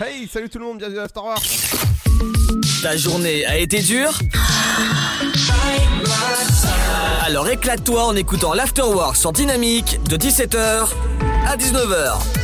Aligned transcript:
Hey, 0.00 0.26
salut 0.26 0.48
tout 0.48 0.58
le 0.58 0.64
monde, 0.64 0.78
bienvenue 0.78 0.98
à 0.98 1.04
After 1.04 1.20
Work. 1.20 1.48
Ta 2.82 2.96
journée 2.96 3.46
a 3.46 3.56
été 3.58 3.80
dure 3.80 4.18
Alors 7.24 7.48
éclate-toi 7.48 8.04
en 8.04 8.16
écoutant 8.16 8.54
l'Afterwork 8.54 9.16
sur 9.16 9.30
Dynamique 9.30 10.00
de 10.08 10.16
17h 10.16 10.88
à 11.46 11.56
19h. 11.56 12.43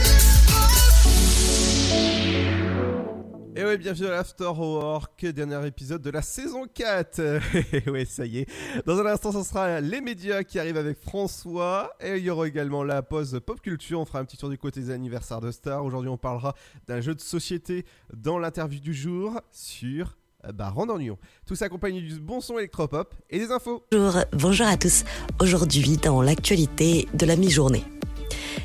Et 3.56 3.64
ouais, 3.64 3.78
bienvenue 3.78 4.06
à 4.06 4.10
l'After 4.10 4.44
Work, 4.44 5.26
dernier 5.26 5.66
épisode 5.66 6.00
de 6.02 6.10
la 6.10 6.22
saison 6.22 6.66
4. 6.72 7.20
Et 7.72 7.90
ouais, 7.90 8.04
ça 8.04 8.24
y 8.24 8.38
est. 8.38 8.48
Dans 8.86 8.98
un 8.98 9.06
instant, 9.06 9.32
ce 9.32 9.42
sera 9.42 9.80
les 9.80 10.00
médias 10.00 10.44
qui 10.44 10.60
arrivent 10.60 10.76
avec 10.76 10.96
François. 10.98 11.92
Et 12.00 12.18
il 12.18 12.24
y 12.24 12.30
aura 12.30 12.46
également 12.46 12.84
la 12.84 13.02
pause 13.02 13.40
pop 13.44 13.60
culture. 13.60 13.98
On 13.98 14.04
fera 14.04 14.20
un 14.20 14.24
petit 14.24 14.36
tour 14.36 14.50
du 14.50 14.58
côté 14.58 14.80
des 14.80 14.90
anniversaires 14.90 15.40
de 15.40 15.50
stars. 15.50 15.84
Aujourd'hui, 15.84 16.10
on 16.10 16.16
parlera 16.16 16.54
d'un 16.86 17.00
jeu 17.00 17.14
de 17.14 17.20
société 17.20 17.84
dans 18.14 18.38
l'interview 18.38 18.78
du 18.78 18.94
jour 18.94 19.40
sur 19.50 20.16
euh, 20.46 20.52
bah, 20.52 20.70
Randornion. 20.70 21.18
Tout 21.44 21.56
ça 21.56 21.68
du 21.68 22.20
bon 22.20 22.40
son 22.40 22.56
électropop 22.56 23.14
et 23.30 23.38
des 23.40 23.50
infos. 23.50 23.84
Bonjour, 23.90 24.22
bonjour 24.32 24.66
à 24.68 24.76
tous. 24.76 25.04
Aujourd'hui, 25.40 25.96
dans 25.96 26.22
l'actualité 26.22 27.08
de 27.14 27.26
la 27.26 27.34
mi-journée. 27.34 27.84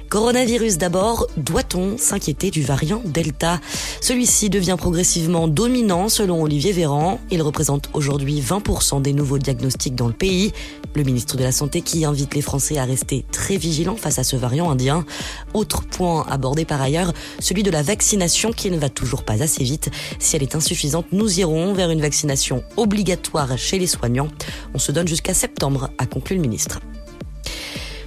Coronavirus 0.09 0.77
d'abord, 0.77 1.27
doit-on 1.35 1.97
s'inquiéter 1.97 2.51
du 2.51 2.61
variant 2.61 3.01
Delta? 3.03 3.59
Celui-ci 4.01 4.49
devient 4.49 4.75
progressivement 4.77 5.47
dominant 5.47 6.09
selon 6.09 6.41
Olivier 6.43 6.71
Véran. 6.71 7.19
Il 7.31 7.41
représente 7.41 7.89
aujourd'hui 7.93 8.39
20% 8.39 9.01
des 9.01 9.13
nouveaux 9.13 9.39
diagnostics 9.39 9.95
dans 9.95 10.07
le 10.07 10.13
pays. 10.13 10.53
Le 10.95 11.03
ministre 11.03 11.37
de 11.37 11.43
la 11.43 11.51
Santé 11.51 11.81
qui 11.81 12.05
invite 12.05 12.35
les 12.35 12.41
Français 12.41 12.77
à 12.77 12.85
rester 12.85 13.25
très 13.31 13.57
vigilants 13.57 13.97
face 13.97 14.19
à 14.19 14.23
ce 14.23 14.35
variant 14.35 14.69
indien. 14.69 15.05
Autre 15.53 15.81
point 15.81 16.25
abordé 16.29 16.65
par 16.65 16.81
ailleurs, 16.81 17.11
celui 17.39 17.63
de 17.63 17.71
la 17.71 17.81
vaccination 17.81 18.51
qui 18.51 18.71
ne 18.71 18.77
va 18.77 18.89
toujours 18.89 19.23
pas 19.23 19.43
assez 19.43 19.63
vite. 19.63 19.89
Si 20.19 20.35
elle 20.35 20.43
est 20.43 20.55
insuffisante, 20.55 21.07
nous 21.11 21.39
irons 21.39 21.73
vers 21.73 21.89
une 21.89 22.01
vaccination 22.01 22.63
obligatoire 22.77 23.57
chez 23.57 23.79
les 23.79 23.87
soignants. 23.87 24.29
On 24.73 24.79
se 24.79 24.91
donne 24.91 25.07
jusqu'à 25.07 25.33
septembre, 25.33 25.89
a 25.97 26.05
conclu 26.05 26.35
le 26.35 26.41
ministre. 26.41 26.79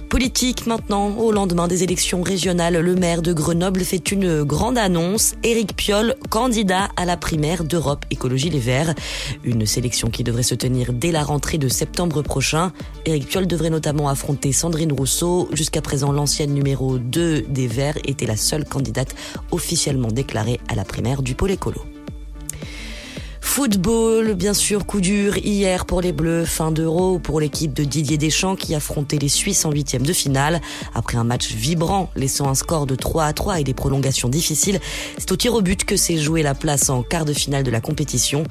Politique 0.09 0.65
maintenant, 0.65 1.15
au 1.17 1.31
lendemain 1.31 1.67
des 1.67 1.83
élections 1.83 2.23
régionales, 2.23 2.79
le 2.79 2.95
maire 2.95 3.21
de 3.21 3.31
Grenoble 3.31 3.81
fait 3.81 4.11
une 4.11 4.43
grande 4.43 4.79
annonce. 4.79 5.35
Éric 5.43 5.75
Piolle, 5.75 6.15
candidat 6.31 6.89
à 6.95 7.05
la 7.05 7.15
primaire 7.15 7.63
d'Europe 7.63 8.05
Écologie 8.09 8.49
Les 8.49 8.59
Verts. 8.59 8.95
Une 9.43 9.67
sélection 9.67 10.09
qui 10.09 10.23
devrait 10.23 10.41
se 10.41 10.55
tenir 10.55 10.93
dès 10.93 11.11
la 11.11 11.23
rentrée 11.23 11.59
de 11.59 11.67
septembre 11.67 12.23
prochain. 12.23 12.73
Éric 13.05 13.27
Piolle 13.27 13.45
devrait 13.45 13.69
notamment 13.69 14.09
affronter 14.09 14.51
Sandrine 14.51 14.93
Rousseau. 14.93 15.47
Jusqu'à 15.53 15.83
présent, 15.83 16.11
l'ancienne 16.11 16.55
numéro 16.55 16.97
2 16.97 17.43
des 17.43 17.67
Verts 17.67 17.99
était 18.03 18.25
la 18.25 18.35
seule 18.35 18.65
candidate 18.65 19.15
officiellement 19.51 20.09
déclarée 20.09 20.59
à 20.69 20.75
la 20.75 20.85
primaire 20.85 21.21
du 21.21 21.35
pôle 21.35 21.51
écolo. 21.51 21.83
Football, 23.51 24.35
bien 24.35 24.53
sûr, 24.53 24.85
coup 24.85 25.01
dur 25.01 25.35
hier 25.37 25.87
pour 25.87 26.01
les 26.01 26.13
Bleus, 26.13 26.45
fin 26.45 26.71
d'Euro 26.71 27.17
pour 27.17 27.39
l'équipe 27.39 27.73
de 27.73 27.83
Didier 27.83 28.15
Deschamps 28.15 28.55
qui 28.55 28.75
affrontait 28.75 29.17
les 29.17 29.27
Suisses 29.27 29.65
en 29.65 29.71
huitième 29.71 30.05
de 30.05 30.13
finale. 30.13 30.61
Après 30.93 31.17
un 31.17 31.23
match 31.23 31.51
vibrant, 31.51 32.11
laissant 32.15 32.47
un 32.47 32.53
score 32.53 32.85
de 32.85 32.93
3 32.93 33.25
à 33.25 33.33
3 33.33 33.59
et 33.59 33.63
des 33.63 33.73
prolongations 33.73 34.29
difficiles, 34.29 34.79
c'est 35.17 35.31
au 35.31 35.35
tir 35.35 35.55
au 35.55 35.61
but 35.61 35.83
que 35.83 35.97
s'est 35.97 36.19
joué 36.19 36.43
la 36.43 36.53
place 36.53 36.91
en 36.91 37.01
quart 37.01 37.25
de 37.25 37.33
finale 37.33 37.63
de 37.63 37.71
la 37.71 37.81
compétition. 37.81 38.43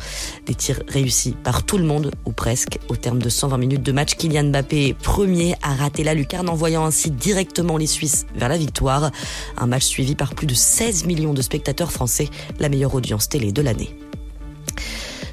Des 0.46 0.56
tirs 0.56 0.82
réussis 0.88 1.36
par 1.44 1.62
tout 1.62 1.78
le 1.78 1.84
monde, 1.84 2.10
ou 2.26 2.32
presque. 2.32 2.80
Au 2.88 2.96
terme 2.96 3.22
de 3.22 3.28
120 3.28 3.56
minutes 3.56 3.84
de 3.84 3.92
match, 3.92 4.16
Kylian 4.16 4.50
Mbappé, 4.50 4.96
premier, 5.00 5.54
a 5.62 5.74
raté 5.74 6.02
la 6.02 6.12
lucarne, 6.12 6.48
envoyant 6.48 6.84
ainsi 6.84 7.12
directement 7.12 7.76
les 7.76 7.86
Suisses 7.86 8.26
vers 8.34 8.48
la 8.48 8.58
victoire. 8.58 9.12
Un 9.58 9.66
match 9.68 9.84
suivi 9.84 10.16
par 10.16 10.34
plus 10.34 10.48
de 10.48 10.54
16 10.54 11.06
millions 11.06 11.34
de 11.34 11.40
spectateurs 11.40 11.92
français, 11.92 12.28
la 12.58 12.68
meilleure 12.68 12.96
audience 12.96 13.28
télé 13.28 13.52
de 13.52 13.62
l'année. 13.62 13.96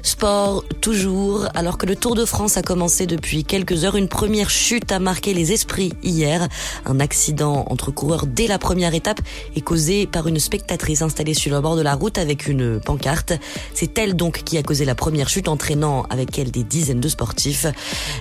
Sport 0.06 0.62
toujours, 0.80 1.48
alors 1.56 1.78
que 1.78 1.84
le 1.84 1.96
Tour 1.96 2.14
de 2.14 2.24
France 2.24 2.56
a 2.56 2.62
commencé 2.62 3.06
depuis 3.06 3.42
quelques 3.42 3.84
heures, 3.84 3.96
une 3.96 4.06
première 4.06 4.50
chute 4.50 4.92
a 4.92 5.00
marqué 5.00 5.34
les 5.34 5.50
esprits 5.50 5.94
hier. 6.04 6.46
Un 6.84 7.00
accident 7.00 7.64
entre 7.70 7.90
coureurs 7.90 8.24
dès 8.24 8.46
la 8.46 8.60
première 8.60 8.94
étape 8.94 9.18
est 9.56 9.62
causé 9.62 10.06
par 10.06 10.28
une 10.28 10.38
spectatrice 10.38 11.02
installée 11.02 11.34
sur 11.34 11.52
le 11.52 11.60
bord 11.60 11.74
de 11.74 11.82
la 11.82 11.96
route 11.96 12.18
avec 12.18 12.46
une 12.46 12.78
pancarte. 12.78 13.32
C'est 13.74 13.98
elle 13.98 14.14
donc 14.14 14.44
qui 14.44 14.58
a 14.58 14.62
causé 14.62 14.84
la 14.84 14.94
première 14.94 15.28
chute, 15.28 15.48
entraînant 15.48 16.04
avec 16.08 16.38
elle 16.38 16.52
des 16.52 16.62
dizaines 16.62 17.00
de 17.00 17.08
sportifs. 17.08 17.66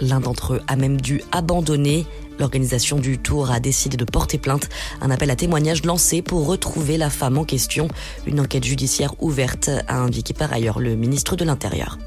L'un 0.01 0.21
d'entre 0.21 0.55
eux 0.55 0.61
a 0.67 0.75
même 0.77 0.99
dû 0.99 1.21
abandonner. 1.31 2.07
L'organisation 2.40 2.97
du 2.97 3.18
tour 3.18 3.51
a 3.51 3.59
décidé 3.59 3.97
de 3.97 4.06
porter 4.06 4.38
plainte. 4.38 4.69
Un 5.01 5.12
appel 5.12 5.31
à 5.31 5.35
témoignage 5.35 5.84
lancé 5.85 6.22
pour 6.22 6.46
retrouver 6.46 6.97
la 6.97 7.09
femme 7.09 7.38
en 7.38 7.44
question. 7.44 7.88
Une 8.25 8.40
enquête 8.40 8.63
judiciaire 8.63 9.13
ouverte 9.22 9.69
a 9.88 9.97
indiqué 9.97 10.34
par 10.34 10.51
ailleurs 10.51 10.79
le 10.79 10.96
ministre 10.96 11.35
de 11.35 11.46
l'Intérieur. 11.46 11.97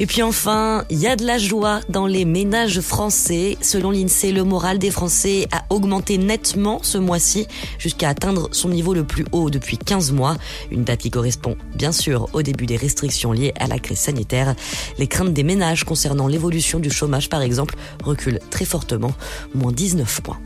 Et 0.00 0.06
puis 0.06 0.22
enfin, 0.22 0.84
il 0.90 0.98
y 0.98 1.08
a 1.08 1.16
de 1.16 1.24
la 1.24 1.38
joie 1.38 1.80
dans 1.88 2.06
les 2.06 2.24
ménages 2.24 2.80
français. 2.80 3.56
Selon 3.60 3.90
l'INSEE, 3.90 4.30
le 4.30 4.44
moral 4.44 4.78
des 4.78 4.92
Français 4.92 5.48
a 5.50 5.64
augmenté 5.70 6.18
nettement 6.18 6.78
ce 6.82 6.98
mois-ci 6.98 7.48
jusqu'à 7.78 8.10
atteindre 8.10 8.48
son 8.52 8.68
niveau 8.68 8.94
le 8.94 9.02
plus 9.02 9.24
haut 9.32 9.50
depuis 9.50 9.76
15 9.76 10.12
mois. 10.12 10.36
Une 10.70 10.84
date 10.84 11.00
qui 11.00 11.10
correspond 11.10 11.56
bien 11.74 11.90
sûr 11.90 12.28
au 12.32 12.42
début 12.42 12.66
des 12.66 12.76
restrictions 12.76 13.32
liées 13.32 13.52
à 13.58 13.66
la 13.66 13.80
crise 13.80 13.98
sanitaire. 13.98 14.54
Les 14.98 15.08
craintes 15.08 15.34
des 15.34 15.42
ménages 15.42 15.82
concernant 15.82 16.28
l'évolution 16.28 16.78
du 16.78 16.90
chômage 16.90 17.28
par 17.28 17.42
exemple 17.42 17.74
reculent 18.04 18.40
très 18.50 18.64
fortement, 18.64 19.12
moins 19.52 19.72
19 19.72 20.20
points. 20.20 20.38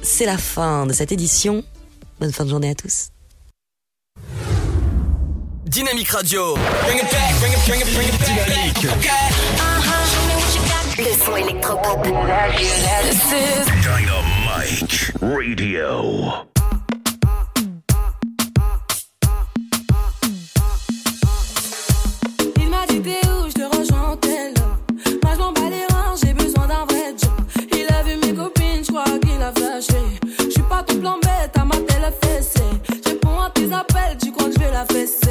C'est 0.00 0.26
la 0.26 0.38
fin 0.38 0.86
de 0.86 0.92
cette 0.92 1.10
édition. 1.10 1.64
Bonne 2.20 2.32
fin 2.32 2.44
de 2.44 2.50
journée 2.50 2.70
à 2.70 2.74
tous. 2.76 3.13
Dynamique. 5.74 6.14
Okay. 6.14 6.30
Le 10.98 11.12
son 11.24 11.34
électropop. 11.34 12.06
This 13.02 13.32
is 13.32 13.64
Dynamite 13.82 15.12
Radio. 15.20 16.30
Il 22.56 22.68
m'a 22.70 22.86
dit 22.86 23.00
t'es 23.00 23.26
où, 23.26 23.48
je 23.48 23.54
te 23.54 23.76
rejoins 23.76 24.10
en 24.12 24.16
tel 24.16 24.54
Moi 25.24 25.32
je 25.34 25.38
m'en 25.40 25.52
bats 25.52 25.70
les 25.70 25.86
reins, 25.92 26.14
j'ai 26.24 26.34
besoin 26.34 26.68
d'un 26.68 26.84
vrai 26.88 27.16
job 27.20 27.32
Il 27.72 27.92
a 27.92 28.04
vu 28.04 28.16
mes 28.24 28.32
copines, 28.32 28.84
je 28.84 28.92
crois 28.92 29.04
qu'il 29.18 29.42
a 29.42 29.52
flashé 29.52 29.98
Je 30.38 30.50
suis 30.50 30.62
pas 30.62 30.84
tout 30.86 31.00
plan 31.00 31.18
bête, 31.20 31.56
à 31.56 31.64
ma 31.64 31.74
télé 31.78 32.12
fessée 32.22 32.62
Je 33.04 33.10
réponds 33.10 33.40
à 33.40 33.50
tes 33.50 33.72
appels, 33.72 34.16
tu 34.22 34.30
crois 34.30 34.46
que 34.46 34.52
je 34.54 34.58
vais 34.60 34.70
la 34.70 34.84
fesser 34.86 35.23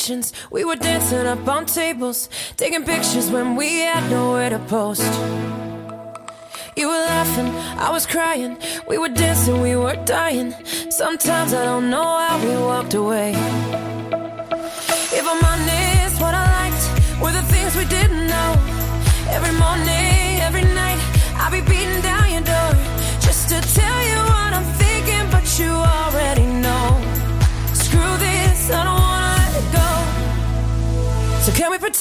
conversations. 0.00 0.32
We 0.50 0.64
were 0.64 0.76
dancing 0.76 1.26
up 1.26 1.46
on 1.48 1.66
tables, 1.66 2.28
taking 2.56 2.84
pictures 2.84 3.30
when 3.30 3.56
we 3.56 3.80
had 3.80 4.10
nowhere 4.10 4.50
to 4.50 4.58
post. 4.60 5.02
You 6.76 6.88
were 6.88 7.04
laughing, 7.06 7.48
I 7.78 7.90
was 7.90 8.06
crying. 8.06 8.56
We 8.88 8.98
were 8.98 9.08
dancing, 9.08 9.60
we 9.60 9.76
were 9.76 9.96
dying. 10.04 10.54
Sometimes 10.90 11.52
I 11.52 11.64
don't 11.64 11.90
know 11.90 12.04
how 12.04 12.38
we 12.42 12.56
walked 12.56 12.94
away. 12.94 13.34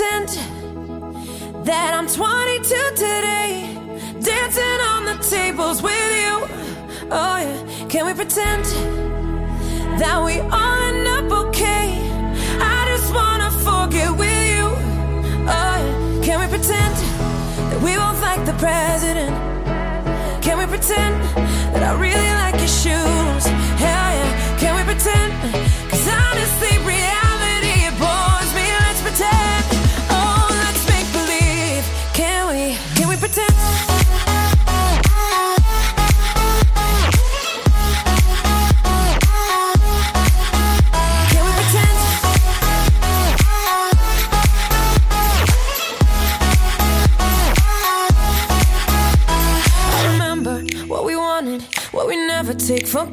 pretend 0.09 1.65
that 1.65 1.93
I'm 1.93 2.07
22 2.07 2.63
today, 2.95 3.73
dancing 4.21 4.79
on 4.93 5.05
the 5.05 5.17
tables 5.29 5.81
with 5.81 5.93
you. 5.93 6.47
Oh, 7.11 7.37
yeah. 7.37 7.87
Can 7.87 8.05
we 8.05 8.13
pretend 8.13 8.65
that 9.99 10.21
we 10.23 10.39
all 10.39 10.81
end 10.89 11.07
up 11.07 11.47
okay? 11.47 11.99
I 12.59 12.85
just 12.87 13.13
wanna 13.13 13.51
forget 13.51 14.11
with 14.11 14.43
you. 14.53 14.65
Oh, 15.47 15.75
yeah. 15.83 16.23
Can 16.23 16.39
we 16.39 16.47
pretend 16.47 16.95
that 17.69 17.81
we 17.81 17.95
both 17.95 18.21
like 18.21 18.45
the 18.45 18.53
president? 18.53 19.35
Can 20.41 20.57
we 20.57 20.65
pretend 20.65 21.15
that 21.73 21.83
I 21.83 21.93
really 21.99 22.31
like 22.43 22.55
your 22.55 22.73
shoes? 22.81 23.45
Hell 23.83 24.11
yeah. 24.17 24.57
Can 24.59 24.75
we 24.75 24.83
pretend? 24.83 25.78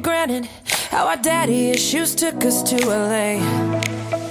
granted 0.07 0.45
how 0.89 1.05
our 1.05 1.17
daddy 1.17 1.69
issues 1.69 2.15
took 2.15 2.45
us 2.45 2.63
to 2.63 2.77
LA. 2.87 4.26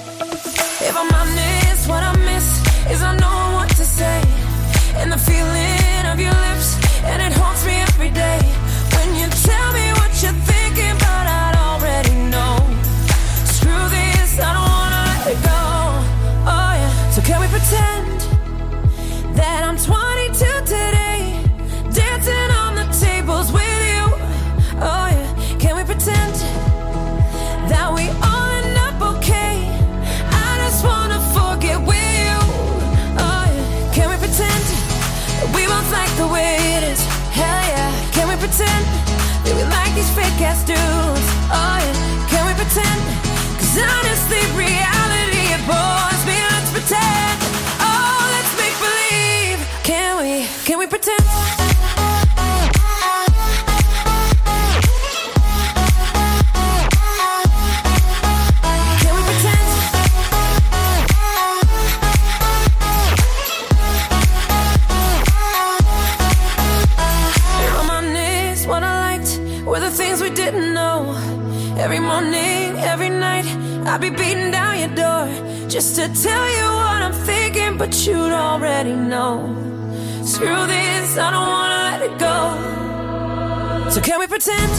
pretend 84.46 84.72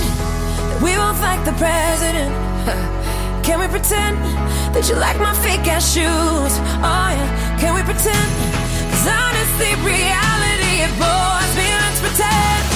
that 0.72 0.82
we 0.82 0.98
won't 0.98 1.18
thank 1.18 1.44
the 1.44 1.52
president? 1.60 2.32
Can 3.44 3.60
we 3.60 3.68
pretend 3.68 4.16
that 4.74 4.88
you 4.88 4.96
like 4.96 5.20
my 5.20 5.34
fake 5.44 5.68
ass 5.68 5.92
shoes? 5.92 6.54
Oh 6.84 7.10
yeah, 7.16 7.58
can 7.60 7.74
we 7.74 7.82
pretend? 7.84 8.32
Cause 8.92 9.08
honestly, 9.08 9.72
reality 9.84 10.84
it 10.84 10.92
bores 11.00 11.52
me. 11.56 11.68
Let's 11.80 12.00
pretend. 12.00 12.67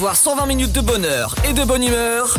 avoir 0.00 0.16
120 0.16 0.46
minutes 0.46 0.72
de 0.72 0.80
bonheur 0.80 1.34
et 1.46 1.52
de 1.52 1.62
bonne 1.62 1.82
humeur, 1.82 2.34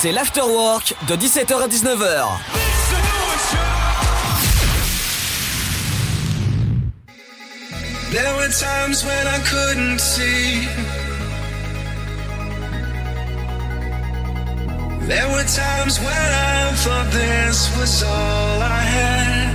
c'est 0.00 0.12
l'afterwork 0.12 0.94
de 1.08 1.16
17h 1.16 1.64
à 1.64 1.66
19h. 1.66 2.28
There 8.12 8.36
were 8.36 8.48
times 8.48 9.04
when 9.04 9.26
I 9.26 9.40
couldn't 9.50 9.98
see. 9.98 10.68
There 15.08 15.28
were 15.32 15.44
times 15.44 15.98
when 15.98 16.08
I 16.08 16.72
thought 16.76 17.10
this 17.10 17.76
was 17.80 18.04
all 18.04 18.62
I 18.62 18.80
had. 18.94 19.45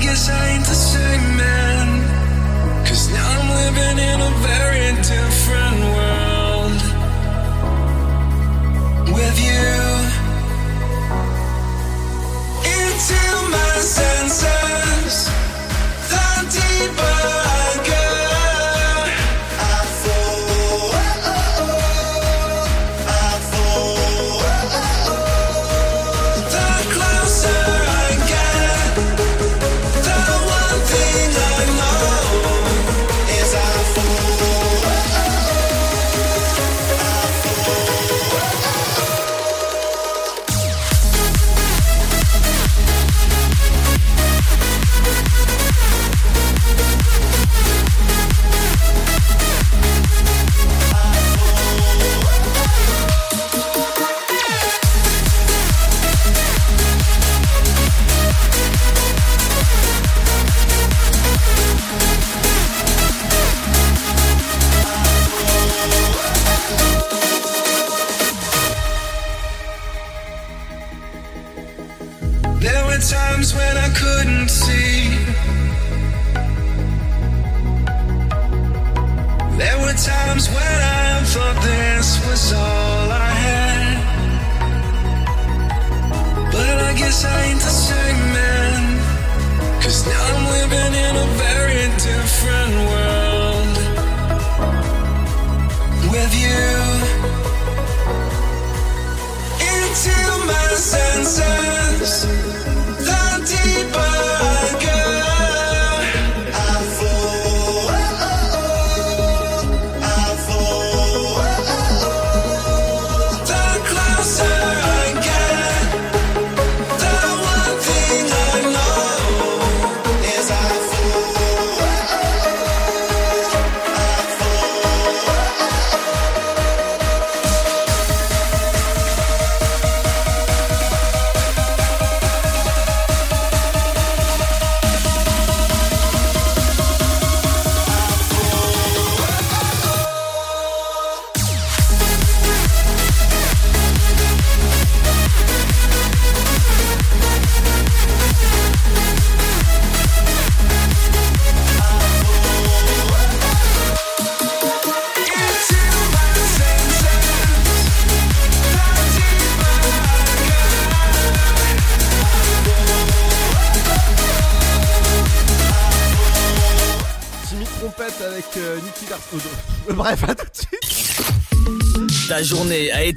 guess 0.00 0.30
I 0.30 0.48
ain't 0.52 0.64
the 0.64 0.74
same 0.74 1.36
man. 1.36 1.86
Cause 2.86 3.08
now 3.10 3.26
I'm 3.36 3.48
living 3.62 3.98
in 4.10 4.18
a 4.20 4.32
very 4.48 4.88
different 5.12 5.78
world. 5.96 6.80
With 9.16 9.36
you 9.48 9.74
into 12.76 13.22
my 13.56 13.74
senses, 13.96 15.16
the 16.10 16.26
deeper 16.56 17.59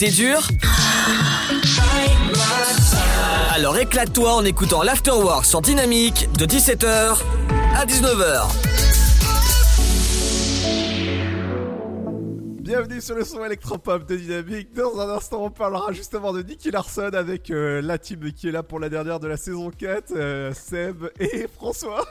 été 0.03 0.11
dure 0.11 0.47
Alors 3.53 3.77
éclate-toi 3.77 4.33
en 4.33 4.43
écoutant 4.43 4.83
l'Afterwork 4.83 5.45
sur 5.45 5.61
Dynamique 5.61 6.27
de 6.37 6.45
17h 6.45 7.21
à 7.75 7.85
19h. 7.85 8.49
Bienvenue 12.61 13.01
sur 13.01 13.15
le 13.15 13.23
son 13.23 13.45
électropop 13.45 14.05
de 14.05 14.15
Dynamique. 14.15 14.73
Dans 14.73 14.99
un 14.99 15.09
instant, 15.09 15.43
on 15.43 15.51
parlera 15.51 15.93
justement 15.93 16.33
de 16.33 16.41
Nicky 16.41 16.71
Larson 16.71 17.11
avec 17.13 17.49
euh, 17.49 17.81
la 17.81 17.97
team 17.97 18.31
qui 18.33 18.49
est 18.49 18.51
là 18.51 18.63
pour 18.63 18.79
la 18.79 18.89
dernière 18.89 19.19
de 19.19 19.27
la 19.27 19.37
saison 19.37 19.69
4, 19.69 20.11
euh, 20.15 20.53
Seb 20.53 21.05
et 21.19 21.47
François. 21.47 22.05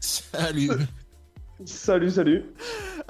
Salut. 0.00 0.70
Salut, 1.64 2.10
salut. 2.10 2.44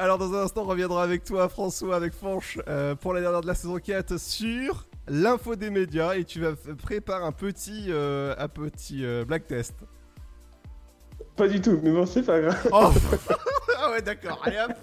Alors 0.00 0.16
dans 0.16 0.32
un 0.32 0.44
instant, 0.44 0.62
on 0.62 0.66
reviendra 0.66 1.02
avec 1.02 1.24
toi, 1.24 1.48
François, 1.48 1.96
avec 1.96 2.12
Fanche, 2.12 2.60
euh, 2.68 2.94
pour 2.94 3.14
la 3.14 3.20
dernière 3.20 3.40
de 3.40 3.48
la 3.48 3.54
saison 3.54 3.78
4 3.78 4.16
sur 4.16 4.86
l'info 5.08 5.56
des 5.56 5.70
médias 5.70 6.14
et 6.14 6.22
tu 6.22 6.38
vas 6.38 6.52
préparer 6.80 7.24
un 7.24 7.32
petit, 7.32 7.86
euh, 7.88 8.32
un 8.38 8.46
petit 8.46 9.04
euh, 9.04 9.24
black 9.24 9.48
test. 9.48 9.74
Pas 11.34 11.48
du 11.48 11.60
tout, 11.60 11.80
mais 11.82 11.90
bon, 11.90 12.06
c'est 12.06 12.22
pas 12.22 12.38
grave. 12.38 12.68
Oh 12.72 12.92
Ah 13.80 13.90
ouais, 13.90 14.00
d'accord, 14.00 14.40
allez 14.44 14.58
hop 14.58 14.76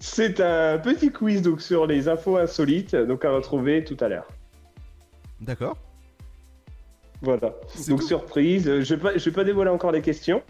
C'est 0.00 0.40
un 0.40 0.78
petit 0.78 1.12
quiz 1.12 1.40
donc 1.40 1.60
sur 1.60 1.86
les 1.86 2.08
infos 2.08 2.36
insolites, 2.36 2.96
donc 2.96 3.24
à 3.24 3.30
retrouver 3.30 3.84
tout 3.84 3.96
à 4.00 4.08
l'heure. 4.08 4.26
D'accord. 5.40 5.76
Voilà. 7.22 7.54
Donc 7.88 8.00
tout 8.00 8.06
surprise, 8.06 8.64
je 8.64 8.94
vais 8.94 9.00
pas, 9.00 9.16
je 9.16 9.24
vais 9.24 9.34
pas 9.34 9.44
dévoiler 9.44 9.70
encore 9.70 9.92
les 9.92 10.02
questions. 10.02 10.42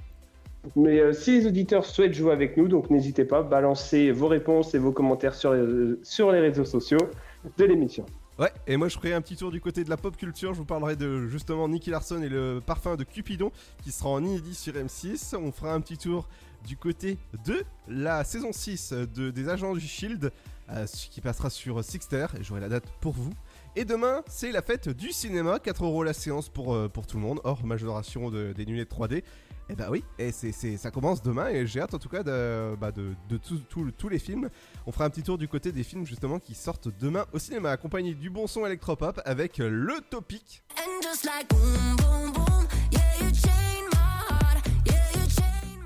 Mais 0.76 1.00
euh, 1.00 1.12
si 1.12 1.38
les 1.38 1.46
auditeurs 1.46 1.84
souhaitent 1.84 2.14
jouer 2.14 2.32
avec 2.32 2.56
nous, 2.56 2.68
donc 2.68 2.90
n'hésitez 2.90 3.24
pas, 3.24 3.42
balancez 3.42 4.10
vos 4.10 4.28
réponses 4.28 4.74
et 4.74 4.78
vos 4.78 4.92
commentaires 4.92 5.34
sur 5.34 5.54
les, 5.54 5.94
sur 6.02 6.32
les 6.32 6.40
réseaux 6.40 6.64
sociaux 6.64 7.10
de 7.56 7.64
l'émission. 7.64 8.04
Ouais, 8.38 8.52
et 8.68 8.76
moi 8.76 8.86
je 8.86 8.96
ferai 8.96 9.14
un 9.14 9.20
petit 9.20 9.34
tour 9.34 9.50
du 9.50 9.60
côté 9.60 9.82
de 9.82 9.90
la 9.90 9.96
pop 9.96 10.16
culture. 10.16 10.54
Je 10.54 10.58
vous 10.58 10.64
parlerai 10.64 10.94
de 10.94 11.26
justement 11.26 11.68
Nicky 11.68 11.90
Larson 11.90 12.22
et 12.22 12.28
le 12.28 12.60
parfum 12.64 12.94
de 12.94 13.02
Cupidon 13.02 13.50
qui 13.82 13.90
sera 13.90 14.10
en 14.10 14.24
inédit 14.24 14.54
sur 14.54 14.74
M6. 14.74 15.34
On 15.36 15.50
fera 15.50 15.74
un 15.74 15.80
petit 15.80 15.98
tour 15.98 16.28
du 16.66 16.76
côté 16.76 17.18
de 17.44 17.64
la 17.88 18.22
saison 18.22 18.52
6 18.52 18.92
de, 18.92 19.30
des 19.30 19.48
Agents 19.48 19.74
du 19.74 19.80
Shield 19.80 20.30
euh, 20.70 20.86
qui 21.10 21.20
passera 21.20 21.50
sur 21.50 21.82
Sixter 21.82 22.26
et 22.38 22.44
j'aurai 22.44 22.60
la 22.60 22.68
date 22.68 22.84
pour 23.00 23.14
vous. 23.14 23.32
Et 23.74 23.84
demain, 23.84 24.22
c'est 24.28 24.52
la 24.52 24.62
fête 24.62 24.88
du 24.88 25.10
cinéma, 25.10 25.58
4 25.58 25.84
euros 25.84 26.04
la 26.04 26.12
séance 26.12 26.48
pour, 26.48 26.74
euh, 26.74 26.88
pour 26.88 27.06
tout 27.06 27.16
le 27.16 27.22
monde, 27.22 27.40
hors 27.42 27.64
majoration 27.64 28.30
de, 28.30 28.52
des 28.52 28.64
lunettes 28.64 28.90
3D. 28.90 29.22
Et 29.70 29.74
bah 29.74 29.88
oui, 29.90 30.02
et 30.18 30.32
c'est, 30.32 30.50
c'est- 30.52 30.78
ça 30.78 30.90
commence 30.90 31.22
demain 31.22 31.48
et 31.48 31.66
j'ai 31.66 31.80
hâte 31.80 31.92
en 31.92 31.98
tout 31.98 32.08
cas 32.08 32.22
de, 32.22 32.74
bah, 32.80 32.90
de, 32.90 33.14
de 33.28 33.36
tout- 33.36 33.60
tout- 33.68 33.90
tous 33.90 34.08
les 34.08 34.18
films. 34.18 34.48
On 34.86 34.92
fera 34.92 35.04
un 35.04 35.10
petit 35.10 35.22
tour 35.22 35.36
du 35.36 35.46
côté 35.46 35.72
des 35.72 35.82
films 35.82 36.06
justement 36.06 36.38
qui 36.38 36.54
sortent 36.54 36.88
demain 36.98 37.26
au 37.34 37.38
cinéma, 37.38 37.70
accompagné 37.70 38.14
du 38.14 38.30
bon 38.30 38.46
son 38.46 38.64
électropop 38.64 39.20
avec 39.26 39.58
le 39.58 40.00
topic. 40.08 40.62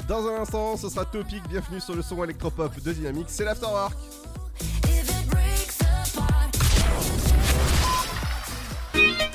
Dans 0.09 0.27
un 0.29 0.43
instant, 0.43 0.77
ce 0.77 0.89
sera 0.89 1.05
Topic, 1.05 1.43
bienvenue 1.49 1.81
sur 1.81 1.95
le 1.97 2.03
son 2.03 2.23
électropop 2.23 2.79
de 2.83 2.93
Dynamique, 2.93 3.27
c'est 3.29 3.45
l'Afterwork. 3.45 3.97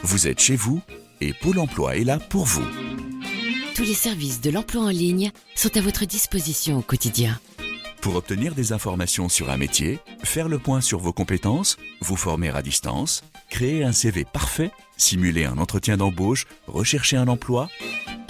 Vous 0.04 0.28
êtes 0.28 0.40
chez 0.40 0.56
vous 0.56 0.82
et 1.22 1.34
Pôle 1.34 1.60
emploi 1.60 1.98
est 1.98 2.04
là 2.04 2.20
pour 2.20 2.46
vous. 2.46 2.66
Tous 3.78 3.84
les 3.84 3.94
services 3.94 4.42
de 4.42 4.50
l'emploi 4.50 4.82
en 4.82 4.90
ligne 4.90 5.32
sont 5.56 5.78
à 5.78 5.82
votre 5.82 6.06
disposition 6.06 6.80
au 6.80 6.82
quotidien. 6.82 7.40
Pour 8.02 8.16
obtenir 8.16 8.56
des 8.56 8.74
informations 8.74 9.30
sur 9.30 9.52
un 9.52 9.58
métier, 9.58 10.00
faire 10.24 10.50
le 10.50 10.58
point 10.58 10.82
sur 10.82 10.98
vos 10.98 11.14
compétences, 11.14 11.78
vous 12.02 12.16
former 12.16 12.50
à 12.50 12.64
distance, 12.64 13.24
créer 13.52 13.84
un 13.84 13.92
CV 13.92 14.26
parfait, 14.26 14.72
simuler 14.98 15.46
un 15.46 15.60
entretien 15.60 15.96
d'embauche, 15.96 16.48
rechercher 16.66 17.18
un 17.18 17.28
emploi, 17.28 17.70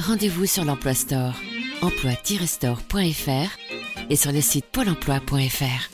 Rendez-vous 0.05 0.47
sur 0.47 0.65
l'Emploi 0.65 0.93
Store, 0.93 1.33
emploi-store.fr 1.81 4.09
et 4.09 4.15
sur 4.17 4.33
le 4.33 4.41
site 4.41 4.65
pôle 4.65 4.89
emploi.fr. 4.89 5.89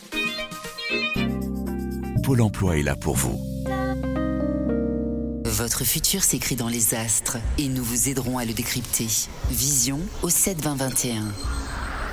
Pôle 2.23 2.41
emploi 2.41 2.79
est 2.79 2.83
là 2.83 2.95
pour 2.95 3.15
vous. 3.15 3.52
Votre 5.53 5.83
futur 5.83 6.23
s'écrit 6.23 6.55
dans 6.55 6.67
les 6.67 6.95
astres 6.95 7.37
et 7.59 7.67
nous 7.67 7.83
vous 7.83 8.09
aiderons 8.09 8.39
à 8.39 8.45
le 8.45 8.53
décrypter. 8.53 9.05
Vision 9.51 9.99
au 10.23 10.29
7 10.29 10.59
20 10.59 10.75
21. 10.77 11.31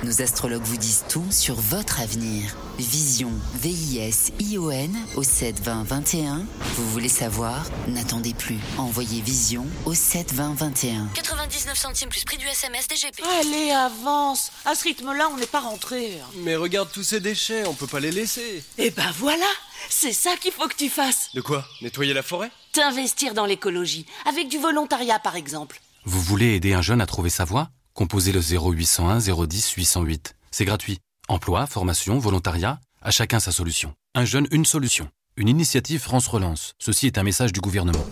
Nos 0.03 0.21
astrologues 0.23 0.63
vous 0.63 0.77
disent 0.77 1.03
tout 1.09 1.25
sur 1.29 1.53
votre 1.55 2.01
avenir. 2.01 2.55
Vision, 2.79 3.31
V-I-S-I-O-N 3.55 4.97
au 5.15 5.21
7 5.21 5.59
20 5.61 5.83
21. 5.83 6.45
Vous 6.75 6.89
voulez 6.89 7.07
savoir? 7.07 7.63
N'attendez 7.87 8.33
plus. 8.33 8.57
Envoyez 8.79 9.21
Vision 9.21 9.67
au 9.85 9.93
7 9.93 10.33
20 10.33 10.55
21. 10.55 11.07
99 11.13 11.77
centimes 11.77 12.09
plus 12.09 12.23
prix 12.25 12.37
du 12.37 12.47
SMS 12.47 12.87
DGP. 12.87 13.21
Allez, 13.41 13.69
avance 13.69 14.51
À 14.65 14.73
ce 14.73 14.85
rythme-là, 14.85 15.29
on 15.31 15.37
n'est 15.37 15.45
pas 15.45 15.59
rentré. 15.59 16.13
Mais 16.37 16.55
regarde 16.55 16.89
tous 16.91 17.03
ces 17.03 17.19
déchets, 17.19 17.67
on 17.67 17.75
peut 17.75 17.85
pas 17.85 17.99
les 17.99 18.11
laisser. 18.11 18.63
Eh 18.79 18.89
ben 18.89 19.11
voilà 19.19 19.45
C'est 19.89 20.13
ça 20.13 20.31
qu'il 20.41 20.51
faut 20.51 20.67
que 20.67 20.75
tu 20.75 20.89
fasses 20.89 21.29
De 21.35 21.41
quoi? 21.41 21.63
Nettoyer 21.83 22.15
la 22.15 22.23
forêt? 22.23 22.49
T'investir 22.71 23.35
dans 23.35 23.45
l'écologie, 23.45 24.07
avec 24.27 24.47
du 24.49 24.57
volontariat 24.57 25.19
par 25.19 25.35
exemple. 25.35 25.79
Vous 26.05 26.21
voulez 26.21 26.55
aider 26.55 26.73
un 26.73 26.81
jeune 26.81 27.01
à 27.01 27.05
trouver 27.05 27.29
sa 27.29 27.45
voie? 27.45 27.69
Composez 28.01 28.31
le 28.31 28.41
0801 28.41 29.19
010 29.19 29.73
808. 29.73 30.35
C'est 30.49 30.65
gratuit. 30.65 30.97
Emploi, 31.27 31.67
formation, 31.67 32.17
volontariat, 32.17 32.79
à 33.03 33.11
chacun 33.11 33.39
sa 33.39 33.51
solution. 33.51 33.93
Un 34.15 34.25
jeune, 34.25 34.47
une 34.49 34.65
solution. 34.65 35.07
Une 35.37 35.47
initiative 35.47 35.99
France 35.99 36.25
Relance. 36.25 36.73
Ceci 36.79 37.05
est 37.05 37.19
un 37.19 37.23
message 37.23 37.53
du 37.53 37.61
gouvernement. 37.61 38.03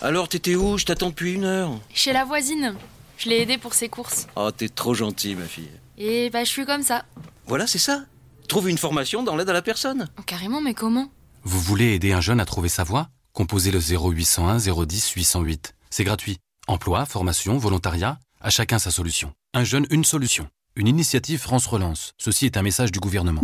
Alors 0.00 0.30
t'étais 0.30 0.54
où? 0.54 0.78
Je 0.78 0.86
t'attends 0.86 1.10
depuis 1.10 1.34
une 1.34 1.44
heure. 1.44 1.78
Chez 1.92 2.14
la 2.14 2.24
voisine. 2.24 2.74
Je 3.18 3.28
l'ai 3.28 3.42
aidée 3.42 3.58
pour 3.58 3.74
ses 3.74 3.90
courses. 3.90 4.28
Oh, 4.34 4.50
t'es 4.50 4.70
trop 4.70 4.94
gentil, 4.94 5.34
ma 5.34 5.44
fille. 5.44 5.68
Et 5.98 6.30
bah, 6.30 6.44
je 6.44 6.48
suis 6.48 6.64
comme 6.64 6.82
ça. 6.82 7.04
Voilà, 7.48 7.66
c'est 7.66 7.76
ça. 7.76 8.06
Trouve 8.48 8.70
une 8.70 8.78
formation 8.78 9.22
dans 9.22 9.36
l'aide 9.36 9.50
à 9.50 9.52
la 9.52 9.60
personne. 9.60 10.08
Oh, 10.18 10.22
carrément, 10.22 10.62
mais 10.62 10.72
comment? 10.72 11.10
Vous 11.42 11.60
voulez 11.60 11.92
aider 11.92 12.12
un 12.12 12.22
jeune 12.22 12.40
à 12.40 12.46
trouver 12.46 12.70
sa 12.70 12.84
voie? 12.84 13.10
Composez 13.34 13.72
le 13.72 13.80
0801 13.80 14.56
010 14.56 15.10
808. 15.10 15.74
C'est 15.90 16.04
gratuit. 16.04 16.38
Emploi, 16.66 17.04
formation, 17.04 17.58
volontariat, 17.58 18.18
à 18.40 18.50
chacun 18.50 18.78
sa 18.78 18.90
solution. 18.90 19.32
Un 19.54 19.64
jeune, 19.64 19.86
une 19.90 20.04
solution. 20.04 20.48
Une 20.76 20.88
initiative 20.88 21.40
France 21.40 21.66
Relance. 21.66 22.14
Ceci 22.16 22.46
est 22.46 22.56
un 22.56 22.62
message 22.62 22.92
du 22.92 23.00
gouvernement. 23.00 23.42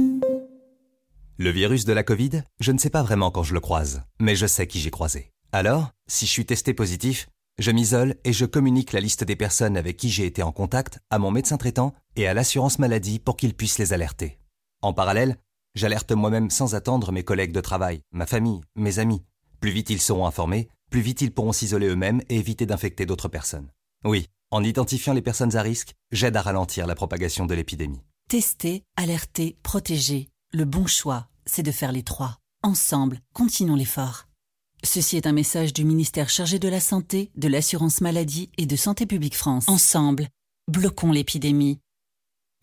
Le 1.38 1.50
virus 1.50 1.84
de 1.84 1.92
la 1.92 2.02
Covid, 2.02 2.42
je 2.60 2.72
ne 2.72 2.78
sais 2.78 2.88
pas 2.88 3.02
vraiment 3.02 3.30
quand 3.30 3.42
je 3.42 3.52
le 3.52 3.60
croise, 3.60 4.02
mais 4.18 4.36
je 4.36 4.46
sais 4.46 4.66
qui 4.66 4.80
j'ai 4.80 4.90
croisé. 4.90 5.32
Alors, 5.52 5.90
si 6.06 6.24
je 6.26 6.30
suis 6.30 6.46
testé 6.46 6.72
positif, 6.72 7.28
je 7.58 7.70
m'isole 7.70 8.16
et 8.24 8.32
je 8.32 8.46
communique 8.46 8.92
la 8.92 9.00
liste 9.00 9.24
des 9.24 9.36
personnes 9.36 9.76
avec 9.76 9.96
qui 9.96 10.08
j'ai 10.10 10.24
été 10.24 10.42
en 10.42 10.52
contact 10.52 10.98
à 11.10 11.18
mon 11.18 11.30
médecin 11.30 11.58
traitant 11.58 11.94
et 12.16 12.26
à 12.26 12.34
l'assurance 12.34 12.78
maladie 12.78 13.18
pour 13.18 13.36
qu'ils 13.36 13.54
puissent 13.54 13.78
les 13.78 13.92
alerter. 13.92 14.38
En 14.82 14.94
parallèle, 14.94 15.36
j'alerte 15.74 16.12
moi-même 16.12 16.50
sans 16.50 16.74
attendre 16.74 17.12
mes 17.12 17.24
collègues 17.24 17.52
de 17.52 17.60
travail, 17.60 18.00
ma 18.12 18.26
famille, 18.26 18.60
mes 18.74 18.98
amis. 18.98 19.22
Plus 19.60 19.70
vite 19.70 19.90
ils 19.90 20.00
seront 20.00 20.26
informés, 20.26 20.68
plus 20.90 21.00
vite 21.00 21.20
ils 21.20 21.32
pourront 21.32 21.52
s'isoler 21.52 21.88
eux-mêmes 21.88 22.22
et 22.28 22.36
éviter 22.36 22.66
d'infecter 22.66 23.04
d'autres 23.04 23.28
personnes. 23.28 23.70
Oui, 24.04 24.28
en 24.56 24.64
identifiant 24.64 25.12
les 25.12 25.20
personnes 25.20 25.54
à 25.54 25.60
risque, 25.60 25.94
j'aide 26.12 26.34
à 26.34 26.40
ralentir 26.40 26.86
la 26.86 26.94
propagation 26.94 27.44
de 27.44 27.54
l'épidémie. 27.54 28.00
Tester, 28.30 28.84
alerter, 28.96 29.58
protéger. 29.62 30.30
Le 30.52 30.64
bon 30.64 30.86
choix, 30.86 31.28
c'est 31.44 31.62
de 31.62 31.70
faire 31.70 31.92
les 31.92 32.02
trois. 32.02 32.38
Ensemble, 32.62 33.20
continuons 33.34 33.76
l'effort. 33.76 34.28
Ceci 34.82 35.18
est 35.18 35.26
un 35.26 35.32
message 35.32 35.74
du 35.74 35.84
ministère 35.84 36.30
chargé 36.30 36.58
de 36.58 36.68
la 36.68 36.80
Santé, 36.80 37.30
de 37.36 37.48
l'Assurance 37.48 38.00
Maladie 38.00 38.50
et 38.56 38.64
de 38.64 38.76
Santé 38.76 39.04
Publique 39.04 39.36
France. 39.36 39.68
Ensemble, 39.68 40.28
bloquons 40.68 41.12
l'épidémie. 41.12 41.78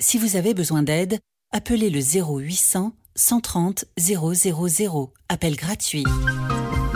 Si 0.02 0.18
vous 0.18 0.36
avez 0.36 0.56
besoin 0.56 0.82
d'aide, 0.82 1.20
appelez 1.52 1.92
le 1.92 2.00
0800 2.00 2.92
130 3.16 3.86
000. 4.00 5.14
Appel 5.30 5.56
gratuit. 5.56 6.06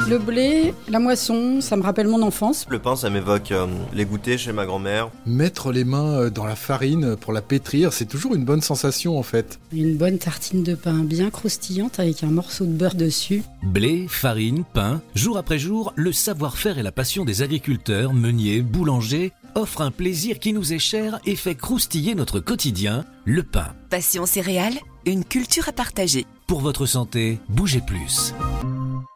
Le 0.08 0.20
blé, 0.20 0.74
la 0.88 1.00
moisson, 1.00 1.60
ça 1.60 1.76
me 1.76 1.84
rappelle 1.84 2.08
mon 2.08 2.22
enfance. 2.22 2.65
Le 2.70 2.80
pain, 2.80 2.96
ça 2.96 3.10
m'évoque 3.10 3.52
euh, 3.52 3.67
les 3.93 4.06
goûters 4.06 4.39
chez 4.39 4.54
ma 4.54 4.65
grand-mère. 4.65 5.10
Mettre 5.26 5.74
les 5.74 5.84
mains 5.84 6.13
euh, 6.13 6.30
dans 6.30 6.46
la 6.46 6.56
farine 6.56 7.17
pour 7.17 7.34
la 7.34 7.41
pétrir, 7.41 7.91
c'est 7.91 8.06
toujours 8.06 8.34
une 8.34 8.46
bonne 8.46 8.62
sensation 8.62 9.20
en 9.20 9.24
fait. 9.24 9.60
Une 9.74 9.98
bonne 9.98 10.17
tartine 10.17 10.63
de 10.63 10.76
pain 10.76 11.04
bien 11.04 11.30
croustillante 11.30 12.00
avec 12.00 12.24
un 12.24 12.30
morceau 12.30 12.63
de 12.63 12.72
beurre 12.72 12.96
dessus. 12.96 13.43
Blé, 13.63 14.06
farine, 14.08 14.63
pain, 14.74 15.02
jour 15.13 15.38
après 15.38 15.60
jour, 15.60 15.91
le 15.98 16.13
savoir-faire 16.13 16.80
et 16.80 16.84
la 16.84 16.93
passion 16.93 17.26
des 17.26 17.41
agriculteurs, 17.41 18.13
meuniers, 18.13 18.62
boulangers 18.62 19.34
offrent 19.56 19.82
un 19.82 19.91
plaisir 19.91 20.39
qui 20.39 20.54
nous 20.54 20.72
est 20.72 20.80
cher 20.80 21.20
et 21.26 21.36
fait 21.36 21.56
croustiller 21.56 22.15
notre 22.15 22.39
quotidien, 22.39 23.04
le 23.26 23.43
pain. 23.43 23.74
Passion 23.89 24.26
céréales, 24.26 24.78
une 25.06 25.26
culture 25.26 25.67
à 25.67 25.74
partager. 25.74 26.26
Pour 26.48 26.62
votre 26.62 26.86
santé, 26.86 27.39
bougez 27.50 27.82
plus. 27.82 28.34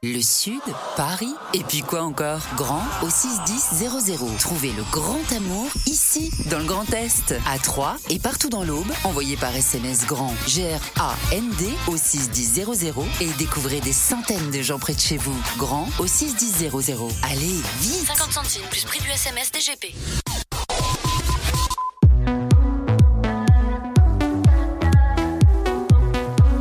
Le 0.04 0.22
Sud, 0.22 0.62
Paris, 0.98 1.34
et 1.54 1.64
puis 1.64 1.82
quoi 1.82 2.02
encore? 2.02 2.42
Grand 2.56 2.82
au 3.04 3.10
61000. 3.10 3.88
Trouvez 4.40 4.72
le 4.72 4.84
grand 4.92 5.22
amour 5.32 5.68
ici, 5.86 6.32
dans 6.50 6.58
le 6.58 6.66
Grand 6.66 6.92
Est, 6.92 7.36
à 7.48 7.60
Troyes 7.60 7.98
et 8.10 8.18
partout 8.18 8.50
dans 8.50 8.64
l'Aube. 8.64 8.92
Envoyez 9.04 9.38
par 9.38 9.56
SMS 9.56 10.08
grand 10.08 10.34
G-R-A-N-D 10.48 11.70
au 11.88 11.98
61000 11.98 12.94
et 13.22 13.28
découvrez 13.38 13.80
des 13.80 13.94
centaines 13.94 14.50
de 14.50 14.62
gens 14.64 14.80
près 14.80 14.96
de 14.96 15.00
chez 15.00 15.18
vous. 15.18 15.38
Grand 15.58 15.88
au 16.00 16.08
61000. 16.08 16.72
Allez, 17.30 17.62
vite 17.82 18.08
50 18.08 18.32
centimes 18.32 18.68
plus 18.72 18.86
prix 18.86 19.00
du 19.02 19.10
SMS 19.10 19.52
DGP. 19.52 19.94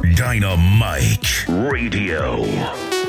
Dynamite 0.04 1.46
Radio. 1.48 2.99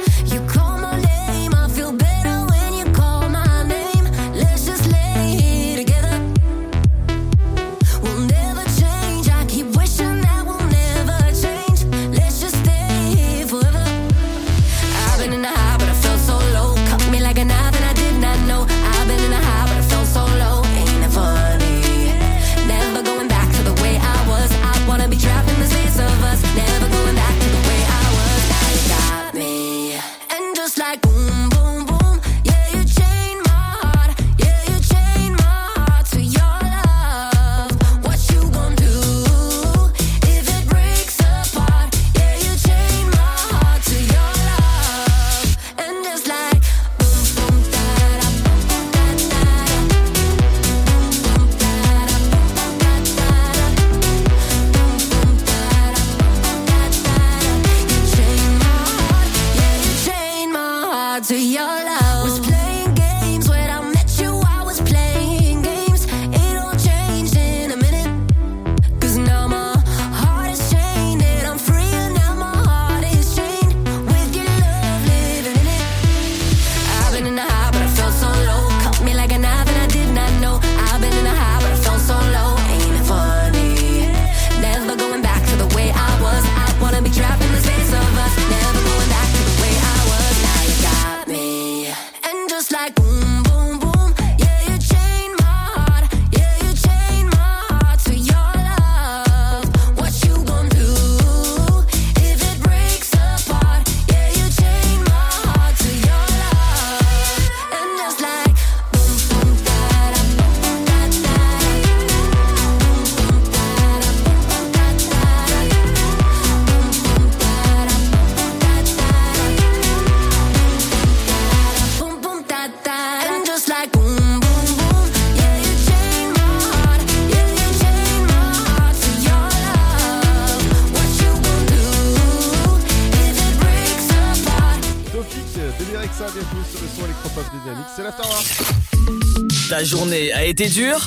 Été 140.52 140.68
dure 140.68 141.06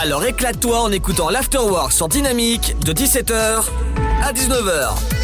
Alors 0.00 0.24
éclate-toi 0.24 0.80
en 0.80 0.90
écoutant 0.90 1.28
l'Afterwork 1.28 1.92
sur 1.92 2.08
Dynamique 2.08 2.76
de 2.82 2.94
17h 2.94 3.64
à 4.22 4.32
19h. 4.32 5.19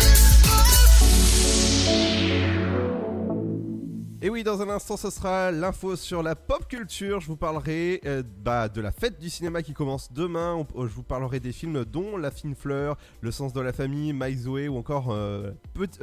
Dans 4.47 4.63
un 4.63 4.69
instant, 4.69 4.97
ce 4.97 5.11
sera 5.11 5.51
l'info 5.51 5.97
sur 5.97 6.23
la 6.23 6.37
pop 6.37 6.69
culture. 6.69 7.21
Je 7.21 7.27
vous 7.27 7.37
parlerai 7.37 8.01
euh, 8.07 8.23
bah, 8.45 8.69
de 8.69 8.81
la 8.81 8.93
fête 8.93 9.19
du 9.19 9.29
cinéma 9.29 9.61
qui 9.61 9.73
commence 9.73 10.13
demain. 10.13 10.65
Euh, 10.77 10.87
je 10.87 10.95
vous 10.95 11.03
parlerai 11.03 11.41
des 11.41 11.51
films 11.51 11.85
dont 11.85 12.17
La 12.17 12.31
fine 12.31 12.55
fleur, 12.55 12.97
Le 13.23 13.33
sens 13.33 13.53
de 13.53 13.61
la 13.61 13.73
famille, 13.73 14.13
My 14.13 14.33
Zoé 14.37 14.69
ou 14.69 14.77
encore 14.77 15.09
euh, 15.11 15.51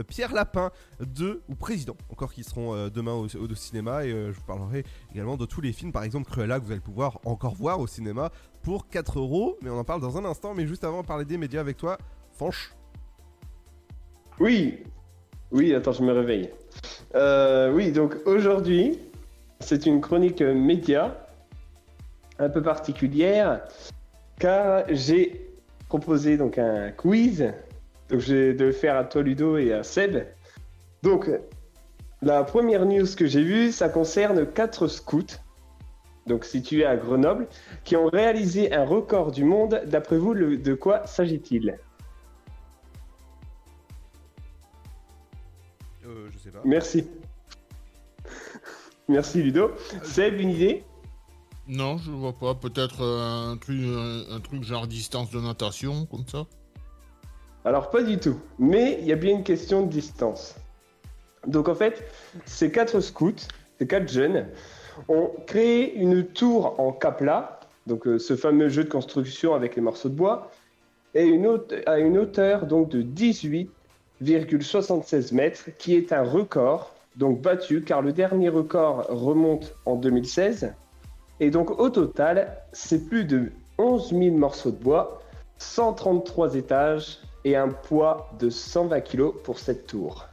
Pierre 0.10 0.34
Lapin 0.34 0.72
2 1.00 1.42
ou 1.48 1.56
Président, 1.56 1.96
encore 2.10 2.34
qui 2.34 2.44
seront 2.44 2.90
demain 2.90 3.14
au, 3.14 3.56
cinéma. 3.56 4.06
Et 4.06 4.10
je 4.10 4.32
vous 4.32 4.46
parlerai 4.46 4.84
également 5.14 5.38
de 5.38 5.46
tous 5.46 5.62
les 5.62 5.72
films, 5.72 5.94
par 5.94 6.04
exemple 6.04 6.30
Cruella, 6.30 6.60
que 6.60 6.66
vous 6.66 6.72
allez 6.72 6.82
pouvoir 6.82 7.22
encore 7.24 7.56
voir 7.56 7.80
au 7.80 7.88
cinéma 7.88 8.30
pour 8.62 8.90
4 8.90 9.20
euros. 9.20 9.58
Mais 9.62 9.70
on 9.70 9.78
en 9.80 9.86
parle 9.86 10.02
dans 10.02 10.18
un 10.18 10.26
instant. 10.26 10.54
Mais 10.54 10.68
juste 10.68 10.84
avant, 10.84 11.02
parler 11.02 11.24
des 11.24 11.38
médias 11.38 11.62
avec 11.62 11.78
toi, 11.78 11.98
Fanche. 12.34 12.76
Oui, 14.42 14.84
oui, 15.52 15.74
attends, 15.74 15.94
je 15.94 16.04
me 16.04 16.12
réveille. 16.12 16.50
Euh, 17.16 17.72
oui, 17.72 17.92
donc 17.92 18.16
aujourd'hui, 18.26 19.00
c'est 19.60 19.86
une 19.86 20.02
chronique 20.02 20.42
média 20.42 21.26
un 22.40 22.50
peu 22.50 22.62
particulière 22.62 23.62
car 24.40 24.84
j'ai 24.90 25.50
proposé 25.88 26.38
donc 26.38 26.58
un 26.58 26.92
quiz. 26.92 27.54
Donc 28.10 28.20
je 28.20 28.34
vais 28.34 28.54
de 28.54 28.66
le 28.66 28.72
faire 28.72 28.98
à 28.98 29.04
toi 29.04 29.22
Ludo 29.22 29.58
et 29.58 29.74
à 29.74 29.84
Seb. 29.84 30.26
Donc 31.04 31.30
la 32.22 32.44
première 32.44 32.86
news 32.86 33.06
que 33.18 33.26
j'ai 33.26 33.44
vue, 33.44 33.72
ça 33.72 33.90
concerne 33.90 34.46
quatre 34.46 34.88
scouts, 34.88 35.38
donc 36.26 36.46
situés 36.46 36.86
à 36.86 36.96
Grenoble, 36.96 37.48
qui 37.84 37.96
ont 37.96 38.08
réalisé 38.08 38.74
un 38.74 38.86
record 38.86 39.32
du 39.32 39.44
monde. 39.44 39.82
D'après 39.86 40.18
vous, 40.18 40.34
de 40.34 40.74
quoi 40.74 41.06
s'agit-il? 41.06 41.78
Euh. 46.56 46.60
Merci. 46.66 47.06
Merci 49.08 49.44
Ludo. 49.44 49.72
Seb, 50.04 50.40
une 50.40 50.50
idée? 50.52 50.84
Non, 51.68 51.98
je 51.98 52.12
vois 52.12 52.34
pas. 52.34 52.56
Peut-être 52.56 53.02
euh, 53.02 53.52
un 53.52 53.58
truc, 53.58 53.80
un, 53.82 54.36
un 54.36 54.40
truc 54.40 54.64
genre 54.64 54.88
distance 54.88 55.30
de 55.32 55.40
natation, 55.40 56.06
comme 56.06 56.28
ça. 56.28 56.46
Alors 57.66 57.90
pas 57.90 58.04
du 58.04 58.18
tout, 58.18 58.40
mais 58.60 58.98
il 59.00 59.08
y 59.08 59.14
a 59.14 59.16
bien 59.16 59.38
une 59.38 59.44
question 59.44 59.86
de 59.86 59.90
distance. 59.90 60.56
Donc 61.48 61.70
en 61.70 61.76
fait, 61.76 62.06
ces 62.46 62.72
quatre 62.72 63.00
scouts, 63.00 63.48
ces 63.80 63.88
quatre 63.88 64.12
jeunes, 64.12 64.48
ont 65.08 65.32
créé 65.48 65.96
une 65.96 66.26
tour 66.26 66.78
en 66.80 66.92
capla, 66.92 67.62
donc 67.88 68.06
euh, 68.06 68.20
ce 68.20 68.36
fameux 68.36 68.68
jeu 68.68 68.84
de 68.84 68.90
construction 68.90 69.56
avec 69.56 69.78
les 69.78 69.82
morceaux 69.82 70.10
de 70.10 70.16
bois, 70.16 70.52
et 71.16 71.24
une 71.24 71.48
haute- 71.48 71.74
à 71.86 72.00
une 72.00 72.18
hauteur 72.18 72.66
donc 72.66 72.90
de 72.90 73.02
18,76 74.22 75.34
mètres, 75.34 75.70
qui 75.78 75.96
est 75.96 76.12
un 76.12 76.24
record, 76.24 76.94
donc 77.16 77.42
battu, 77.42 77.82
car 77.82 78.02
le 78.02 78.14
dernier 78.14 78.50
record 78.50 79.06
remonte 79.10 79.76
en 79.86 79.96
2016. 79.96 80.74
Et 81.40 81.50
donc 81.50 81.80
au 81.80 81.90
total, 81.90 82.58
c'est 82.72 83.08
plus 83.08 83.26
de 83.26 83.52
11 83.78 84.10
000 84.10 84.38
morceaux 84.38 84.72
de 84.72 84.78
bois, 84.78 85.22
133 85.58 86.56
étages 86.56 87.20
et 87.46 87.56
un 87.56 87.70
poids 87.70 88.30
de 88.40 88.50
120 88.50 89.02
kg 89.02 89.32
pour 89.44 89.60
cette 89.60 89.88
tour. 89.88 90.28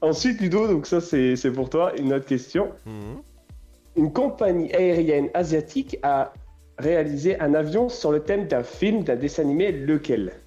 Ensuite, 0.00 0.40
Ludo, 0.40 0.66
donc 0.66 0.86
ça 0.86 1.00
c'est 1.00 1.36
c'est 1.36 1.50
pour 1.50 1.70
toi, 1.70 1.92
une 1.98 2.12
autre 2.12 2.26
question. 2.26 2.72
Une 3.96 4.12
compagnie 4.12 4.72
aérienne 4.72 5.30
asiatique 5.34 5.98
a 6.02 6.32
réalisé 6.78 7.38
un 7.40 7.54
avion 7.54 7.88
sur 7.88 8.12
le 8.12 8.20
thème 8.20 8.46
d'un 8.46 8.62
film, 8.62 9.02
d'un 9.04 9.16
dessin 9.16 9.42
animé, 9.42 9.72
lequel? 9.72 10.41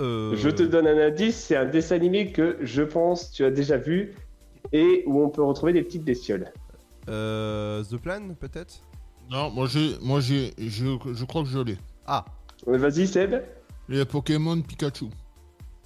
Euh, 0.00 0.34
Je 0.36 0.48
te 0.48 0.62
donne 0.62 0.86
un 0.86 0.98
indice, 0.98 1.36
c'est 1.36 1.56
un 1.56 1.66
dessin 1.66 1.94
animé 1.96 2.32
que 2.32 2.58
je 2.60 2.82
pense 2.82 3.30
tu 3.30 3.44
as 3.44 3.50
déjà 3.50 3.76
vu 3.76 4.14
et 4.72 5.04
où 5.06 5.22
on 5.22 5.28
peut 5.28 5.42
retrouver 5.42 5.72
des 5.72 5.82
petites 5.82 6.04
bestioles. 6.04 6.52
Euh, 7.08 7.82
The 7.84 7.96
Plan, 7.98 8.20
peut-être? 8.38 8.80
Non, 9.30 9.50
moi 9.50 9.66
j'ai, 9.68 9.96
moi 10.02 10.20
j'ai, 10.20 10.52
je, 10.58 10.86
je 11.12 11.24
crois 11.24 11.42
que 11.42 11.48
je 11.48 11.58
l'ai. 11.60 11.78
Ah. 12.06 12.24
Vas-y 12.66 13.06
Seb. 13.06 13.42
Les 13.88 14.04
Pokémon 14.04 14.60
Pikachu. 14.62 15.06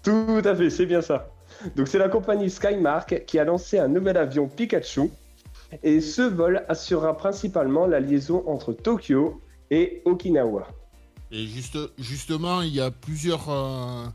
Tout 0.03 0.43
à 0.45 0.55
fait, 0.55 0.71
c'est 0.71 0.87
bien 0.87 1.03
ça. 1.03 1.29
Donc 1.77 1.89
c'est 1.89 1.99
la 1.99 2.09
compagnie 2.09 2.51
Skymark 2.51 3.25
qui 3.27 3.39
a 3.39 3.45
lancé 3.45 3.79
un 3.79 3.89
nouvel 3.89 4.17
avion 4.17 4.49
Pikachu 4.49 5.11
et 5.83 6.01
ce 6.01 6.23
vol 6.23 6.65
assurera 6.69 7.17
principalement 7.17 7.87
la 7.87 8.01
liaison 8.01 8.43
entre 8.47 8.73
Tokyo 8.73 9.41
et 9.71 10.03
Okinawa. 10.05 10.67
Et 11.31 11.47
juste, 11.47 11.79
justement, 11.99 12.63
il 12.63 12.75
y 12.75 12.81
a 12.81 12.91
plusieurs, 12.91 13.51
euh, 13.51 14.07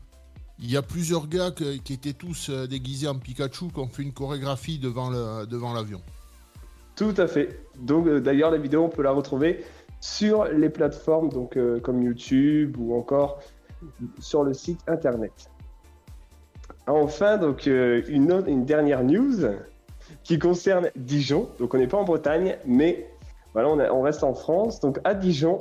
il 0.58 0.70
y 0.70 0.76
a 0.76 0.82
plusieurs 0.82 1.28
gars 1.28 1.52
qui 1.52 1.92
étaient 1.92 2.12
tous 2.12 2.50
euh, 2.50 2.66
déguisés 2.66 3.06
en 3.06 3.18
Pikachu 3.18 3.68
qui 3.68 3.78
ont 3.78 3.86
fait 3.86 4.02
une 4.02 4.12
chorégraphie 4.12 4.78
devant 4.78 5.10
le, 5.10 5.46
devant 5.46 5.72
l'avion. 5.72 6.00
Tout 6.96 7.14
à 7.16 7.28
fait. 7.28 7.60
Donc 7.78 8.06
euh, 8.06 8.20
d'ailleurs 8.20 8.50
la 8.50 8.58
vidéo 8.58 8.84
on 8.84 8.88
peut 8.88 9.02
la 9.02 9.12
retrouver 9.12 9.64
sur 10.00 10.44
les 10.44 10.68
plateformes 10.68 11.30
donc 11.30 11.58
comme 11.82 12.02
YouTube 12.02 12.76
ou 12.78 12.94
encore 12.94 13.40
sur 14.18 14.44
le 14.44 14.52
site 14.52 14.80
internet. 14.86 15.32
Enfin 16.86 17.38
donc 17.38 17.64
une, 17.66 18.44
une 18.46 18.64
dernière 18.66 19.02
news 19.02 19.46
qui 20.22 20.38
concerne 20.38 20.90
Dijon. 20.94 21.48
Donc 21.58 21.72
on 21.72 21.78
n'est 21.78 21.86
pas 21.86 21.96
en 21.96 22.04
Bretagne 22.04 22.58
mais 22.66 23.08
voilà 23.54 23.70
on, 23.70 23.80
on 23.80 24.02
reste 24.02 24.24
en 24.24 24.34
France. 24.34 24.80
Donc 24.80 24.98
à 25.04 25.14
Dijon 25.14 25.58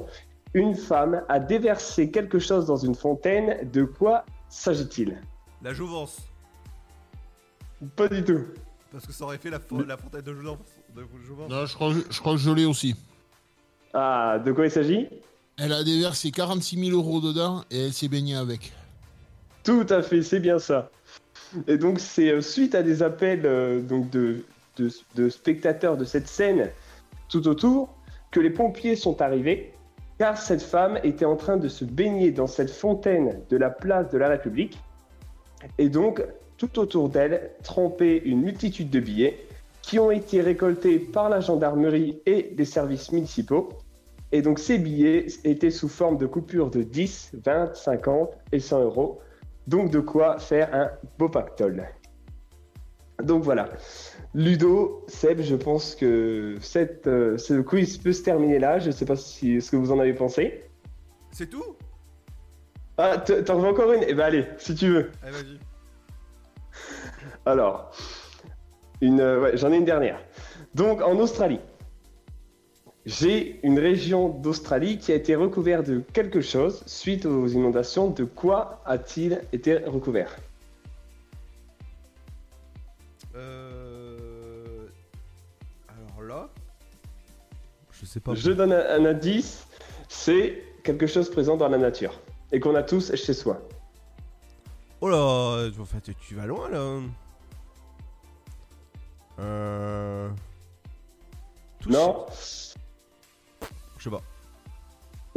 une 0.54 0.76
femme 0.76 1.24
a 1.30 1.40
déversé 1.40 2.12
quelque 2.12 2.40
chose 2.40 2.66
dans 2.66 2.78
une 2.78 2.96
fontaine. 2.96 3.70
De 3.72 3.84
quoi 3.84 4.26
s'agit-il? 4.50 5.20
La 5.62 5.74
Jouvence. 5.74 6.18
Pas 7.96 8.08
du 8.08 8.24
tout. 8.24 8.44
Parce 8.92 9.06
que 9.08 9.12
ça 9.14 9.24
aurait 9.26 9.38
fait 9.38 9.50
la, 9.50 9.60
fo- 9.60 9.86
la 9.86 9.98
fontaine 9.98 10.22
de 10.22 10.34
Jouvence. 10.34 10.58
De 10.96 11.04
Jouvence. 11.26 11.50
Non, 11.50 11.66
je 11.66 11.74
crois, 11.74 11.94
je 12.10 12.20
crois 12.20 12.34
que 12.34 12.40
je 12.40 12.52
l'ai 12.52 12.66
aussi. 12.66 12.96
Ah 13.94 14.40
de 14.44 14.52
quoi 14.52 14.66
il 14.66 14.72
s'agit? 14.72 15.08
Elle 15.58 15.74
a 15.74 15.84
déversé 15.84 16.32
46 16.32 16.90
000 16.90 16.98
euros 16.98 17.20
dedans 17.22 17.64
et 17.72 17.86
elle 17.86 17.94
s'est 17.94 18.08
baignée 18.08 18.36
avec. 18.36 18.74
Tout 19.64 19.86
à 19.90 20.02
fait, 20.02 20.22
c'est 20.22 20.40
bien 20.40 20.60
ça. 20.60 20.90
Et 21.68 21.78
donc 21.78 22.00
c'est 22.00 22.32
euh, 22.32 22.42
suite 22.42 22.74
à 22.76 22.82
des 22.84 23.04
appels 23.04 23.46
euh, 23.46 23.82
donc 23.82 24.10
de, 24.10 24.44
de, 24.78 24.90
de 25.16 25.30
spectateurs 25.30 25.98
de 25.98 26.06
cette 26.06 26.28
scène 26.28 26.72
tout 27.30 27.48
autour 27.48 27.94
que 28.32 28.40
les 28.40 28.50
pompiers 28.50 28.96
sont 28.96 29.22
arrivés 29.22 29.73
car 30.18 30.38
cette 30.38 30.62
femme 30.62 31.00
était 31.04 31.26
en 31.26 31.36
train 31.36 31.58
de 31.58 31.68
se 31.68 31.86
baigner 31.86 32.32
dans 32.32 32.48
cette 32.48 32.70
fontaine 32.70 33.42
de 33.50 33.58
la 33.58 33.70
place 33.70 34.10
de 34.10 34.18
la 34.18 34.30
République 34.30 34.80
et 35.78 35.90
donc 35.90 36.24
tout 36.58 36.80
autour 36.80 37.10
d'elle 37.10 37.52
trempait 37.64 38.18
une 38.18 38.42
multitude 38.42 38.90
de 38.90 39.00
billets 39.00 39.48
qui 39.82 40.00
ont 40.00 40.12
été 40.12 40.42
récoltés 40.42 41.00
par 41.00 41.30
la 41.30 41.42
gendarmerie 41.42 42.22
et 42.26 42.54
les 42.58 42.66
services 42.66 43.12
municipaux. 43.12 43.70
Et 44.32 44.42
donc 44.42 44.60
ces 44.60 44.78
billets 44.78 45.28
étaient 45.44 45.70
sous 45.70 45.90
forme 45.90 46.18
de 46.18 46.26
coupures 46.26 46.70
de 46.70 46.82
10, 46.82 47.32
20, 47.44 47.76
50 47.76 48.30
et 48.52 48.60
100 48.60 48.82
euros. 48.82 49.20
Donc 49.68 49.92
de 49.92 50.00
quoi 50.00 50.40
faire 50.40 50.74
un 50.74 50.90
beau 51.20 51.30
pactole. 51.30 51.86
Donc 53.22 53.44
voilà. 53.44 53.70
Ludo, 54.36 55.06
Seb, 55.08 55.42
je 55.42 55.56
pense 55.56 55.96
que 55.96 56.58
cette, 56.60 57.06
euh, 57.06 57.38
ce 57.38 57.62
quiz 57.62 57.98
peut 57.98 58.14
se 58.14 58.24
terminer 58.24 58.58
là. 58.58 58.80
Je 58.80 58.88
ne 58.88 58.92
sais 58.92 59.06
pas 59.06 59.16
si, 59.16 59.62
ce 59.62 59.70
que 59.70 59.76
vous 59.76 59.92
en 59.92 60.00
avez 60.00 60.14
pensé. 60.14 60.64
C'est 61.32 61.50
tout? 61.50 61.76
Ah, 62.98 63.18
t'en 63.18 63.60
veux 63.60 63.68
encore 63.68 63.92
une? 63.94 64.04
Eh 64.08 64.14
ben 64.14 64.26
allez, 64.26 64.46
si 64.58 64.76
tu 64.76 64.90
veux. 64.90 65.12
Allez, 65.22 65.32
vas-y. 65.32 65.60
Alors, 67.46 67.92
une, 69.02 69.20
euh, 69.20 69.42
ouais, 69.42 69.58
j'en 69.58 69.72
ai 69.72 69.78
une 69.78 69.86
dernière. 69.86 70.20
Donc, 70.74 71.02
en 71.02 71.18
Australie, 71.20 71.60
j'ai 73.06 73.60
une 73.64 73.78
région 73.78 74.30
d'Australie 74.30 74.98
qui 74.98 75.12
a 75.12 75.16
été 75.16 75.36
recouverte 75.36 75.86
de 75.88 76.00
quelque 76.14 76.42
chose 76.42 76.84
suite 76.88 77.26
aux 77.26 77.48
inondations. 77.48 78.10
De 78.10 78.24
quoi 78.24 78.82
a-t-il 78.86 79.42
été 79.52 79.78
recouvert? 79.78 80.36
Je 88.04 88.08
sais 88.10 88.20
pas. 88.20 88.36
Je 88.36 88.52
donne 88.52 88.74
un, 88.74 88.86
un 88.90 89.06
indice. 89.06 89.66
C'est 90.10 90.62
quelque 90.84 91.08
chose 91.08 91.32
présent 91.32 91.56
dans 91.56 91.70
la 91.70 91.78
nature 91.78 92.20
et 92.52 92.60
qu'on 92.60 92.76
a 92.76 92.84
tous 92.84 93.16
chez 93.16 93.34
soi. 93.34 93.62
Oh 95.00 95.08
là, 95.10 95.70
en 95.80 95.86
fait, 95.86 96.12
tu 96.20 96.36
vas 96.36 96.46
loin 96.46 96.70
là. 96.70 97.00
Euh... 99.40 100.30
Non 101.88 102.26
Je 103.98 104.04
sais 104.04 104.10
pas. 104.10 104.22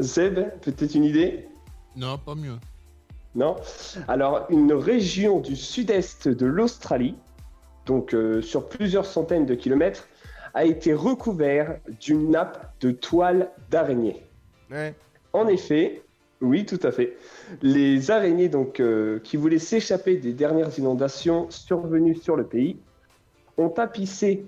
Seb, 0.01 0.41
peut-être 0.61 0.95
une 0.97 1.05
idée? 1.05 1.49
Non, 1.95 2.19
pas 2.19 2.35
mieux. 2.35 2.59
Non 3.37 3.57
Alors, 4.09 4.47
une 4.51 4.73
région 4.73 5.39
du 5.39 5.55
sud-est 5.55 6.27
de 6.27 6.47
l'Australie, 6.47 7.15
donc 7.87 8.13
euh, 8.13 8.43
sur 8.43 8.69
plusieurs 8.69 9.07
centaines 9.07 9.47
de 9.47 9.55
kilomètres, 9.55 10.09
a 10.57 10.65
été 10.65 10.95
recouvert 10.95 11.77
d'une 12.01 12.31
nappe 12.31 12.73
de 12.81 12.91
toile 12.91 13.51
d'araignée. 13.71 14.23
Ouais. 14.71 14.95
En 15.35 15.49
effet, 15.49 16.01
oui, 16.41 16.65
tout 16.65 16.81
à 16.83 16.91
fait. 16.91 17.15
Les 17.61 18.11
araignées 18.11 18.49
donc, 18.49 18.81
euh, 18.81 19.19
qui 19.23 19.37
voulaient 19.37 19.59
s'échapper 19.59 20.17
des 20.17 20.33
dernières 20.33 20.79
inondations 20.79 21.47
survenues 21.51 22.15
sur 22.15 22.37
le 22.37 22.45
pays 22.45 22.79
ont 23.59 23.69
tapissé 23.69 24.47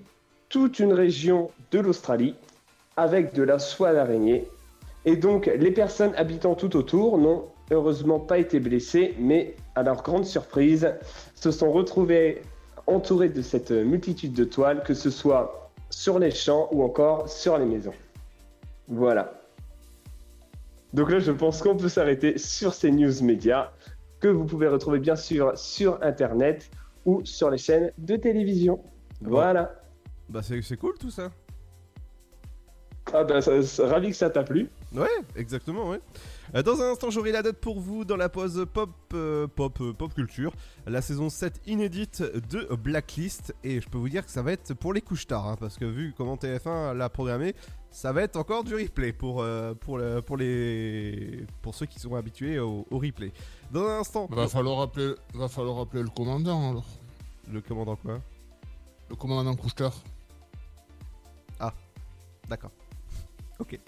toute 0.49 0.79
une 0.79 0.93
région 0.93 1.51
de 1.69 1.77
l'Australie 1.77 2.33
avec 2.97 3.35
de 3.35 3.43
la 3.43 3.59
soie 3.59 3.93
d'araignée. 3.93 4.47
Et 5.05 5.15
donc, 5.15 5.45
les 5.45 5.71
personnes 5.71 6.13
habitant 6.15 6.55
tout 6.55 6.75
autour 6.75 7.19
n'ont 7.19 7.49
heureusement 7.69 8.19
pas 8.19 8.39
été 8.39 8.59
blessées, 8.59 9.13
mais 9.19 9.55
à 9.75 9.83
leur 9.83 10.01
grande 10.01 10.25
surprise, 10.25 10.91
se 11.35 11.51
sont 11.51 11.71
retrouvées 11.71 12.41
entourées 12.87 13.29
de 13.29 13.43
cette 13.43 13.69
multitude 13.69 14.33
de 14.33 14.43
toiles, 14.43 14.81
que 14.81 14.95
ce 14.95 15.11
soit 15.11 15.68
sur 15.99 16.17
les 16.17 16.31
champs 16.31 16.69
ou 16.71 16.81
encore 16.81 17.27
sur 17.27 17.57
les 17.57 17.65
maisons. 17.65 17.93
Voilà. 18.87 19.33
Donc 20.93 21.11
là, 21.11 21.19
je 21.19 21.33
pense 21.33 21.61
qu'on 21.61 21.75
peut 21.75 21.89
s'arrêter 21.89 22.37
sur 22.37 22.73
ces 22.73 22.89
news 22.89 23.21
médias 23.21 23.71
que 24.21 24.29
vous 24.29 24.45
pouvez 24.45 24.69
retrouver 24.69 24.99
bien 24.99 25.17
sûr 25.17 25.57
sur 25.57 26.01
Internet 26.01 26.71
ou 27.05 27.19
sur 27.25 27.49
les 27.49 27.57
chaînes 27.57 27.91
de 27.97 28.15
télévision. 28.15 28.81
Voilà. 29.19 29.75
Bah 30.29 30.39
c'est 30.41 30.61
c'est 30.61 30.77
cool 30.77 30.93
tout 30.97 31.11
ça. 31.11 31.31
Ah 33.11 33.25
bah, 33.25 33.41
ça- 33.41 33.61
ça- 33.61 33.87
ravi 33.87 34.11
que 34.11 34.15
ça 34.15 34.29
t'a 34.29 34.43
plu. 34.43 34.69
Ouais, 34.91 35.07
exactement, 35.35 35.87
ouais. 35.89 36.01
Euh, 36.55 36.63
Dans 36.63 36.81
un 36.81 36.91
instant, 36.91 37.11
j'aurai 37.11 37.31
la 37.31 37.43
date 37.43 37.57
pour 37.57 37.79
vous 37.79 38.05
dans 38.05 38.15
la 38.17 38.27
pause 38.27 38.65
pop, 38.73 38.89
euh, 39.13 39.45
pop, 39.47 39.79
euh, 39.81 39.93
pop 39.93 40.11
culture, 40.15 40.51
la 40.87 41.01
saison 41.03 41.29
7 41.29 41.61
inédite 41.67 42.23
de 42.23 42.73
Blacklist. 42.75 43.53
Et 43.63 43.81
je 43.81 43.87
peux 43.87 43.99
vous 43.99 44.09
dire 44.09 44.25
que 44.25 44.31
ça 44.31 44.41
va 44.41 44.51
être 44.53 44.73
pour 44.73 44.91
les 44.93 45.01
couches 45.01 45.27
tard, 45.27 45.45
hein, 45.47 45.57
parce 45.59 45.77
que 45.77 45.85
vu 45.85 46.13
comment 46.17 46.37
TF1 46.37 46.93
l'a 46.95 47.07
programmé, 47.09 47.53
ça 47.91 48.11
va 48.13 48.23
être 48.23 48.35
encore 48.35 48.63
du 48.63 48.73
replay 48.73 49.13
pour, 49.13 49.43
euh, 49.43 49.75
pour, 49.75 49.99
le- 49.99 50.21
pour, 50.23 50.37
les, 50.37 51.45
pour 51.61 51.75
ceux 51.75 51.85
qui 51.85 51.99
sont 51.99 52.15
habitués 52.15 52.57
au, 52.57 52.87
au 52.89 52.97
replay. 52.97 53.31
Dans 53.71 53.85
un 53.85 53.99
instant, 53.99 54.25
Va 54.31 54.47
falloir 54.47 54.81
appeler, 54.81 55.13
va 55.35 55.47
falloir 55.49 55.79
appeler 55.81 56.01
le 56.01 56.09
commandant 56.09 56.71
alors. 56.71 56.85
le 57.51 57.61
commandant 57.61 57.95
quoi? 57.95 58.19
Le 59.11 59.15
commandant 59.15 59.55
Couchetard. 59.55 59.93
Ah, 61.59 61.73
d'accord. 62.47 62.71
Ok. 63.59 63.79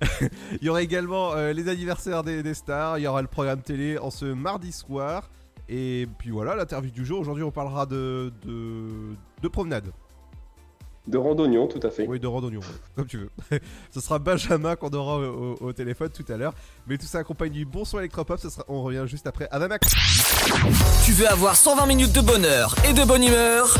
il 0.60 0.66
y 0.66 0.68
aura 0.68 0.82
également 0.82 1.32
euh, 1.32 1.52
les 1.52 1.68
anniversaires 1.68 2.22
des, 2.22 2.54
stars, 2.54 2.98
il 2.98 3.02
y 3.02 3.06
aura 3.06 3.22
le 3.22 3.28
programme 3.28 3.62
télé 3.62 3.98
en 3.98 4.10
ce 4.10 4.26
mardi 4.26 4.72
soir. 4.72 5.30
Et 5.68 6.08
puis 6.18 6.30
voilà, 6.30 6.56
l'interview 6.56 6.90
du 6.90 7.06
jour. 7.06 7.20
Aujourd'hui, 7.20 7.44
on 7.44 7.52
parlera 7.52 7.86
de, 7.86 8.32
de, 8.44 8.88
de 9.40 9.48
promenade. 9.48 9.92
De 11.06 11.16
randonnion, 11.18 11.66
tout 11.66 11.80
à 11.82 11.90
fait. 11.90 12.06
Oui, 12.06 12.20
de 12.20 12.26
randonnion, 12.26 12.60
comme 12.94 13.06
tu 13.06 13.16
veux. 13.18 13.30
ce 13.94 14.00
sera 14.00 14.18
Benjamin 14.18 14.76
qu'on 14.76 14.90
aura 14.90 15.16
au, 15.16 15.56
au- 15.60 15.66
au 15.68 15.72
téléphone 15.72 16.10
tout 16.10 16.24
à 16.32 16.36
l'heure. 16.36 16.52
Mais 16.86 16.98
tout 16.98 17.06
ça 17.06 17.18
accompagne 17.18 17.50
du 17.52 17.64
bon 17.64 17.84
son 17.84 17.98
électropop. 17.98 18.38
Ça 18.38 18.50
sera, 18.50 18.64
on 18.68 18.82
revient 18.82 19.04
juste 19.06 19.26
après. 19.26 19.48
Adamax 19.50 19.88
Tu 21.04 21.12
veux 21.12 21.26
avoir 21.28 21.56
120 21.56 21.86
minutes 21.86 22.12
de 22.12 22.20
bonheur 22.20 22.74
et 22.88 22.92
de 22.92 23.02
bonne 23.04 23.24
humeur? 23.24 23.74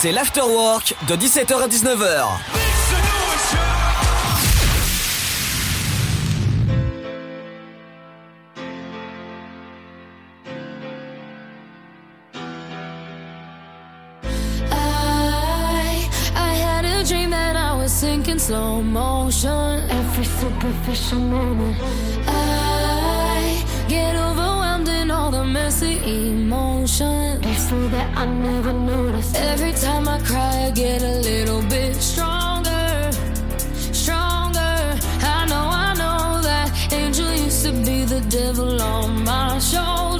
C'est 0.00 0.12
l'afterwork 0.12 0.94
de 1.08 1.14
17h 1.16 1.54
à 1.62 1.68
19h. 1.68 2.26
Sinking 18.36 18.38
slow 18.38 18.82
motion. 18.82 19.90
Every 19.90 20.24
superficial 20.24 21.18
moment. 21.18 21.76
I 22.26 23.64
get 23.88 24.16
overwhelmed 24.16 24.88
in 24.88 25.10
all 25.10 25.30
the 25.30 25.44
messy 25.44 25.98
emotions. 26.30 27.44
It's 27.44 27.68
so 27.68 27.88
that 27.88 28.16
I 28.16 28.26
never 28.26 28.72
noticed. 28.72 29.36
Every 29.36 29.72
time 29.72 30.08
I 30.08 30.18
cry, 30.20 30.66
I 30.66 30.70
get 30.70 31.02
a 31.02 31.20
little 31.20 31.62
bit 31.62 31.96
stronger. 31.96 33.10
Stronger. 33.92 34.98
I 35.22 35.46
know, 35.48 35.68
I 35.86 35.94
know 35.94 36.42
that 36.42 36.92
angel 36.92 37.32
used 37.32 37.64
to 37.64 37.72
be 37.72 38.04
the 38.04 38.20
devil 38.28 38.80
on 38.82 39.24
my 39.24 39.58
shoulder. 39.58 40.15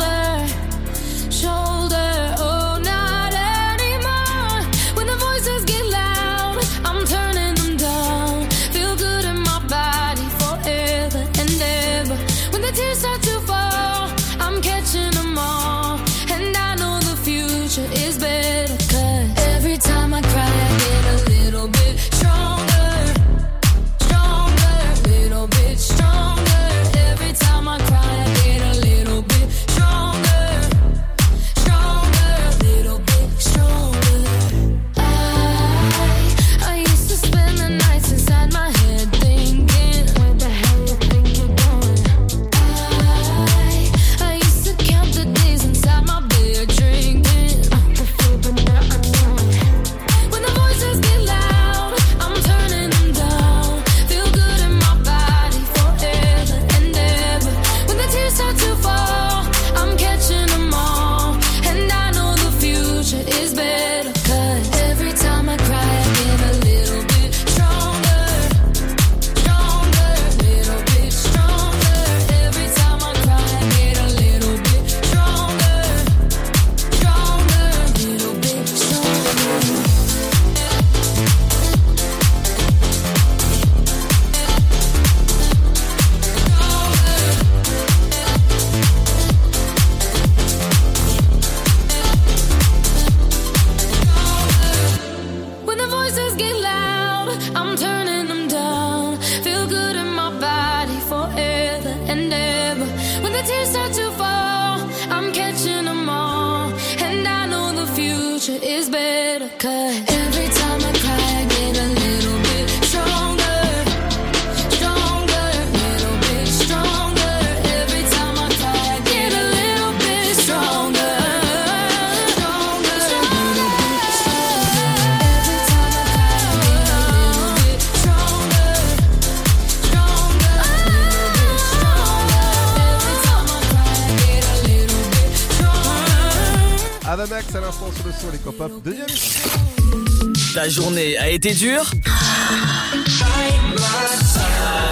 Sur 138.57 138.69
le 138.69 138.75
son 138.75 138.81
électropop 138.81 138.83
de 138.83 138.90
Dynamique. 138.90 140.55
Ta 140.55 140.69
journée 140.69 141.19
a 141.19 141.29
été 141.29 141.53
dure 141.53 141.90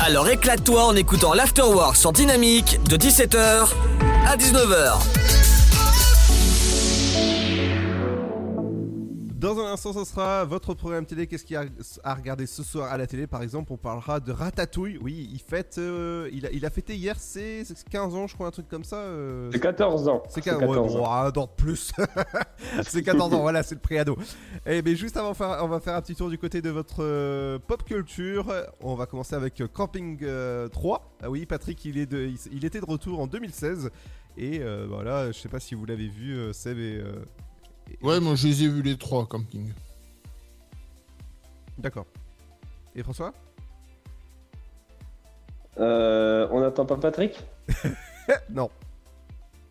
Alors 0.05 0.29
éclate-toi 0.29 0.85
en 0.85 0.97
écoutant 0.97 1.33
l'afterwork 1.33 1.97
sur 1.97 2.13
Dynamique 2.13 2.79
de 2.89 2.97
17h 2.97 3.69
à 4.27 4.37
19h. 4.37 5.24
Dans 9.85 9.91
un 9.91 10.01
instant, 10.01 10.05
ce 10.05 10.11
sera 10.13 10.45
votre 10.47 10.73
programme 10.73 11.05
télé. 11.05 11.27
Qu'est-ce 11.27 11.45
qu'il 11.45 11.55
y 11.55 11.57
a 11.59 11.67
à 12.05 12.15
regarder 12.15 12.47
ce 12.47 12.63
soir 12.63 12.91
à 12.91 12.97
la 12.97 13.07
télé? 13.07 13.27
Par 13.27 13.43
exemple, 13.43 13.71
on 13.73 13.77
parlera 13.77 14.19
de 14.19 14.33
Ratatouille. 14.33 14.99
Oui, 15.03 15.29
il 15.31 15.39
fête. 15.41 15.77
euh, 15.77 16.31
il, 16.33 16.47
a, 16.47 16.51
il 16.53 16.65
a 16.65 16.71
fêté 16.71 16.95
hier 16.97 17.19
ses 17.19 17.65
ses 17.65 17.75
15 17.91 18.15
ans, 18.15 18.27
je 18.27 18.35
crois, 18.35 18.47
un 18.47 18.51
truc 18.51 18.67
comme 18.69 18.85
ça. 18.85 18.97
euh, 18.97 19.51
C'est 19.53 19.61
14 19.61 20.09
ans. 20.09 20.23
C'est 20.29 20.37
C'est 20.37 20.51
15, 20.51 20.61
14 20.61 20.77
ouais, 20.89 20.89
bon, 20.95 21.05
ans. 21.05 21.13
un 21.13 21.29
an 21.29 21.31
de 21.31 21.63
plus. 21.63 21.93
c'est 22.85 23.03
14 23.03 23.35
ans, 23.35 23.41
voilà, 23.41 23.63
c'est 23.63 23.75
le 23.75 23.81
préado. 23.83 24.17
Et 24.65 24.81
mais 24.81 24.97
juste 24.97 25.19
avant, 25.19 25.33
on 25.63 25.69
va 25.69 25.81
faire 25.81 25.97
un 25.97 26.01
petit 26.03 26.15
tour 26.15 26.31
du 26.31 26.39
côté 26.39 26.63
de 26.63 26.71
votre 26.71 27.03
euh, 27.05 27.59
pop 27.59 27.85
culture. 27.85 28.51
On 28.81 28.95
va 28.95 29.05
commencer 29.05 29.35
avec 29.35 29.63
Camping 29.73 30.19
euh, 30.23 30.69
3. 30.69 31.17
Ah 31.23 31.31
oui, 31.31 31.45
Patrick, 31.45 31.85
il, 31.85 31.99
est 31.99 32.07
de, 32.07 32.21
il, 32.27 32.39
il 32.53 32.65
était 32.65 32.81
de 32.81 32.87
retour 32.87 33.21
en 33.21 33.27
2016. 33.27 33.91
Et 34.39 34.61
voilà, 34.89 35.31
je 35.31 35.39
sais 35.39 35.49
pas 35.51 35.61
si 35.61 35.75
vous 35.75 35.85
l'avez 35.85 36.09
vu, 36.09 36.53
Seb 36.55 36.79
et. 36.79 37.03
Ouais, 38.03 38.21
moi 38.21 38.35
je 38.35 38.49
les 38.49 38.65
ai 38.65 38.69
vus 38.69 38.83
les 38.83 38.97
trois, 38.97 39.27
camping. 39.27 39.73
D'accord. 41.79 42.07
Et 42.95 43.03
François? 43.03 43.33
Euh, 45.79 46.47
on 46.51 46.61
n'attend 46.61 46.87
pas 46.87 46.97
Patrick? 46.97 47.43
Non. 48.51 48.71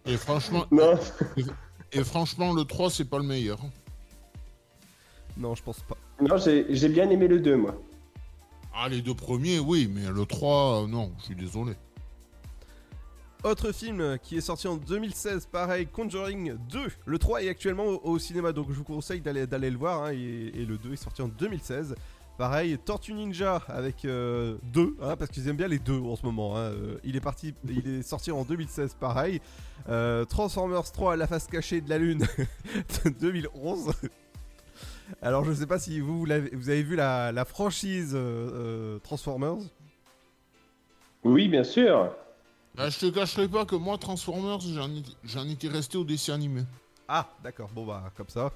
Et 0.06 0.18
franchement, 0.18 0.66
Non. 0.70 1.00
et, 1.92 2.04
franchement, 2.04 2.54
le 2.54 2.66
3, 2.66 2.92
c'est 2.92 3.06
pas 3.06 3.18
le 3.18 3.24
meilleur. 3.24 3.58
Non, 5.38 5.56
je 5.56 5.64
pense 5.64 5.80
pas. 5.80 5.98
Non, 6.22 6.38
j'ai 6.38 6.68
j'ai 6.70 6.90
bien 6.90 7.10
aimé 7.10 7.28
le 7.28 7.40
2, 7.40 7.56
moi. 7.56 7.76
Ah, 8.76 8.90
les 8.90 9.02
deux 9.02 9.16
premiers, 9.16 9.58
oui, 9.60 9.90
mais 9.92 10.08
le 10.12 10.26
3, 10.26 10.84
euh, 10.84 10.88
non, 10.88 11.12
je 11.20 11.24
suis 11.26 11.36
désolé. 11.36 11.74
Autre 13.44 13.74
film 13.74 14.18
qui 14.22 14.38
est 14.38 14.42
sorti 14.42 14.70
en 14.70 14.78
2016, 14.78 15.48
pareil, 15.48 15.86
Conjuring 15.88 16.56
2. 16.70 16.80
Le 17.06 17.20
3 17.20 17.44
est 17.44 17.50
actuellement 17.50 17.84
au, 17.84 18.18
cinéma, 18.18 18.54
donc 18.54 18.68
je 18.70 18.76
vous 18.76 18.86
conseille 18.86 19.20
d'aller 19.20 19.70
le 19.70 19.78
voir. 19.78 20.04
hein, 20.04 20.12
et, 20.12 20.66
le 20.66 20.78
2 20.78 20.94
est 20.94 20.96
sorti 20.96 21.22
en 21.22 21.28
2016. 21.28 21.96
Pareil, 22.38 22.78
Tortue 22.80 23.14
Ninja 23.14 23.62
avec 23.68 24.04
2, 24.04 24.60
parce 24.98 25.30
qu'ils 25.30 25.50
aiment 25.50 25.58
bien 25.58 25.68
les 25.68 25.78
deux 25.78 26.00
en 26.00 26.16
ce 26.16 26.26
moment. 26.26 26.56
hein. 26.56 26.62
Euh, 26.72 26.98
Il 27.04 27.16
est 27.18 27.22
parti, 27.22 27.54
il 27.68 28.00
est 28.00 28.02
sorti 28.02 28.32
en 28.32 28.44
2016, 28.44 28.96
pareil. 29.00 29.42
Euh, 29.90 30.24
Transformers 30.24 30.92
3, 30.92 31.18
La 31.18 31.28
face 31.28 31.46
cachée 31.48 31.82
de 31.82 31.90
la 31.90 31.98
lune, 31.98 32.26
de 33.06 33.10
2011. 33.10 33.92
Alors 35.22 35.44
je 35.44 35.52
sais 35.54 35.68
pas 35.68 35.80
si 35.80 36.00
vous, 36.00 36.26
avez 36.32 36.84
vu 36.84 36.96
la, 36.96 37.46
franchise 37.46 38.14
euh, 38.16 38.50
euh, 38.54 39.00
Transformers. 39.00 39.58
Oui, 41.24 41.48
bien 41.48 41.64
sûr. 41.64 42.16
Bah, 42.76 42.90
je 42.90 42.98
te 43.00 43.06
cacherai 43.10 43.48
pas 43.48 43.66
que 43.66 43.76
moi, 43.76 43.98
Transformers, 43.98 44.60
j'en 45.24 45.48
étais- 45.48 45.68
resté 45.68 45.98
au 45.98 46.04
dessin 46.04 46.34
animé. 46.34 46.64
Ah, 47.08 47.30
d'accord, 47.44 47.70
bon 47.74 47.86
bah, 47.86 48.12
comme 48.18 48.30
ça. 48.30 48.52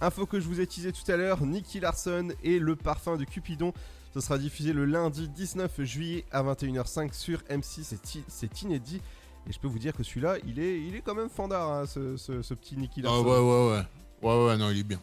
Info 0.00 0.26
que 0.26 0.38
je 0.38 0.46
vous 0.46 0.60
ai 0.60 0.66
teasé 0.66 0.92
tout 0.92 1.10
à 1.10 1.16
l'heure, 1.16 1.44
Nicky 1.44 1.80
Larson 1.80 2.28
et 2.44 2.58
le 2.58 2.76
parfum 2.76 3.16
de 3.16 3.24
Cupidon. 3.24 3.72
Ce 4.14 4.20
sera 4.20 4.38
diffusé 4.38 4.72
le 4.72 4.84
lundi 4.84 5.28
19 5.28 5.82
juillet 5.82 6.24
à 6.30 6.42
21h05 6.42 7.12
sur 7.14 7.40
M6, 7.50 7.96
c'est 8.28 8.62
inédit. 8.62 9.00
Et 9.48 9.52
je 9.52 9.58
peux 9.58 9.68
vous 9.68 9.78
dire 9.78 9.94
que 9.94 10.02
celui-là, 10.02 10.36
il 10.46 10.58
est, 10.58 10.80
il 10.82 10.94
est 10.96 11.00
quand 11.00 11.14
même 11.14 11.28
fandard, 11.28 11.70
hein, 11.70 11.86
ce, 11.86 12.16
ce- 12.16 12.42
ce 12.42 12.54
petit 12.54 12.76
Nicky 12.76 13.00
Ah 13.04 13.08
Larson. 13.08 13.24
ouais, 13.24 13.38
ouais, 13.38 13.70
ouais. 13.70 13.82
Ouais, 14.22 14.46
ouais, 14.46 14.56
non, 14.56 14.70
il 14.70 14.78
est 14.80 14.84
bien. 14.84 15.00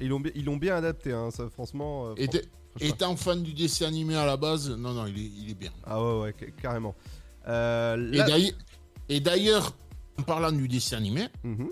Ils 0.00 0.08
l'ont 0.08 0.20
bi- 0.20 0.32
ils 0.34 0.44
l'ont 0.44 0.56
bien 0.56 0.76
adapté, 0.76 1.12
hein, 1.12 1.30
ça, 1.30 1.48
franchement. 1.48 2.08
euh, 2.08 2.14
Et 2.16 2.24
franchement. 2.26 2.40
Étant 2.80 3.16
fan 3.16 3.42
du 3.42 3.52
dessin 3.54 3.86
animé 3.86 4.16
à 4.16 4.26
la 4.26 4.36
base, 4.36 4.70
non, 4.70 4.92
non, 4.94 5.06
il 5.06 5.18
est, 5.18 5.30
il 5.38 5.50
est 5.50 5.54
bien. 5.54 5.72
Ah 5.84 6.02
ouais, 6.02 6.20
ouais, 6.22 6.34
ca- 6.38 6.50
carrément. 6.60 6.94
Euh, 7.46 8.12
Et 8.12 8.16
là- 8.16 8.26
d'ailleurs- 8.26 8.52
Et 9.10 9.20
d'ailleurs, 9.20 9.74
en 10.18 10.22
parlant 10.22 10.50
du 10.52 10.66
dessin 10.66 10.96
animé, 10.96 11.28
Mhm. 11.42 11.68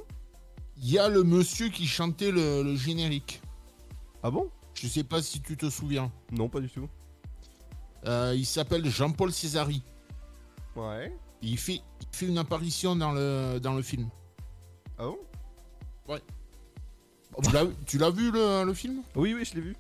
il 0.76 0.90
y 0.90 0.98
a 0.98 1.08
le 1.08 1.22
monsieur 1.24 1.68
qui 1.70 1.86
chantait 1.86 2.30
le, 2.30 2.62
le 2.62 2.76
générique. 2.76 3.40
Ah 4.22 4.30
bon? 4.30 4.50
Je 4.74 4.86
sais 4.86 5.04
pas 5.04 5.22
si 5.22 5.40
tu 5.40 5.56
te 5.56 5.70
souviens. 5.70 6.10
Non, 6.30 6.48
pas 6.48 6.60
du 6.60 6.68
tout. 6.68 6.88
Euh, 8.06 8.34
il 8.36 8.44
s'appelle 8.46 8.84
Jean-Paul 8.88 9.32
Césari. 9.32 9.82
Ouais. 10.76 11.16
Il 11.40 11.56
fait, 11.58 11.80
il 12.00 12.06
fait 12.16 12.26
une 12.26 12.38
apparition 12.38 12.94
dans 12.96 13.12
le, 13.12 13.58
dans 13.60 13.74
le 13.74 13.82
film. 13.82 14.08
Ah 14.98 15.04
bon? 15.06 15.18
Ouais. 16.08 16.20
Tu 17.42 17.50
l'as- 17.52 17.66
Tu 17.86 17.98
l'as 17.98 18.10
vu 18.10 18.30
le, 18.30 18.64
le 18.64 18.74
film? 18.74 19.02
Oui, 19.16 19.34
oui, 19.34 19.44
je 19.44 19.54
l'ai 19.54 19.60
vu. 19.62 19.76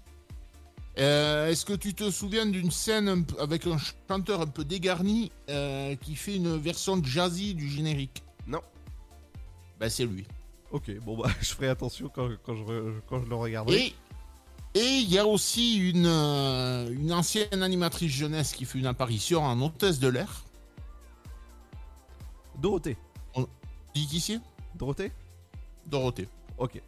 Euh, 0.98 1.48
Est-ce 1.48 1.64
que 1.64 1.72
tu 1.72 1.94
te 1.94 2.10
souviens 2.10 2.44
d'une 2.46 2.70
scène 2.70 3.24
avec 3.38 3.66
un 3.66 3.78
chanteur 4.08 4.40
un 4.42 4.46
peu 4.46 4.64
dégarni 4.64 5.32
euh, 5.48 5.96
qui 5.96 6.14
fait 6.16 6.36
une 6.36 6.56
version 6.58 7.02
jazzy 7.02 7.54
du 7.54 7.68
générique? 7.68 8.22
Non. 8.46 8.60
Bah 9.80 9.88
c'est 9.88 10.04
lui. 10.04 10.26
Ok, 10.70 10.90
bon 11.04 11.16
bah, 11.16 11.30
je 11.40 11.52
ferai 11.54 11.68
attention 11.68 12.10
quand, 12.14 12.28
quand, 12.44 12.54
je, 12.56 12.92
quand 13.08 13.22
je 13.24 13.28
le 13.28 13.34
regarderai. 13.36 13.76
Et 13.86 13.94
et 14.74 14.80
il 15.00 15.10
y 15.12 15.18
a 15.18 15.26
aussi 15.26 15.76
une, 15.90 16.06
euh, 16.06 16.90
une 16.90 17.12
ancienne 17.12 17.62
animatrice 17.62 18.10
jeunesse 18.10 18.54
qui 18.54 18.64
fait 18.64 18.78
une 18.78 18.86
apparition 18.86 19.42
en 19.44 19.60
hôtesse 19.60 19.98
de 19.98 20.08
l'air. 20.08 20.44
Dorothée. 22.58 22.96
On... 23.34 23.46
Dis 23.94 24.06
qui 24.06 24.18
c'est? 24.20 24.40
Dorothée? 24.74 25.12
Dorothée. 25.86 26.26
Ok. 26.56 26.80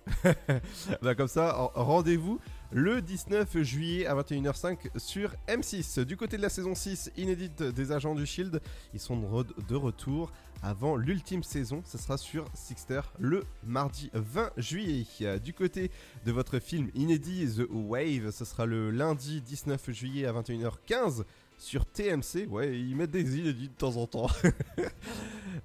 bah 1.02 1.14
comme 1.14 1.28
ça, 1.28 1.58
en- 1.60 1.72
rendez-vous 1.84 2.40
le 2.74 3.00
19 3.00 3.62
juillet 3.62 4.04
à 4.06 4.14
21h05 4.16 4.98
sur 4.98 5.30
M6. 5.48 6.00
Du 6.04 6.16
côté 6.16 6.36
de 6.36 6.42
la 6.42 6.48
saison 6.48 6.74
6, 6.74 7.12
inédite 7.16 7.62
des 7.62 7.92
agents 7.92 8.16
du 8.16 8.26
Shield, 8.26 8.60
ils 8.92 8.98
sont 9.00 9.16
de, 9.16 9.26
re- 9.26 9.66
de 9.68 9.76
retour 9.76 10.32
avant 10.60 10.96
l'ultime 10.96 11.44
saison. 11.44 11.82
Ce 11.86 11.96
sera 11.98 12.18
sur 12.18 12.46
Sixter 12.52 13.00
le 13.20 13.44
mardi 13.64 14.10
20 14.12 14.50
juillet. 14.56 15.06
Du 15.38 15.52
côté 15.54 15.90
de 16.26 16.32
votre 16.32 16.58
film 16.58 16.90
inédit 16.94 17.46
The 17.56 17.66
Wave, 17.70 18.32
ce 18.32 18.44
sera 18.44 18.66
le 18.66 18.90
lundi 18.90 19.40
19 19.40 19.90
juillet 19.92 20.26
à 20.26 20.32
21h15 20.32 21.22
sur 21.56 21.86
TMC. 21.86 22.48
Ouais, 22.48 22.76
ils 22.76 22.96
mettent 22.96 23.12
des 23.12 23.38
inédits 23.38 23.68
de 23.68 23.74
temps 23.74 23.96
en 23.96 24.06
temps. 24.06 24.28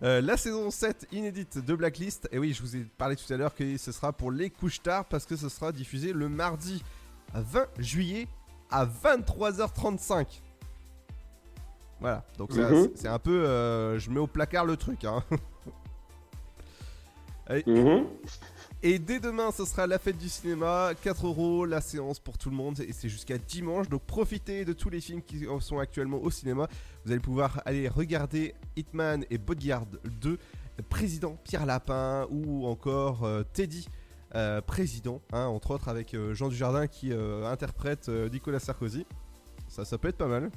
Euh, 0.02 0.22
la 0.22 0.38
saison 0.38 0.72
7 0.72 1.08
inédite 1.12 1.58
de 1.58 1.76
Blacklist. 1.76 2.30
Et 2.32 2.39
oui, 2.39 2.54
je 2.54 2.62
vous 2.62 2.78
ai 2.78 2.86
parlé 2.98 3.17
tout 3.17 3.34
à 3.34 3.36
l'heure 3.36 3.54
que 3.54 3.76
ce 3.76 3.91
sera 3.91 4.13
pour 4.13 4.32
les 4.32 4.50
couches 4.50 4.82
tard 4.82 5.04
parce 5.04 5.26
que 5.26 5.36
ce 5.36 5.50
sera 5.50 5.74
diffusé 5.74 6.13
le 6.13 6.30
mardi 6.30 6.82
20 7.34 7.68
juillet 7.78 8.28
à 8.72 8.86
23h35. 8.86 10.42
Voilà, 12.00 12.23
donc 12.38 12.54
Mhm. 12.54 12.90
c'est- 12.96 13.08
un 13.08 13.19
peu. 13.19 13.46
euh, 13.46 14.00
je 14.00 14.10
mets 14.10 14.19
au 14.19 14.27
placard 14.27 14.65
le 14.65 14.77
truc. 14.77 15.04
Hein. 15.06 15.23
Et, 17.50 17.63
Mhm. 17.67 18.06
et 18.84 19.00
dès 19.00 19.19
demain, 19.19 19.50
ce 19.52 19.65
sera 19.65 19.88
la 19.88 19.98
fête 19.98 20.19
du 20.19 20.30
cinéma. 20.30 20.92
4 21.02 21.25
euros 21.25 21.65
la 21.65 21.82
séance 21.82 22.19
pour 22.19 22.38
tout 22.38 22.52
le 22.52 22.56
monde. 22.56 22.80
Et 22.82 22.94
c'est 22.94 23.10
jusqu'à 23.10 23.40
dimanche. 23.40 23.90
Donc 23.90 24.04
profitez 24.04 24.65
de 24.65 24.73
tous 24.73 24.92
les 24.92 25.02
films 25.02 25.23
qui 25.23 25.48
sont 25.60 25.80
actuellement 25.80 26.19
au 26.21 26.30
cinéma. 26.30 26.67
Vous 27.06 27.12
allez 27.12 27.19
pouvoir 27.21 27.60
aller 27.65 27.88
regarder 27.90 28.54
Hitman 28.75 29.25
et 29.32 29.40
Bodyguard 29.40 29.88
2, 30.21 30.38
Président 30.90 31.38
Pierre 31.44 31.65
Lapin 31.65 32.27
ou 32.30 32.67
encore 32.67 33.23
euh, 33.23 33.42
Teddy. 33.52 33.88
Euh, 34.36 34.62
président, 34.62 35.21
hein, 35.34 35.46
entre 35.48 35.71
autres 35.71 35.88
avec 35.90 36.13
euh, 36.13 36.34
Jean 36.34 36.50
Dujardin 36.50 36.88
qui 36.88 37.12
euh, 37.12 37.46
interprète 37.46 38.10
euh, 38.10 38.30
Nicolas 38.30 38.60
Sarkozy. 38.60 39.06
Ça, 39.67 39.86
ça 39.86 39.98
peut 39.98 40.08
être 40.08 40.17
pas 40.17 40.27
mal. 40.27 40.50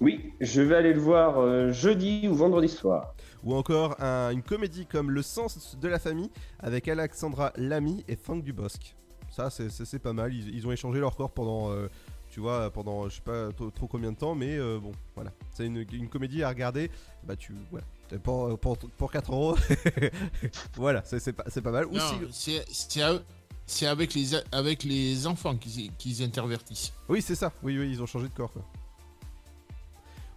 Oui, 0.00 0.32
je 0.40 0.62
vais 0.62 0.76
aller 0.76 0.94
le 0.94 1.00
voir 1.00 1.72
jeudi 1.72 2.26
ou 2.28 2.34
vendredi 2.34 2.68
soir. 2.68 3.14
Ou 3.44 3.54
encore 3.54 4.00
un- 4.02 4.30
une 4.30 4.42
comédie 4.42 4.86
comme 4.86 5.10
Le 5.10 5.20
sens 5.22 5.76
de 5.78 5.88
la 5.88 5.98
famille 5.98 6.30
avec 6.58 6.88
Alexandra 6.88 7.52
Lamy 7.56 8.04
et 8.08 8.16
Franck 8.16 8.42
Dubosc. 8.42 8.96
Ça, 9.30 9.50
c'est- 9.50 9.98
pas 9.98 10.12
mal. 10.14 10.32
Ils, 10.32 10.54
ils 10.54 10.66
ont 10.66 10.72
échangé 10.72 11.00
leur 11.00 11.16
corps 11.16 11.30
pendant, 11.32 11.70
tu 12.30 12.40
vois, 12.40 12.70
pendant 12.70 13.08
je 13.08 13.16
sais 13.16 13.20
pas 13.20 13.52
trop, 13.52 13.70
trop 13.70 13.86
combien 13.88 14.12
de 14.12 14.16
temps, 14.16 14.34
mais 14.34 14.56
euh, 14.56 14.78
bon, 14.80 14.92
voilà. 15.14 15.32
C'est 15.52 15.66
une, 15.66 15.84
une 15.92 16.08
comédie 16.08 16.42
à 16.42 16.48
regarder. 16.48 16.90
Bah, 17.24 17.36
tu, 17.36 17.54
voilà. 17.70 17.86
Pour, 18.18 18.58
pour, 18.58 18.76
pour 18.78 19.10
4 19.12 19.32
euros. 19.32 19.56
voilà, 20.76 21.02
c'est 21.04 21.20
c'est 21.20 21.32
pas, 21.32 21.44
c'est 21.48 21.62
pas 21.62 21.70
mal. 21.70 21.86
Si- 22.32 22.64
c'est- 22.66 23.24
c'est 23.66 23.86
avec 23.86 24.14
les, 24.14 24.30
avec 24.50 24.82
les 24.82 25.26
enfants 25.28 25.56
qu'ils 25.56 26.22
intervertissent. 26.22 26.92
Oui, 27.08 27.22
c'est 27.22 27.36
ça. 27.36 27.52
Oui, 27.62 27.78
oui, 27.78 27.88
ils 27.90 28.02
ont 28.02 28.06
changé 28.06 28.26
de 28.28 28.32
corps. 28.34 28.52
Quoi. 28.52 28.64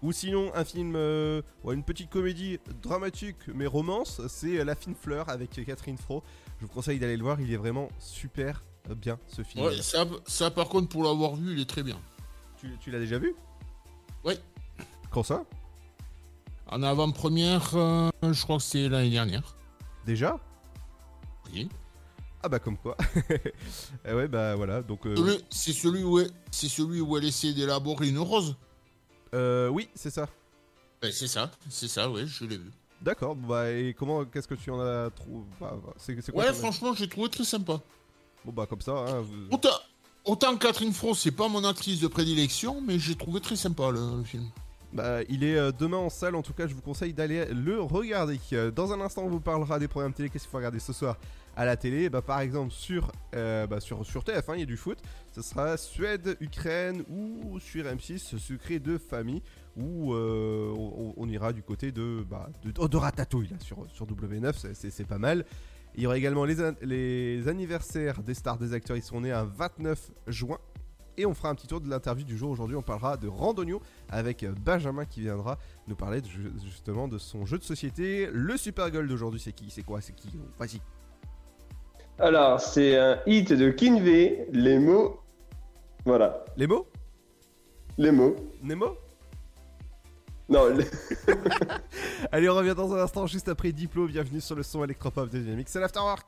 Ou 0.03 0.11
sinon, 0.11 0.51
un 0.53 0.65
film, 0.65 0.93
euh, 0.95 1.41
ouais, 1.63 1.73
une 1.73 1.83
petite 1.83 2.09
comédie 2.09 2.59
dramatique 2.83 3.37
mais 3.55 3.65
romance, 3.65 4.21
c'est 4.27 4.63
La 4.63 4.75
fine 4.75 4.95
fleur 4.95 5.29
avec 5.29 5.49
Catherine 5.65 5.97
Fro. 5.97 6.21
Je 6.59 6.65
vous 6.67 6.71
conseille 6.71 6.99
d'aller 6.99 7.17
le 7.17 7.23
voir, 7.23 7.39
il 7.41 7.51
est 7.51 7.57
vraiment 7.57 7.87
super 7.99 8.63
euh, 8.89 8.95
bien 8.95 9.17
ce 9.27 9.41
film. 9.43 9.63
Ouais, 9.65 9.81
ça, 9.81 10.05
ça, 10.27 10.51
par 10.51 10.67
contre, 10.69 10.89
pour 10.89 11.03
l'avoir 11.03 11.35
vu, 11.35 11.53
il 11.53 11.59
est 11.61 11.69
très 11.69 11.83
bien. 11.83 11.97
Tu, 12.59 12.69
tu 12.81 12.91
l'as 12.91 12.99
déjà 12.99 13.17
vu? 13.17 13.33
Oui. 14.25 14.33
Quand 15.09 15.23
ça? 15.23 15.43
En 16.73 16.81
avant-première, 16.81 17.75
euh, 17.75 18.09
je 18.23 18.41
crois 18.41 18.57
que 18.57 18.63
c'est 18.63 18.89
l'année 18.89 19.11
dernière. 19.11 19.55
Déjà? 20.07 20.39
Oui. 21.53 21.69
Ah 22.41 22.49
bah 22.49 22.57
comme 22.59 22.77
quoi. 22.77 22.97
Eh 24.05 24.13
ouais 24.13 24.27
bah 24.27 24.55
voilà 24.55 24.81
donc. 24.81 25.05
euh, 25.05 25.37
C'est 25.51 25.71
celui, 25.71 26.03
où 26.03 26.19
elle- 26.19 26.31
c'est 26.51 26.67
celui 26.67 26.99
où 26.99 27.15
elle 27.15 27.25
essaie 27.25 27.53
d'élaborer 27.53 28.09
une 28.09 28.17
rose 28.19 28.55
euh, 29.35 29.67
oui 29.69 29.87
c'est 29.95 30.09
ça. 30.09 30.27
Ben, 31.01 31.11
C'est 31.11 31.27
ça, 31.27 31.51
c'est 31.69 31.87
ça, 31.87 32.09
ouais, 32.09 32.25
je 32.25 32.45
l'ai 32.45 32.57
vu. 32.57 32.71
D'accord. 33.01 33.35
Bah 33.35 33.69
et 33.71 33.93
comment 33.97 34.25
qu'est-ce 34.25 34.47
que 34.47 34.55
tu 34.55 34.71
en 34.71 34.79
as 34.79 35.09
trouvé 35.11 35.43
bah, 35.61 35.73
C'est 35.97 36.19
c'est 36.21 36.31
quoi 36.31 36.43
Ouais, 36.43 36.53
franchement, 36.53 36.93
j'ai 36.95 37.07
trouvé 37.07 37.29
très 37.29 37.43
sympa. 37.43 37.79
Bon 38.45 38.51
bah 38.51 38.65
comme 38.65 38.81
ça. 38.81 38.93
Hein, 38.93 39.21
vous- 39.21 39.47
Autant, 39.51 39.77
autant 40.25 40.57
Catherine 40.57 40.91
Fro, 40.93 41.13
c'est 41.13 41.31
pas 41.31 41.47
mon 41.47 41.63
actrice 41.65 41.99
de 41.99 42.07
prédilection, 42.07 42.81
mais 42.81 42.97
j'ai 42.99 43.15
trouvé 43.15 43.41
très 43.41 43.55
sympa 43.55 43.89
le, 43.91 44.17
le 44.17 44.23
film. 44.23 44.49
Bah, 44.93 45.21
il 45.27 45.43
est 45.43 45.57
euh, 45.57 45.71
demain 45.71 45.97
en 45.97 46.09
salle, 46.11 46.35
en 46.35 46.43
tout 46.43 46.53
cas 46.53 46.67
je 46.67 46.75
vous 46.75 46.81
conseille 46.81 47.13
d'aller 47.13 47.45
le 47.47 47.81
regarder. 47.81 48.39
Euh, 48.53 48.69
Dans 48.69 48.93
un 48.93 49.01
instant 49.01 49.23
on 49.23 49.29
vous 49.29 49.39
parlera 49.39 49.79
des 49.79 49.87
programmes 49.87 50.13
télé, 50.13 50.29
qu'est-ce 50.29 50.43
qu'il 50.43 50.51
faut 50.51 50.57
regarder 50.57 50.77
ce 50.79 50.93
soir 50.93 51.17
à 51.55 51.65
la 51.65 51.75
télé? 51.77 52.09
Bah, 52.09 52.21
par 52.21 52.39
exemple 52.41 52.71
sur, 52.71 53.11
euh, 53.33 53.65
bah, 53.65 53.79
sur, 53.79 54.05
sur 54.05 54.21
TF1 54.23 54.53
il 54.53 54.59
y 54.59 54.63
a 54.63 54.67
du 54.67 54.77
foot, 54.77 54.99
ce 55.31 55.41
sera 55.41 55.77
Suède, 55.77 56.37
Ukraine 56.41 57.03
ou 57.09 57.59
sur 57.59 57.85
M6 57.85 58.37
Secret 58.37 58.77
de 58.79 58.99
famille 58.99 59.41
où 59.75 60.13
euh, 60.13 60.71
on, 61.17 61.27
ira 61.27 61.51
du 61.53 61.63
côté 61.63 61.91
de, 61.91 62.23
bah, 62.29 62.49
de, 62.63 62.71
de 62.71 62.97
Ratatouille 62.97 63.49
sur, 63.59 63.87
sur 63.91 64.05
W9, 64.05 64.53
c'est- 64.75 65.07
pas 65.07 65.17
mal. 65.17 65.43
Il 65.95 66.03
y 66.03 66.05
aura 66.05 66.17
également 66.17 66.45
les, 66.45 66.55
les 66.83 67.47
anniversaires 67.47 68.21
des 68.21 68.35
stars 68.35 68.57
des 68.59 68.73
acteurs, 68.73 68.97
ils 68.97 69.01
sont 69.03 69.21
nés 69.21 69.31
un 69.31 69.43
29 69.45 70.11
juin. 70.27 70.59
Et 71.17 71.25
on 71.25 71.33
fera 71.33 71.49
un 71.49 71.55
petit 71.55 71.67
tour 71.67 71.79
de 71.79 71.89
l'interview 71.89 72.25
du 72.25 72.37
jour. 72.37 72.49
Aujourd'hui, 72.49 72.75
on 72.75 72.81
parlera 72.81 73.17
de 73.17 73.27
Randonio 73.27 73.81
avec 74.09 74.43
Benjamin 74.63 75.05
qui 75.05 75.21
viendra 75.21 75.57
nous 75.87 75.95
parler 75.95 76.21
de- 76.21 76.27
justement 76.65 77.07
de 77.07 77.17
son 77.19 77.45
jeu 77.45 77.57
de 77.59 77.63
société. 77.63 78.27
Le 78.31 78.57
Super 78.57 78.89
Gold 78.89 79.09
d'aujourd'hui, 79.09 79.39
c'est 79.39 79.53
qui? 79.53 79.69
C'est 79.69 79.83
quoi? 79.83 80.01
C'est 80.01 80.13
qui? 80.13 80.29
Vas-y. 80.57 80.81
Alors, 82.19 82.59
c'est 82.59 82.97
un 82.97 83.19
hit 83.27 83.53
de 83.53 83.69
Kinvey, 83.69 84.47
les 84.51 84.79
mots. 84.79 85.19
Voilà. 86.05 86.43
Les 86.57 86.67
mots? 86.67 86.87
Les 87.97 88.11
mots. 88.11 88.35
Nemo? 88.63 88.97
Non, 90.49 90.67
les- 90.69 90.85
Allez, 92.31 92.49
on 92.49 92.55
revient 92.55 92.73
dans 92.75 92.91
un 92.93 93.01
instant, 93.03 93.27
juste 93.27 93.47
après 93.49 93.71
Diplo. 93.71 94.07
Bienvenue 94.07 94.41
sur 94.41 94.55
le 94.55 94.63
son 94.63 94.83
électropop 94.83 95.29
de 95.29 95.39
Dynamics. 95.39 95.69
C'est 95.69 95.79
l'Afterwork. 95.79 96.25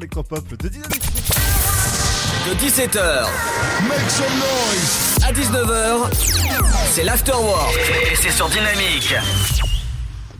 L'instant 0.00 0.22
sur 0.24 0.38
le 0.38 0.38
son 0.38 0.38
électropop 0.38 0.48
de 0.56 0.68
Dynamique. 0.68 1.02
De 2.46 2.54
17h 2.54 3.26
Make 3.88 4.10
some 4.10 4.38
noise 4.38 5.18
à 5.24 5.32
19h, 5.32 6.14
c'est 6.90 7.04
l'Afterwork. 7.04 7.74
Et 8.10 8.14
c'est 8.16 8.30
sur 8.30 8.48
Dynamique. 8.48 9.14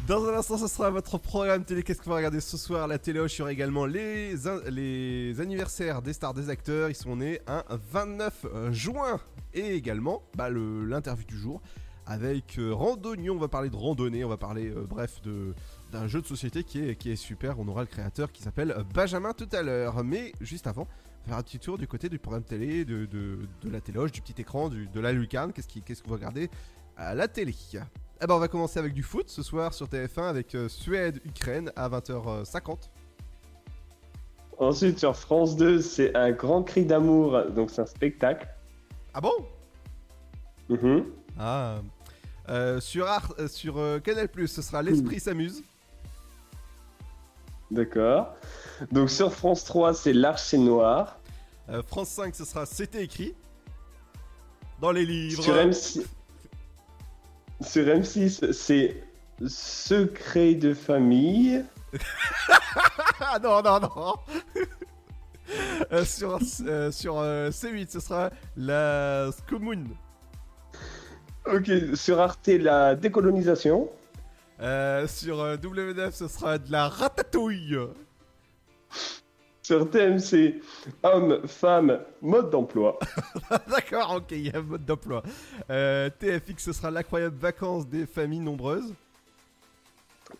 Dans 0.06 0.24
un 0.26 0.34
instant, 0.38 0.56
ce 0.56 0.66
sera 0.68 0.88
votre 0.90 1.18
programme 1.18 1.64
télé. 1.64 1.82
Qu'est-ce 1.82 2.00
qu'on 2.00 2.10
va 2.10 2.16
regarder 2.16 2.40
ce 2.40 2.56
soir? 2.56 2.88
La 2.88 2.98
téléoche, 2.98 3.34
il 3.36 3.38
y 3.40 3.42
aura 3.42 3.52
également 3.52 3.84
les, 3.84 4.34
les 4.70 5.40
anniversaires 5.40 6.00
des 6.00 6.14
stars, 6.14 6.32
des 6.32 6.48
acteurs. 6.48 6.88
Ils 6.88 6.94
sont 6.96 7.16
nés 7.16 7.40
un 7.46 7.62
29 7.92 8.32
juin. 8.70 9.20
Et 9.52 9.74
également, 9.74 10.22
bah, 10.34 10.48
le- 10.48 10.84
l'interview 10.86 11.26
du 11.26 11.38
jour 11.38 11.60
avec 12.06 12.58
euh, 12.58 12.72
Randonnion. 12.72 13.34
On 13.34 13.38
va 13.38 13.48
parler 13.48 13.68
de 13.68 13.76
randonnée, 13.76 14.24
on 14.24 14.28
va 14.30 14.38
parler, 14.38 14.70
euh, 14.70 14.86
bref, 14.88 15.20
de 15.24 15.54
d'un 15.92 16.06
jeu 16.06 16.20
de 16.20 16.26
société 16.26 16.64
qui 16.64 16.80
est, 16.88 16.96
qui 16.96 17.10
est 17.10 17.16
super. 17.16 17.58
On 17.58 17.66
aura 17.68 17.80
le 17.82 17.86
créateur 17.86 18.30
qui 18.32 18.42
s'appelle 18.42 18.74
Benjamin 18.94 19.32
tout 19.32 19.48
à 19.52 19.62
l'heure. 19.62 20.04
Mais 20.04 20.32
juste 20.40 20.66
avant, 20.66 20.82
on 20.82 21.22
va 21.22 21.28
faire 21.28 21.38
un 21.38 21.42
petit 21.42 21.58
tour 21.58 21.78
du 21.78 21.86
côté 21.86 22.08
du 22.08 22.18
programme 22.18 22.42
télé, 22.44 22.84
de, 22.84 23.06
de, 23.06 23.38
de 23.62 23.70
la 23.70 23.80
téloche, 23.80 24.12
du 24.12 24.20
petit 24.20 24.40
écran, 24.40 24.68
du- 24.68 24.86
de 24.88 25.00
la 25.00 25.12
lucarne. 25.12 25.52
Qu'est-ce 25.52 25.68
qui- 25.68 25.82
qu'est-ce 25.82 26.02
qu'on 26.02 26.10
va 26.10 26.16
regarder 26.16 26.50
à 26.96 27.14
la 27.14 27.26
télé? 27.28 27.54
Eh 28.20 28.26
ben, 28.26 28.34
on 28.34 28.38
va 28.38 28.48
commencer 28.48 28.78
avec 28.78 28.92
du 28.92 29.02
foot 29.02 29.28
ce 29.28 29.42
soir 29.42 29.72
sur 29.72 29.86
TF1 29.88 30.28
avec 30.28 30.54
euh, 30.54 30.68
Suède-Ukraine 30.68 31.70
à 31.76 31.88
20h50. 31.88 32.90
Ensuite, 34.58 34.98
sur 34.98 35.14
France 35.16 35.56
2, 35.56 35.80
c'est 35.80 36.14
un 36.16 36.32
grand 36.32 36.64
cri 36.64 36.84
d'amour, 36.84 37.40
donc 37.54 37.70
c'est 37.70 37.80
un 37.82 37.86
spectacle. 37.86 38.48
Ah 39.14 39.20
bon? 39.20 39.32
Mhm. 40.68 41.04
Ah. 41.38 41.80
Euh, 42.48 42.80
sur 42.80 43.06
Art, 43.06 43.32
euh, 43.38 43.46
sur 43.46 43.74
Canal+, 44.02 44.28
ce 44.48 44.60
sera 44.62 44.82
L'Esprit 44.82 45.20
s'amuse. 45.20 45.62
D'accord. 47.70 48.34
Donc 48.92 49.10
sur 49.10 49.32
France 49.32 49.64
3, 49.64 49.94
c'est 49.94 50.12
L'Archer 50.12 50.58
Noir. 50.58 51.18
Euh, 51.68 51.82
France 51.82 52.08
5, 52.10 52.34
ce 52.34 52.44
sera 52.44 52.66
C'était 52.66 53.04
écrit. 53.04 53.34
Dans 54.80 54.92
les 54.92 55.04
livres. 55.04 55.42
Sur 55.42 55.54
M6, 55.54 56.04
sur 57.60 57.84
M6 57.84 58.52
c'est 58.52 59.02
Secret 59.46 60.54
de 60.54 60.74
famille. 60.74 61.64
Ah 63.20 63.38
non, 63.40 63.60
non, 63.62 63.80
non 63.80 64.14
Euh, 65.92 66.04
sur 66.04 66.38
euh, 66.66 66.90
sur 66.90 67.18
euh, 67.18 67.50
C8, 67.50 67.90
ce 67.90 68.00
sera 68.00 68.30
la 68.56 69.30
Scomoon. 69.32 69.84
Ok, 71.46 71.70
sur 71.94 72.20
Arte, 72.20 72.48
la 72.48 72.94
décolonisation. 72.94 73.88
Euh, 74.60 75.06
sur 75.06 75.40
euh, 75.40 75.56
W9, 75.56 76.12
ce 76.12 76.28
sera 76.28 76.58
de 76.58 76.70
la 76.72 76.88
ratatouille. 76.88 77.76
Sur 79.62 79.90
TMC, 79.90 80.62
homme, 81.02 81.46
femme, 81.46 82.00
mode 82.22 82.50
d'emploi. 82.50 82.98
D'accord, 83.68 84.14
ok, 84.16 84.30
il 84.32 84.46
y 84.46 84.50
a 84.50 84.62
mode 84.62 84.84
d'emploi. 84.84 85.22
Euh, 85.70 86.08
TFX, 86.18 86.64
ce 86.64 86.72
sera 86.72 86.90
l'incroyable 86.90 87.36
vacances 87.36 87.86
des 87.86 88.06
familles 88.06 88.40
nombreuses. 88.40 88.94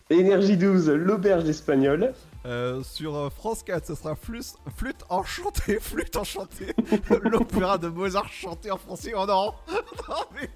Énergie 0.09 0.57
12, 0.57 0.89
l'auberge 0.89 1.47
espagnole. 1.47 2.13
Euh, 2.45 2.81
sur 2.83 3.31
France 3.31 3.63
4, 3.63 3.85
ce 3.85 3.95
sera 3.95 4.15
flûte, 4.15 4.55
flûte 4.75 5.05
enchantée, 5.09 5.79
flûte 5.81 6.15
enchantée, 6.15 6.73
l'opéra 7.23 7.77
de 7.77 7.89
Mozart 7.89 8.31
chanté 8.31 8.71
en 8.71 8.77
français. 8.77 9.11
Oh 9.15 9.25
non, 9.27 9.53
non 10.07 10.23
mais 10.33 10.49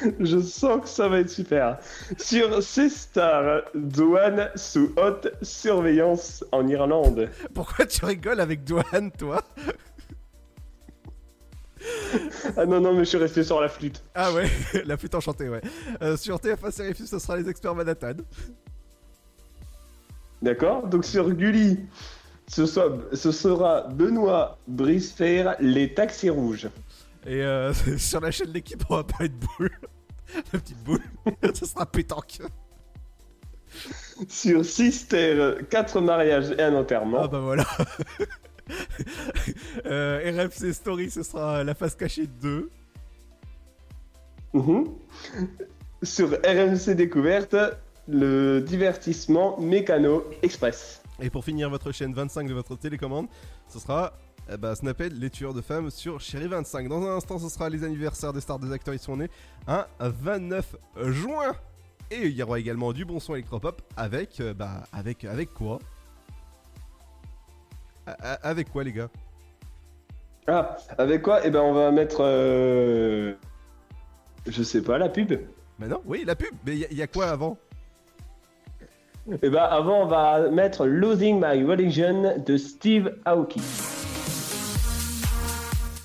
Je 0.20 0.38
sens 0.40 0.82
que 0.82 0.88
ça 0.88 1.08
va 1.08 1.20
être 1.20 1.30
super. 1.30 1.78
Sur 2.18 2.62
C-Star, 2.62 3.62
douane 3.74 4.50
sous 4.54 4.92
haute 4.96 5.28
surveillance 5.42 6.44
en 6.52 6.66
Irlande. 6.68 7.28
pourquoi 7.54 7.86
tu 7.86 8.04
rigoles 8.04 8.40
avec 8.40 8.64
Douane, 8.64 9.10
toi 9.12 9.42
Ah 12.56 12.66
non, 12.66 12.80
non, 12.80 12.92
mais 12.92 13.00
je 13.00 13.10
suis 13.10 13.18
resté 13.18 13.42
sur 13.44 13.60
la 13.60 13.68
flûte. 13.68 14.02
Ah 14.14 14.32
ouais, 14.32 14.48
la 14.84 14.96
flûte 14.96 15.14
enchantée, 15.14 15.48
ouais. 15.48 15.60
Euh, 16.02 16.16
sur 16.16 16.36
TF1 16.38 16.70
Série 16.70 16.94
ce 16.94 17.18
sera 17.18 17.36
les 17.36 17.48
experts 17.48 17.74
Manhattan. 17.74 18.14
D'accord 20.42 20.86
Donc 20.88 21.04
sur 21.04 21.30
Gulli, 21.30 21.80
ce, 22.48 22.66
soit- 22.66 22.98
ce 23.14 23.32
sera 23.32 23.82
Benoît 23.88 24.58
Brisefer, 24.68 25.52
les 25.60 25.94
taxis 25.94 26.30
rouges. 26.30 26.68
Et 27.26 27.42
euh, 27.42 27.72
sur 27.98 28.20
la 28.20 28.30
chaîne 28.30 28.48
de 28.48 28.52
l'équipe, 28.52 28.82
on 28.88 28.96
va 28.96 29.04
parler 29.04 29.28
de 29.28 29.46
boule. 29.58 29.70
La 30.52 30.58
petite 30.58 30.82
boule, 30.82 31.02
ce 31.54 31.66
sera 31.66 31.86
pétanque. 31.86 32.40
Sur 34.28 34.64
Sister, 34.64 35.54
4 35.70 36.00
mariages 36.00 36.50
et 36.52 36.62
un 36.62 36.74
enterrement. 36.74 37.20
Ah 37.22 37.28
bah 37.28 37.38
voilà. 37.38 37.64
euh, 39.86 40.44
RFC 40.46 40.72
Story, 40.72 41.10
ce 41.10 41.22
sera 41.22 41.62
la 41.62 41.74
face 41.74 41.94
cachée 41.94 42.26
2. 42.26 42.70
Mhm. 44.54 44.86
Sur 46.02 46.30
RMC 46.44 46.94
Découverte, 46.94 47.56
le 48.08 48.60
divertissement 48.60 49.58
Mécano 49.60 50.24
Express. 50.42 51.02
Et 51.20 51.30
pour 51.30 51.44
finir 51.44 51.70
votre 51.70 51.92
chaîne 51.92 52.12
25 52.14 52.48
de 52.48 52.54
votre 52.54 52.76
télécommande, 52.76 53.26
ce 53.68 53.78
sera 53.78 54.12
eh 54.52 54.56
ben, 54.56 54.74
Snapple, 54.74 55.08
les 55.12 55.30
tueurs 55.30 55.54
de 55.54 55.60
femmes 55.60 55.90
sur 55.90 56.20
Chérie 56.20 56.46
25. 56.48 56.88
Dans 56.88 57.02
un 57.02 57.16
instant, 57.16 57.38
ce 57.38 57.48
sera 57.48 57.68
les 57.68 57.82
anniversaires 57.84 58.32
des 58.32 58.40
stars 58.40 58.58
des 58.58 58.72
acteurs, 58.72 58.94
ils 58.94 59.00
sont 59.00 59.16
nés 59.16 59.30
un 59.66 59.86
29 60.00 60.76
juin. 61.06 61.54
Et 62.12 62.26
il 62.26 62.36
y 62.36 62.42
aura 62.42 62.58
également 62.60 62.92
du 62.92 63.04
bon 63.04 63.18
son 63.18 63.34
électropop 63.34 63.82
avec, 63.96 64.38
euh, 64.40 64.54
bah, 64.54 64.84
avec, 64.92 65.24
avec 65.24 65.52
quoi? 65.52 65.80
A- 68.06 68.12
a- 68.12 68.48
Avec 68.48 68.70
quoi, 68.70 68.84
les 68.84 68.92
gars? 68.92 69.08
Ah, 70.46 70.76
avec 70.98 71.22
quoi? 71.22 71.44
Eh 71.44 71.50
ben 71.50 71.60
on 71.60 71.72
va 71.72 71.90
mettre... 71.90 72.18
euh, 72.20 73.34
Je 74.46 74.62
sais 74.62 74.80
pas, 74.82 74.96
la 74.98 75.08
pub. 75.08 75.32
Mais 75.80 75.88
non, 75.88 76.00
oui, 76.04 76.22
la 76.24 76.36
pub. 76.36 76.54
Mais 76.64 76.76
il 76.76 76.96
y, 76.96 77.02
a 77.02 77.08
quoi 77.08 77.26
avant? 77.26 77.58
Eh 79.42 79.50
ben 79.50 79.64
avant 79.64 80.02
on 80.04 80.06
va 80.06 80.48
mettre 80.50 80.86
Losing 80.86 81.40
My 81.44 81.64
Religion 81.64 82.38
de 82.38 82.56
Steve 82.56 83.16
Aoki. 83.24 83.60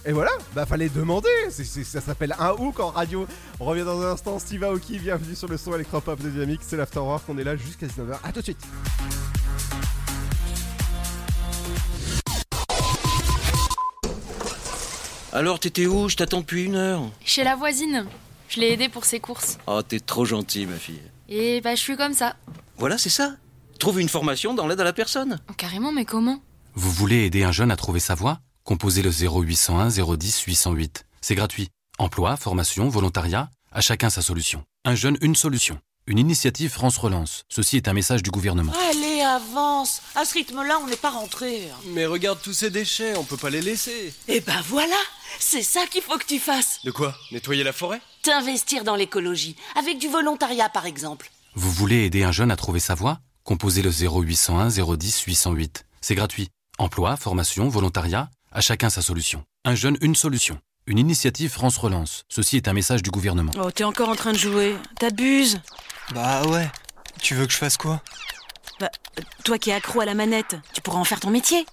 Et 0.06 0.14
voilà, 0.14 0.32
bah 0.56 0.66
fallait 0.66 0.90
demander, 0.90 1.30
C'est- 1.52 1.64
c'est- 1.64 1.84
ça 1.84 2.02
s'appelle 2.02 2.36
un 2.40 2.52
hook 2.54 2.80
en 2.80 2.90
radio. 2.90 3.28
On 3.60 3.66
revient 3.66 3.84
dans 3.84 4.02
un 4.02 4.12
instant, 4.14 4.40
Steve 4.40 4.64
Aoki, 4.64 4.98
bienvenue 4.98 5.36
sur 5.36 5.48
le 5.48 5.58
son 5.58 5.76
électropop 5.76 6.20
de 6.22 6.30
Dynamique, 6.30 6.62
c'est 6.64 6.76
l'Afterwork, 6.78 7.24
on 7.30 7.38
est 7.38 7.44
là 7.44 7.56
jusqu'à 7.56 7.86
19h, 7.86 8.20
à 8.24 8.32
tout 8.32 8.40
de 8.40 8.46
suite 8.46 8.66
Alors, 15.34 15.60
t'étais 15.60 15.86
où? 15.88 16.10
Je 16.10 16.16
t'attends 16.18 16.42
depuis 16.42 16.66
une 16.66 16.76
heure. 16.76 17.04
Chez 17.24 17.44
la 17.44 17.56
voisine. 17.56 18.06
Je 18.50 18.60
l'ai 18.60 18.72
aidée 18.74 18.90
pour 18.90 19.06
ses 19.06 19.20
courses. 19.20 19.58
Oh, 19.68 19.82
t'es 19.82 20.00
trop 20.02 20.26
gentil, 20.26 20.66
ma 20.66 20.76
fille. 20.76 21.02
Et 21.30 21.62
bah, 21.62 21.76
je 21.76 21.80
suis 21.80 21.96
comme 21.96 22.14
ça. 22.14 22.36
Voilà, 22.78 22.98
c'est 22.98 23.10
ça. 23.10 23.36
Trouve 23.80 24.02
une 24.02 24.10
formation 24.10 24.54
dans 24.54 24.68
l'aide 24.68 24.82
à 24.82 24.84
la 24.84 24.94
personne. 24.94 25.40
Oh, 25.50 25.54
carrément, 25.56 25.94
mais 25.94 26.04
comment? 26.06 26.42
Vous 26.76 26.92
voulez 26.92 27.26
aider 27.26 27.44
un 27.44 27.52
jeune 27.54 27.72
à 27.72 27.78
trouver 27.78 28.00
sa 28.02 28.14
voie? 28.16 28.40
Composez 28.64 29.02
le 29.02 29.10
0801 29.12 29.90
010 29.90 30.42
808. 30.42 31.06
C'est 31.22 31.36
gratuit. 31.36 31.70
Emploi, 31.98 32.38
formation, 32.38 32.90
volontariat, 32.90 33.50
à 33.72 33.82
chacun 33.82 34.10
sa 34.10 34.22
solution. 34.22 34.64
Un 34.86 34.96
jeune, 34.96 35.18
une 35.22 35.36
solution. 35.36 35.80
Une 36.08 36.20
initiative 36.20 36.72
France 36.72 36.98
Relance. 36.98 37.44
Ceci 37.50 37.78
est 37.78 37.88
un 37.88 37.94
message 37.94 38.24
du 38.24 38.32
gouvernement. 38.32 38.74
Allez, 38.90 39.22
avance. 39.22 40.02
À 40.16 40.26
ce 40.26 40.36
rythme-là, 40.36 40.80
on 40.84 40.88
n'est 40.88 40.96
pas 40.96 41.10
rentré. 41.10 41.70
Mais 41.88 42.06
regarde 42.06 42.40
tous 42.42 42.54
ces 42.54 42.70
déchets, 42.70 43.16
on 43.18 43.24
peut 43.24 43.38
pas 43.38 43.50
les 43.50 43.62
laisser. 43.62 44.14
Eh 44.28 44.42
ben 44.42 44.62
voilà, 44.68 44.98
c'est 45.40 45.64
ça 45.64 45.86
qu'il 45.88 46.02
faut 46.02 46.18
que 46.18 46.26
tu 46.26 46.40
fasses. 46.40 46.80
De 46.84 46.92
quoi? 46.92 47.16
Nettoyer 47.32 47.64
la 47.64 47.74
forêt? 47.74 48.02
T'investir 48.24 48.84
dans 48.84 48.96
l'écologie, 48.96 49.56
avec 49.76 50.00
du 50.00 50.08
volontariat 50.08 50.70
par 50.70 50.86
exemple. 50.86 51.32
Vous 51.56 51.72
voulez 51.72 52.06
aider 52.06 52.24
un 52.24 52.32
jeune 52.32 52.52
à 52.52 52.56
trouver 52.56 52.80
sa 52.80 52.96
voie? 52.96 53.20
Composez 53.44 53.82
le 53.82 53.92
0801 53.92 54.70
010 54.70 55.22
808. 55.22 55.86
C'est 56.02 56.16
gratuit. 56.16 56.50
Emploi, 56.78 57.16
formation, 57.16 57.70
volontariat, 57.70 58.30
à 58.52 58.62
chacun 58.62 58.90
sa 58.90 59.02
solution. 59.02 59.44
Un 59.66 59.76
jeune, 59.76 59.98
une 60.02 60.16
solution. 60.16 60.60
Une 60.88 60.98
initiative 60.98 61.52
France 61.52 61.78
Relance. 61.78 62.26
Ceci 62.28 62.58
est 62.58 62.68
un 62.68 62.74
message 62.74 63.04
du 63.04 63.12
gouvernement. 63.12 63.52
Oh, 63.58 63.72
t'es 63.72 63.84
encore 63.84 64.10
en 64.10 64.16
train 64.16 64.34
de 64.34 64.38
jouer. 64.38 64.76
T'abuses. 65.00 65.62
Bah 66.14 66.46
ouais. 66.48 66.70
Tu 67.22 67.36
veux 67.36 67.46
que 67.46 67.54
je 67.54 67.58
fasse 67.58 67.78
quoi? 67.78 68.02
Bah, 68.80 68.90
toi 69.44 69.58
qui 69.60 69.70
es 69.70 69.74
accro 69.74 70.02
à 70.02 70.06
la 70.06 70.16
manette, 70.16 70.56
tu 70.74 70.82
pourras 70.82 71.00
en 71.00 71.04
faire 71.04 71.20
ton 71.20 71.30
métier. 71.30 71.66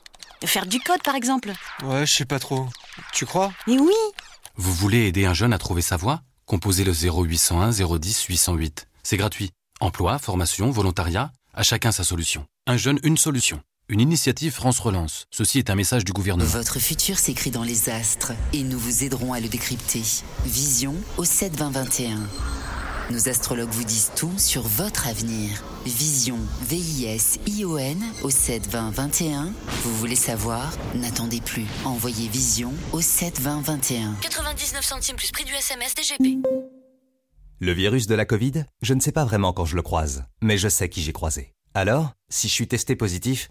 Faire 0.44 0.66
du 0.66 0.78
code 0.78 1.02
par 1.02 1.14
exemple. 1.14 1.52
Ouais, 1.82 2.06
je 2.06 2.14
sais 2.14 2.24
pas 2.24 2.38
trop. 2.38 2.68
Tu 3.12 3.26
crois? 3.26 3.52
Mais 3.66 3.78
oui 3.78 3.94
Vous 4.56 4.72
voulez 4.74 5.06
aider 5.06 5.24
un 5.24 5.34
jeune 5.34 5.52
à 5.52 5.58
trouver 5.58 5.82
sa 5.82 5.96
voie? 5.96 6.22
Composez 6.46 6.84
le 6.84 6.92
0801 6.92 7.70
010 7.70 8.24
808. 8.24 8.88
C'est 9.02 9.16
gratuit. 9.16 9.50
Emploi, 9.80 10.18
formation, 10.18 10.70
volontariat, 10.70 11.32
à 11.54 11.62
chacun 11.62 11.92
sa 11.92 12.04
solution. 12.04 12.46
Un 12.66 12.76
jeune, 12.76 12.98
une 13.02 13.16
solution. 13.16 13.62
Une 13.91 14.01
initiative 14.01 14.53
France 14.53 14.80
Relance. 14.80 15.24
Ceci 15.30 15.59
est 15.59 15.70
un 15.70 15.74
message 15.74 16.05
du 16.05 16.12
gouvernement. 16.12 16.51
Votre 16.51 16.78
futur 16.78 17.18
s'écrit 17.18 17.51
dans 17.51 17.62
les 17.62 17.89
astres 17.89 18.32
et 18.53 18.62
nous 18.62 18.78
vous 18.78 19.03
aiderons 19.03 19.32
à 19.32 19.41
le 19.41 19.49
décrypter. 19.49 20.03
Vision 20.45 20.95
au 21.16 21.24
7 21.24 21.57
20 21.57 21.70
21. 21.70 22.18
Nos 23.11 23.30
astrologues 23.30 23.70
vous 23.70 23.84
disent 23.84 24.12
tout 24.14 24.36
sur 24.36 24.61
votre 24.61 25.09
avenir. 25.09 25.64
Vision, 25.86 26.36
V-I-S-I-O-N 26.64 28.05
au 28.24 28.28
7 28.28 28.68
20 28.68 28.91
21. 28.91 29.53
Vous 29.84 29.97
voulez 29.97 30.16
savoir? 30.16 30.70
N'attendez 30.95 31.41
plus. 31.41 31.64
Envoyez 31.86 32.28
Vision 32.28 32.74
au 32.93 33.01
7 33.01 33.41
20 33.41 33.62
21. 33.62 34.16
99 34.20 34.84
centimes 34.84 35.16
plus 35.16 35.32
prix 35.32 35.47
du 35.47 35.55
SMS 35.55 35.95
DGP. 35.95 36.47
Le 37.61 37.72
virus 37.72 38.07
de 38.07 38.14
la 38.14 38.26
Covid, 38.26 38.64
je 38.82 38.93
ne 38.93 39.01
sais 39.01 39.12
pas 39.12 39.24
vraiment 39.24 39.55
quand 39.55 39.64
je 39.64 39.76
le 39.76 39.82
croise, 39.82 40.24
mais 40.43 40.59
je 40.59 40.68
sais 40.68 40.91
qui 40.91 41.01
j'ai 41.01 41.14
croisé. 41.14 41.55
Alors, 41.72 42.12
si 42.28 42.49
je 42.49 42.53
suis 42.53 42.68
testé 42.68 42.97
positif, 42.97 43.51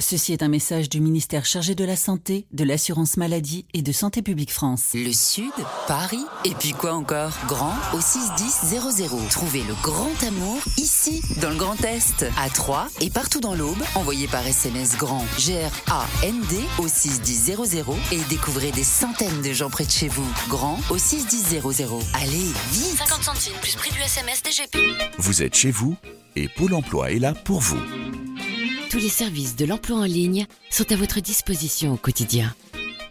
Ceci 0.00 0.32
est 0.32 0.42
un 0.42 0.48
message 0.48 0.88
du 0.88 1.00
ministère 1.00 1.44
chargé 1.44 1.74
de 1.74 1.84
la 1.84 1.96
Santé, 1.96 2.46
de 2.52 2.64
l'Assurance 2.64 3.16
Maladie 3.16 3.66
et 3.72 3.82
de 3.82 3.92
Santé 3.92 4.20
Publique 4.20 4.52
France. 4.52 4.90
Le 4.94 5.12
Sud, 5.12 5.52
Paris, 5.86 6.24
et 6.44 6.54
puis 6.54 6.72
quoi 6.72 6.94
encore? 6.94 7.32
Grand 7.46 7.74
au 7.94 8.00
61000. 8.00 9.28
Trouvez 9.30 9.62
le 9.62 9.74
grand 9.82 10.10
amour 10.26 10.58
ici, 10.76 11.22
dans 11.40 11.50
le 11.50 11.56
Grand 11.56 11.80
Est, 11.84 12.26
à 12.38 12.50
Troyes 12.50 12.88
et 13.00 13.10
partout 13.10 13.40
dans 13.40 13.54
l'Aube. 13.54 13.82
Envoyez 13.94 14.26
par 14.26 14.46
SMS 14.46 14.96
grand 14.96 15.24
G-R-A-N-D 15.38 16.56
au 16.78 16.88
61000 16.88 17.84
et 18.12 18.20
découvrez 18.28 18.72
des 18.72 18.84
centaines 18.84 19.42
de 19.42 19.52
gens 19.52 19.70
près 19.70 19.84
de 19.84 19.90
chez 19.90 20.08
vous. 20.08 20.26
Grand 20.48 20.80
au 20.90 20.98
61000. 20.98 21.60
Allez, 22.14 22.50
vite 22.72 22.98
50 22.98 23.22
centimes 23.22 23.58
plus 23.60 23.76
prix 23.76 23.92
du 23.92 24.00
SMS 24.00 24.42
DGP. 24.42 24.78
Vous 25.18 25.42
êtes 25.42 25.54
chez 25.54 25.70
vous 25.70 25.96
et 26.34 26.48
Pôle 26.48 26.74
emploi 26.74 27.12
est 27.12 27.18
là 27.18 27.34
pour 27.34 27.60
vous. 27.60 27.80
Tous 28.92 28.98
les 28.98 29.08
services 29.08 29.56
de 29.56 29.64
l'emploi 29.64 29.96
en 29.96 30.04
ligne 30.04 30.46
sont 30.68 30.92
à 30.92 30.96
votre 30.96 31.20
disposition 31.20 31.94
au 31.94 31.96
quotidien. 31.96 32.54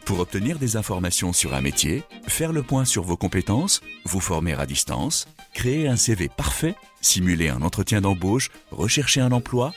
Pour 0.05 0.19
obtenir 0.19 0.59
des 0.59 0.77
informations 0.77 1.33
sur 1.33 1.55
un 1.55 1.61
métier, 1.61 2.03
faire 2.27 2.53
le 2.53 2.61
point 2.61 2.85
sur 2.85 3.01
vos 3.01 3.17
compétences, 3.17 3.81
vous 4.05 4.19
former 4.19 4.53
à 4.53 4.67
distance, 4.67 5.27
créer 5.55 5.87
un 5.87 5.95
CV 5.95 6.29
parfait, 6.29 6.75
simuler 7.01 7.49
un 7.49 7.63
entretien 7.63 7.99
d'embauche, 7.99 8.51
rechercher 8.69 9.21
un 9.21 9.31
emploi, 9.31 9.73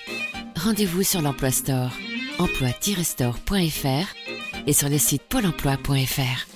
Rendez-vous 0.57 1.05
sur 1.05 1.23
l'Emploi 1.23 1.51
Store, 1.51 1.91
emploi-store.fr 2.39 4.67
et 4.67 4.73
sur 4.75 4.91
le 4.91 4.99
site 4.99 5.23
pôle 5.23 5.47
emploi.fr. 5.47 6.47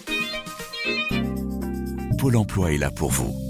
Pôle 2.18 2.36
emploi 2.36 2.74
est 2.74 2.78
là 2.78 2.90
pour 2.90 3.11
vous. 3.11 3.47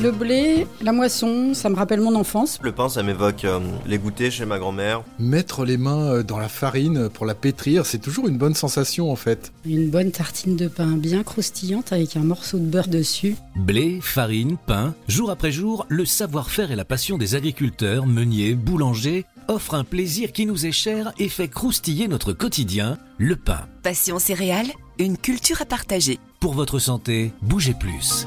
Le 0.00 0.12
blé, 0.12 0.66
la 0.80 0.92
moisson, 0.92 1.52
ça 1.52 1.68
me 1.68 1.76
rappelle 1.76 2.00
mon 2.00 2.14
enfance. 2.14 2.58
Le 2.62 2.72
pain, 2.72 2.88
ça 2.88 3.02
m'évoque 3.02 3.44
euh, 3.44 3.60
les 3.86 3.98
goûters 3.98 4.32
chez 4.32 4.46
ma 4.46 4.58
grand-mère. 4.58 5.02
Mettre 5.18 5.66
les 5.66 5.76
mains 5.76 6.06
euh, 6.06 6.22
dans 6.22 6.38
la 6.38 6.48
farine 6.48 7.10
pour 7.10 7.26
la 7.26 7.34
pétrir, 7.34 7.84
c'est 7.84 7.98
toujours 7.98 8.26
une 8.26 8.38
bonne 8.38 8.54
sensation 8.54 9.12
en 9.12 9.16
fait. 9.16 9.52
Une 9.66 9.90
bonne 9.90 10.10
tartine 10.10 10.56
de 10.56 10.68
pain 10.68 10.96
bien 10.96 11.22
croustillante 11.22 11.92
avec 11.92 12.16
un 12.16 12.22
morceau 12.22 12.58
de 12.58 12.64
beurre 12.64 12.88
dessus. 12.88 13.36
Blé, 13.56 13.98
farine, 14.00 14.56
pain, 14.66 14.94
jour 15.06 15.30
après 15.30 15.52
jour, 15.52 15.84
le 15.90 16.06
savoir-faire 16.06 16.72
et 16.72 16.76
la 16.76 16.86
passion 16.86 17.18
des 17.18 17.34
agriculteurs, 17.34 18.06
meuniers, 18.06 18.54
boulangers 18.54 19.26
offrent 19.48 19.74
un 19.74 19.84
plaisir 19.84 20.32
qui 20.32 20.46
nous 20.46 20.64
est 20.64 20.72
cher 20.72 21.12
et 21.18 21.28
fait 21.28 21.48
croustiller 21.48 22.08
notre 22.08 22.32
quotidien, 22.32 22.96
le 23.18 23.36
pain. 23.36 23.66
Passion 23.82 24.18
céréales, 24.18 24.70
une 24.98 25.18
culture 25.18 25.60
à 25.60 25.66
partager. 25.66 26.18
Pour 26.40 26.54
votre 26.54 26.78
santé, 26.78 27.32
bougez 27.42 27.74
plus. 27.74 28.26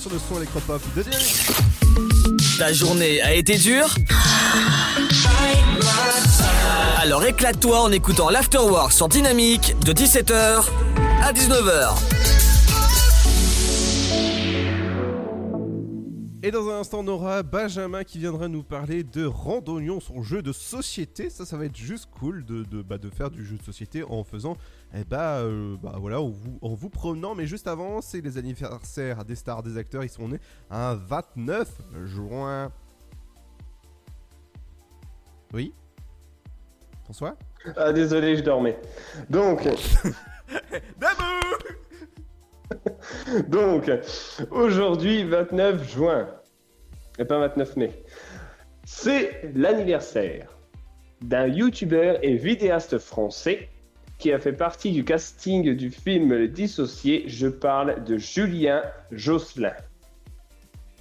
Sur 0.00 0.10
son 0.28 0.36
électropop 0.38 0.80
de. 0.96 1.04
Ta 2.58 2.72
journée 2.72 3.20
a 3.20 3.34
été 3.34 3.58
dure 3.58 3.94
Alors 7.02 7.24
éclate-toi 7.24 7.80
en 7.80 7.92
écoutant 7.92 8.30
l'Afterwork 8.30 8.92
sur 8.92 9.08
Dynamique 9.08 9.76
de 9.84 9.92
17h 9.92 10.64
à 11.22 11.32
19h. 11.32 12.19
Instant, 16.90 17.04
on 17.04 17.08
aura 17.08 17.44
Benjamin 17.44 18.02
qui 18.02 18.18
viendra 18.18 18.48
nous 18.48 18.64
parler 18.64 19.04
de 19.04 19.24
Randonnion, 19.24 20.00
son 20.00 20.22
jeu 20.22 20.42
de 20.42 20.50
société. 20.50 21.30
Ça, 21.30 21.46
ça 21.46 21.56
va 21.56 21.66
être 21.66 21.76
juste 21.76 22.08
cool 22.10 22.44
de, 22.44 22.64
de, 22.64 22.82
bah, 22.82 22.98
de 22.98 23.08
faire 23.10 23.30
du 23.30 23.44
jeu 23.44 23.56
de 23.56 23.62
société 23.62 24.02
en 24.02 24.24
faisant, 24.24 24.56
eh 24.92 25.04
bah, 25.04 25.38
euh, 25.38 25.76
bah 25.80 25.94
voilà, 26.00 26.20
en 26.20 26.30
vous, 26.30 26.58
en 26.60 26.74
vous 26.74 26.90
promenant. 26.90 27.36
Mais 27.36 27.46
juste 27.46 27.68
avant, 27.68 28.00
c'est 28.00 28.20
les 28.20 28.38
anniversaires 28.38 29.24
des 29.24 29.36
stars, 29.36 29.62
des 29.62 29.76
acteurs. 29.76 30.02
Ils 30.02 30.08
sont 30.08 30.26
nés 30.26 30.40
un 30.68 30.96
29 30.96 31.68
juin. 32.06 32.72
Oui? 35.54 35.72
François? 37.04 37.36
Ah, 37.76 37.92
désolé, 37.92 38.36
je 38.36 38.42
dormais. 38.42 38.80
Donc. 39.28 39.62
Donc, 43.48 43.90
aujourd'hui, 44.50 45.24
29 45.24 45.88
juin, 45.88 46.28
et 47.20 47.24
pas 47.24 47.38
29 47.38 47.76
mai, 47.76 47.90
c'est 48.84 49.52
l'anniversaire 49.54 50.48
d'un 51.20 51.46
youtubeur 51.46 52.18
et 52.24 52.34
vidéaste 52.34 52.98
français 52.98 53.68
qui 54.18 54.32
a 54.32 54.38
fait 54.38 54.52
partie 54.54 54.90
du 54.92 55.04
casting 55.04 55.74
du 55.76 55.90
film 55.90 56.32
Les 56.34 56.48
Dissociés. 56.48 57.24
Je 57.26 57.46
parle 57.46 58.02
de 58.04 58.16
Julien 58.18 58.82
Josselin. 59.12 59.74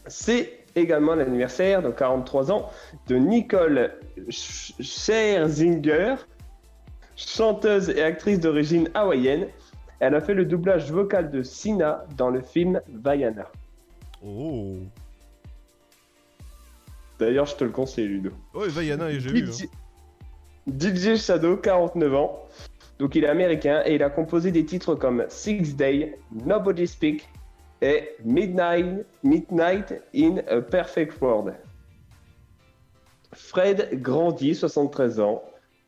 C'est 0.08 0.60
également 0.76 1.16
l'anniversaire, 1.16 1.82
de 1.82 1.90
43 1.90 2.52
ans, 2.52 2.70
de 3.08 3.16
Nicole 3.16 3.94
Sch- 4.30 4.74
Scherzinger. 4.82 6.16
Chanteuse 7.16 7.90
et 7.90 8.02
actrice 8.02 8.40
d'origine 8.40 8.90
hawaïenne, 8.94 9.48
elle 10.00 10.16
a 10.16 10.22
fait 10.22 10.34
le 10.34 10.46
doublage 10.46 10.90
vocal 10.90 11.30
de 11.32 11.44
Sina 11.44 12.06
dans 12.16 12.30
le 12.30 12.42
film 12.42 12.82
Vaiana. 12.88 13.48
Oh. 14.26 14.78
D'ailleurs, 17.20 17.46
je 17.46 17.56
te 17.56 17.64
le 17.66 17.70
conseille, 17.70 18.08
Ludo. 18.08 18.32
Ouais, 18.54 18.70
Vaiana, 18.70 19.12
et 19.12 19.20
j'ai 19.20 19.30
vu. 19.30 19.46
DJ, 19.46 19.64
hein. 19.64 20.72
DJ 20.80 21.18
Shadow, 21.18 21.58
49 21.58 22.16
ans. 22.16 22.40
Donc, 22.98 23.16
il 23.16 23.26
est 23.26 23.30
américain 23.30 23.82
et 23.86 23.96
il 23.96 24.04
a 24.04 24.10
composé 24.10 24.52
des 24.52 24.66
titres 24.66 24.96
comme 24.96 25.26
Six 25.28 25.76
Day, 25.76 26.18
Nobody 26.32 26.88
Speak 26.88 27.28
et 27.82 28.16
Midnight, 28.24 29.06
Midnight 29.24 29.94
in 30.16 30.38
a 30.50 30.62
Perfect 30.62 31.22
World. 31.22 31.56
Fred 33.34 34.02
Grandy, 34.02 34.56
73 34.56 35.20
ans, 35.20 35.44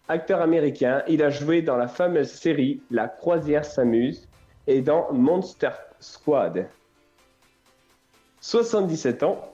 acteur 0.07 0.41
américain, 0.41 1.03
il 1.07 1.23
a 1.23 1.29
joué 1.29 1.61
dans 1.61 1.77
la 1.77 1.87
fameuse 1.87 2.29
série 2.29 2.81
La 2.91 3.07
croisière 3.07 3.65
s'amuse 3.65 4.27
et 4.67 4.81
dans 4.81 5.11
Monster 5.11 5.71
Squad. 5.99 6.67
77 8.41 9.23
ans, 9.23 9.50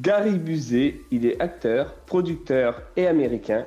Gary 0.00 0.38
Busey, 0.38 1.00
il 1.10 1.26
est 1.26 1.40
acteur, 1.40 1.94
producteur 2.06 2.82
et 2.96 3.06
américain 3.06 3.66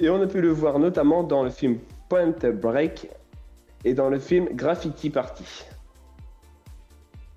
et 0.00 0.10
on 0.10 0.20
a 0.20 0.26
pu 0.26 0.40
le 0.40 0.50
voir 0.50 0.78
notamment 0.78 1.22
dans 1.22 1.44
le 1.44 1.50
film 1.50 1.78
Point 2.08 2.34
Break 2.52 3.08
et 3.84 3.94
dans 3.94 4.08
le 4.08 4.18
film 4.18 4.48
Graffiti 4.52 5.10
Party. 5.10 5.44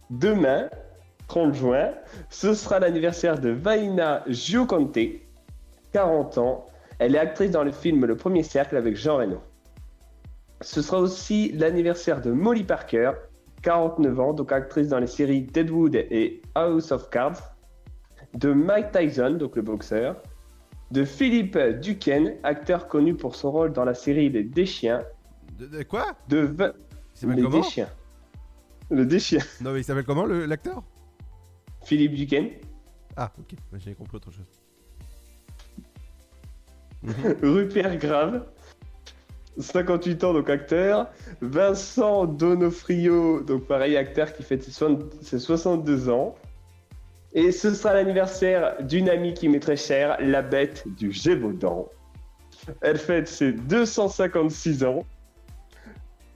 Demain, 0.10 0.70
30 1.28 1.54
juin, 1.54 1.92
ce 2.30 2.54
sera 2.54 2.80
l'anniversaire 2.80 3.40
de 3.40 3.50
Vaina 3.50 4.24
Gioconte, 4.28 4.98
40 5.94 6.38
ans. 6.38 6.66
Elle 7.00 7.16
est 7.16 7.20
actrice 7.20 7.52
dans 7.52 7.64
le 7.64 7.72
film 7.72 8.06
Le 8.06 8.16
Premier 8.16 8.44
Cercle 8.44 8.76
avec 8.76 8.96
Jean 8.96 9.18
Reno. 9.18 9.38
Ce 10.62 10.82
sera 10.82 11.00
aussi 11.00 11.52
l'anniversaire 11.54 12.22
de 12.22 12.32
Molly 12.32 12.64
Parker, 12.64 13.12
49 13.62 14.20
ans, 14.20 14.34
donc 14.34 14.52
actrice 14.52 14.88
dans 14.88 15.00
les 15.00 15.08
séries 15.08 15.44
Deadwood 15.44 15.96
et 15.96 16.42
House 16.56 16.92
of 16.92 17.10
Cards. 17.10 17.51
De 18.34 18.54
Mike 18.54 18.92
Tyson, 18.92 19.32
donc 19.32 19.56
le 19.56 19.62
boxeur. 19.62 20.16
De 20.92 21.06
Philippe 21.06 21.58
Duquesne, 21.82 22.36
acteur 22.44 22.88
connu 22.88 23.16
pour 23.16 23.36
son 23.36 23.52
rôle 23.52 23.72
dans 23.74 23.86
la 23.86 23.94
série 23.94 24.30
Les 24.30 24.44
Déchiens. 24.44 25.04
De, 25.58 25.66
de 25.68 25.84
quoi? 25.84 26.16
De 26.28 26.54
s'appelle 27.14 27.36
Les 27.38 27.42
comment? 27.44 27.58
Déchiens. 27.62 27.90
Le 28.90 29.06
Déchien. 29.06 29.40
Non, 29.62 29.72
mais 29.72 29.80
il 29.82 29.84
s'appelle 29.84 30.04
comment 30.04 30.26
l'acteur? 30.26 30.84
Philippe 31.84 32.14
Duquesne. 32.14 32.50
Ah, 33.16 33.32
ok, 33.40 33.58
j'avais 33.80 33.96
compris 33.96 34.18
autre 34.18 34.32
chose. 34.32 34.62
Rupert 37.42 37.98
Grave, 37.98 38.46
58 39.58 40.24
ans, 40.24 40.34
donc 40.34 40.50
acteur. 40.50 41.10
Vincent 41.42 42.26
Donofrio, 42.26 43.42
donc 43.42 43.66
pareil, 43.66 43.98
acteur 43.98 44.34
qui 44.34 44.44
fête 44.44 44.64
soixante- 44.64 45.14
ses 45.22 45.40
62 45.40 46.10
ans. 46.10 46.36
Et 47.34 47.52
ce 47.52 47.74
sera 47.74 47.94
l'anniversaire 47.94 48.76
d'une 48.82 49.10
amie 49.10 49.34
qui 49.34 49.48
m'est 49.48 49.60
très 49.60 49.78
chère, 49.78 50.18
la 50.20 50.42
bête 50.42 50.84
du 50.98 51.12
Gévaudan. 51.12 51.88
Elle 52.82 52.98
fête 52.98 53.28
ses 53.28 53.54
256 53.54 54.84
ans. 54.84 55.06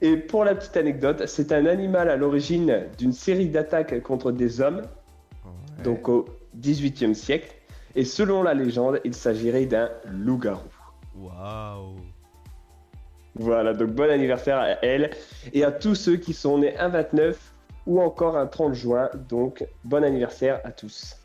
Et 0.02 0.18
pour 0.18 0.46
la 0.46 0.56
petite 0.56 0.78
anecdote, 0.78 1.24
c'est 1.26 1.52
un 1.52 1.66
animal 1.66 2.10
à 2.10 2.16
l'origine 2.16 2.86
d'une 2.98 3.14
série 3.14 3.50
d'attaques 3.50 4.02
contre 4.04 4.32
des 4.32 4.62
hommes, 4.62 4.84
donc 5.84 6.08
au 6.08 6.26
18e 6.60 7.14
siècle. 7.14 7.54
Et 7.96 8.06
selon 8.06 8.44
la 8.44 8.54
légende, 8.54 9.00
il 9.04 9.14
s'agirait 9.14 9.66
d'un 9.66 9.90
loup-garou. 10.06 10.68
Waouh. 11.18 11.96
Voilà, 13.36 13.74
donc 13.74 13.92
bon 13.92 14.10
anniversaire 14.10 14.58
à 14.60 14.70
elle 14.82 15.12
et 15.54 15.64
à 15.66 15.72
tous 15.72 15.96
ceux 15.96 16.16
qui 16.16 16.34
sont 16.34 16.60
nés 16.60 16.78
un 16.78 16.88
29 16.88 17.55
ou 17.86 18.02
encore 18.02 18.38
un 18.38 18.48
30 18.48 18.74
juin. 18.74 19.10
Donc 19.30 19.66
bon 19.84 20.04
anniversaire 20.04 20.62
à 20.64 20.72
tous. 20.72 21.16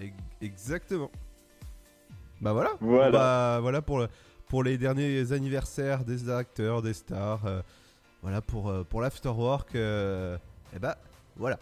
Ex- 0.00 0.12
Exactement. 0.40 1.10
Bah 2.40 2.52
voilà. 2.52 2.70
Voilà. 2.80 3.10
Bah, 3.10 3.58
voilà 3.60 3.82
pour, 3.82 3.98
le- 3.98 4.08
pour 4.48 4.62
les 4.62 4.78
derniers 4.78 5.32
anniversaires 5.32 6.04
des 6.04 6.30
acteurs, 6.30 6.82
des 6.82 6.94
stars. 6.94 7.44
euh, 7.46 7.60
voilà 8.22 8.40
pour, 8.40 8.68
euh, 8.68 8.84
pour 8.84 9.00
l'afterwork. 9.00 9.74
euh, 9.74 10.36
et 10.74 10.78
bah 10.78 10.96
voilà. 11.36 11.58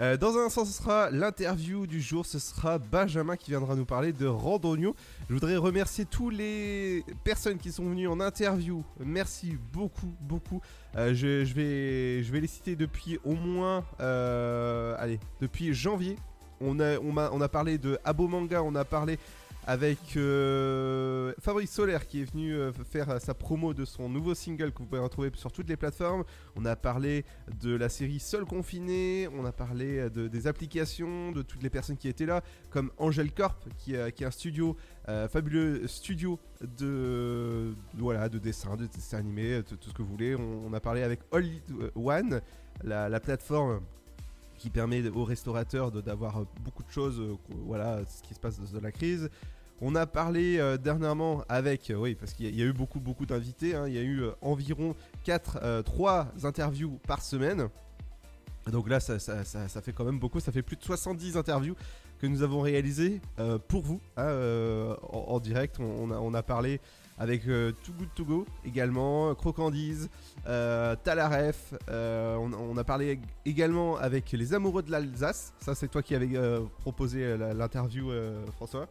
Euh, 0.00 0.16
dans 0.16 0.36
un 0.38 0.46
instant, 0.46 0.64
ce 0.64 0.72
sera 0.72 1.10
l'interview 1.10 1.86
du 1.86 2.00
jour. 2.00 2.24
Ce 2.24 2.38
sera 2.38 2.78
Benjamin 2.78 3.36
qui 3.36 3.50
viendra 3.50 3.74
nous 3.74 3.84
parler 3.84 4.12
de 4.12 4.26
Randonio. 4.26 4.94
Je 5.28 5.34
voudrais 5.34 5.56
remercier 5.56 6.04
tous 6.04 6.30
les 6.30 7.04
personnes 7.24 7.58
qui 7.58 7.72
sont 7.72 7.84
venues 7.84 8.06
en 8.06 8.20
interview. 8.20 8.84
Merci 9.00 9.56
beaucoup, 9.72 10.14
beaucoup. 10.20 10.60
Euh, 10.96 11.14
je, 11.14 11.42
vais, 11.52 12.22
je 12.22 12.30
vais 12.32 12.40
les 12.40 12.46
citer 12.46 12.76
depuis 12.76 13.18
au 13.24 13.32
moins, 13.34 13.84
euh, 14.00 14.94
allez, 14.98 15.18
depuis 15.40 15.74
janvier. 15.74 16.16
On 16.60 16.80
a, 16.80 16.98
on, 16.98 17.12
m'a- 17.12 17.30
on 17.32 17.40
a 17.40 17.48
parlé 17.48 17.78
de 17.78 17.98
Abo 18.04 18.26
Manga, 18.26 18.62
on 18.64 18.74
a 18.74 18.84
parlé 18.84 19.18
avec 19.68 20.16
euh, 20.16 21.34
Fabrice 21.40 21.70
Solaire 21.70 22.06
qui 22.06 22.22
est 22.22 22.24
venu 22.24 22.54
euh, 22.54 22.72
faire 22.72 23.10
euh, 23.10 23.18
sa 23.18 23.34
promo 23.34 23.74
de 23.74 23.84
son 23.84 24.08
nouveau 24.08 24.34
single 24.34 24.72
que 24.72 24.78
vous 24.78 24.86
pouvez 24.86 25.02
retrouver 25.02 25.30
sur 25.34 25.52
toutes 25.52 25.68
les 25.68 25.76
plateformes. 25.76 26.24
On 26.56 26.64
a 26.64 26.74
parlé 26.74 27.26
de 27.60 27.76
la 27.76 27.90
série 27.90 28.18
Seul 28.18 28.46
Confiné, 28.46 29.28
on 29.28 29.44
a 29.44 29.52
parlé 29.52 30.08
de, 30.08 30.26
des 30.26 30.46
applications, 30.46 31.32
de 31.32 31.42
toutes 31.42 31.62
les 31.62 31.68
personnes 31.68 31.98
qui 31.98 32.08
étaient 32.08 32.24
là, 32.24 32.42
comme 32.70 32.90
Angel 32.96 33.30
Corp 33.30 33.62
qui, 33.76 33.94
qui 34.14 34.22
est 34.22 34.26
un 34.26 34.30
studio, 34.30 34.74
fabuleux 35.06 35.86
studio 35.86 36.38
de, 36.78 37.74
voilà, 37.92 38.30
de 38.30 38.38
dessin, 38.38 38.74
de 38.74 38.86
dessin 38.86 39.18
animé, 39.18 39.60
tout, 39.68 39.76
ce 39.86 39.92
que 39.92 40.00
vous 40.00 40.08
voulez. 40.08 40.34
On, 40.34 40.72
a 40.72 40.80
parlé 40.80 41.02
avec 41.02 41.20
All 41.30 41.44
One, 41.94 42.40
la, 42.82 43.10
la 43.10 43.20
plateforme 43.20 43.82
qui 44.56 44.70
permet 44.70 45.06
aux 45.08 45.24
restaurateurs 45.24 45.92
d'avoir 45.92 46.46
beaucoup 46.64 46.82
de 46.82 46.90
choses, 46.90 47.22
voilà, 47.66 48.00
ce 48.06 48.22
qui 48.22 48.32
se 48.32 48.40
passe 48.40 48.58
de 48.58 48.80
la 48.80 48.92
crise. 48.92 49.28
On 49.80 49.94
a 49.94 50.06
parlé 50.06 50.58
euh, 50.58 50.76
dernièrement 50.76 51.44
avec, 51.48 51.90
euh, 51.90 51.94
oui, 51.94 52.16
parce 52.16 52.32
qu'il 52.32 52.52
y, 52.54 52.62
a- 52.62 52.64
eu 52.64 52.72
beaucoup, 52.72 52.98
beaucoup 52.98 53.26
d'invités. 53.26 53.76
hein. 53.76 53.86
il 53.86 53.94
y 53.94 53.98
a 53.98 54.02
eu 54.02 54.22
euh, 54.22 54.32
environ 54.42 54.96
4, 55.24 55.82
3 55.84 56.32
interviews 56.42 56.98
par 57.06 57.22
semaine. 57.22 57.68
Donc 58.72 58.88
là, 58.88 58.98
ça, 59.00 59.18
fait 59.80 59.92
quand 59.92 60.04
même 60.04 60.18
beaucoup. 60.18 60.40
Ça 60.40 60.50
fait 60.52 60.62
plus 60.62 60.76
de 60.76 60.82
70 60.82 61.36
interviews 61.36 61.76
que 62.18 62.26
nous 62.26 62.42
avons 62.42 62.60
réalisées 62.60 63.20
pour 63.68 63.82
vous 63.82 64.00
hein, 64.16 64.96
en, 65.10 65.38
direct. 65.38 65.78
On, 65.80 66.34
a, 66.34 66.42
parlé 66.42 66.80
avec 67.16 67.46
euh, 67.46 67.72
Too 68.16 68.24
Good 68.24 68.44
également, 68.66 69.34
Crocandise, 69.36 70.10
Talaref. 70.44 71.72
on, 71.88 72.50
on 72.52 72.76
a 72.76 72.84
parlé 72.84 73.20
également 73.46 73.96
avec 73.96 74.32
les 74.32 74.52
amoureux 74.52 74.82
de 74.82 74.90
l'Alsace. 74.90 75.54
Ça, 75.60 75.74
c'est 75.74 75.88
toi 75.88 76.02
qui 76.02 76.14
avais 76.14 76.28
proposé 76.80 77.38
l'interview, 77.38 78.10
François. 78.52 78.88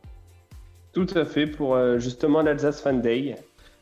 Tout 0.97 1.15
à 1.15 1.25
fait 1.25 1.45
pour 1.45 1.75
euh, 1.75 1.99
justement 1.99 2.41
l'Alsace 2.41 2.81
Fan 2.81 3.03
Day. 3.03 3.35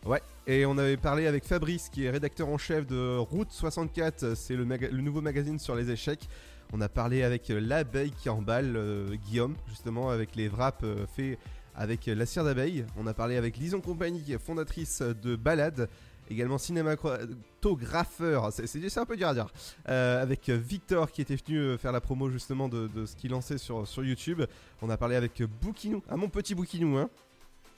Ouais, 0.05 0.21
et 0.47 0.65
on 0.65 0.77
avait 0.77 0.97
parlé 0.97 1.27
avec 1.27 1.45
Fabrice 1.45 1.87
qui 1.87 2.03
est 2.03 2.09
rédacteur 2.09 2.49
en 2.49 2.57
chef 2.57 2.85
de 2.85 3.15
Route 3.15 3.53
64, 3.53 4.35
c'est 4.35 4.57
le, 4.57 4.65
nouveau 5.01 5.21
magazine 5.21 5.57
sur 5.57 5.75
les 5.75 5.89
échecs. 5.89 6.27
On 6.73 6.81
a 6.81 6.89
parlé 6.89 7.23
avec 7.23 7.49
euh, 7.51 7.61
l'abeille 7.61 8.11
qui 8.11 8.27
emballe, 8.27 8.73
euh, 8.75 9.15
Guillaume, 9.29 9.55
justement, 9.69 10.09
avec 10.09 10.35
les 10.35 10.49
wraps 10.49 10.85
faits 11.15 11.39
avec 11.73 12.05
la 12.07 12.25
cire 12.25 12.43
d'abeille. 12.43 12.85
On 12.97 13.07
a 13.07 13.13
parlé 13.13 13.37
avec 13.37 13.55
Lison 13.55 13.79
Compagnie, 13.79 14.35
fondatrice 14.37 15.01
de 15.01 15.37
Balade, 15.37 15.87
également 16.29 16.57
cinématographeur, 16.57 18.51
c'est 18.51 18.97
un 18.97 19.05
peu 19.05 19.17
dur 19.17 19.27
à 19.27 19.33
dire, 19.33 19.47
euh, 19.89 20.21
avec 20.21 20.49
euh, 20.49 20.55
Victor 20.55 21.11
qui 21.11 21.21
était 21.21 21.35
venu 21.35 21.57
euh, 21.57 21.77
faire 21.77 21.91
la 21.91 22.01
promo 22.01 22.29
justement 22.29 22.67
de, 22.67 22.87
de 22.87 23.05
ce 23.05 23.15
qu'il 23.15 23.31
lançait 23.31 23.57
sur, 23.57 23.87
sur 23.87 24.03
YouTube. 24.03 24.43
On 24.81 24.89
a 24.89 24.97
parlé 24.97 25.15
avec 25.15 25.41
Boukinou, 25.61 26.03
ah 26.09 26.17
mon 26.17 26.29
petit 26.29 26.55
Boukinou, 26.55 26.97
hein. 26.97 27.09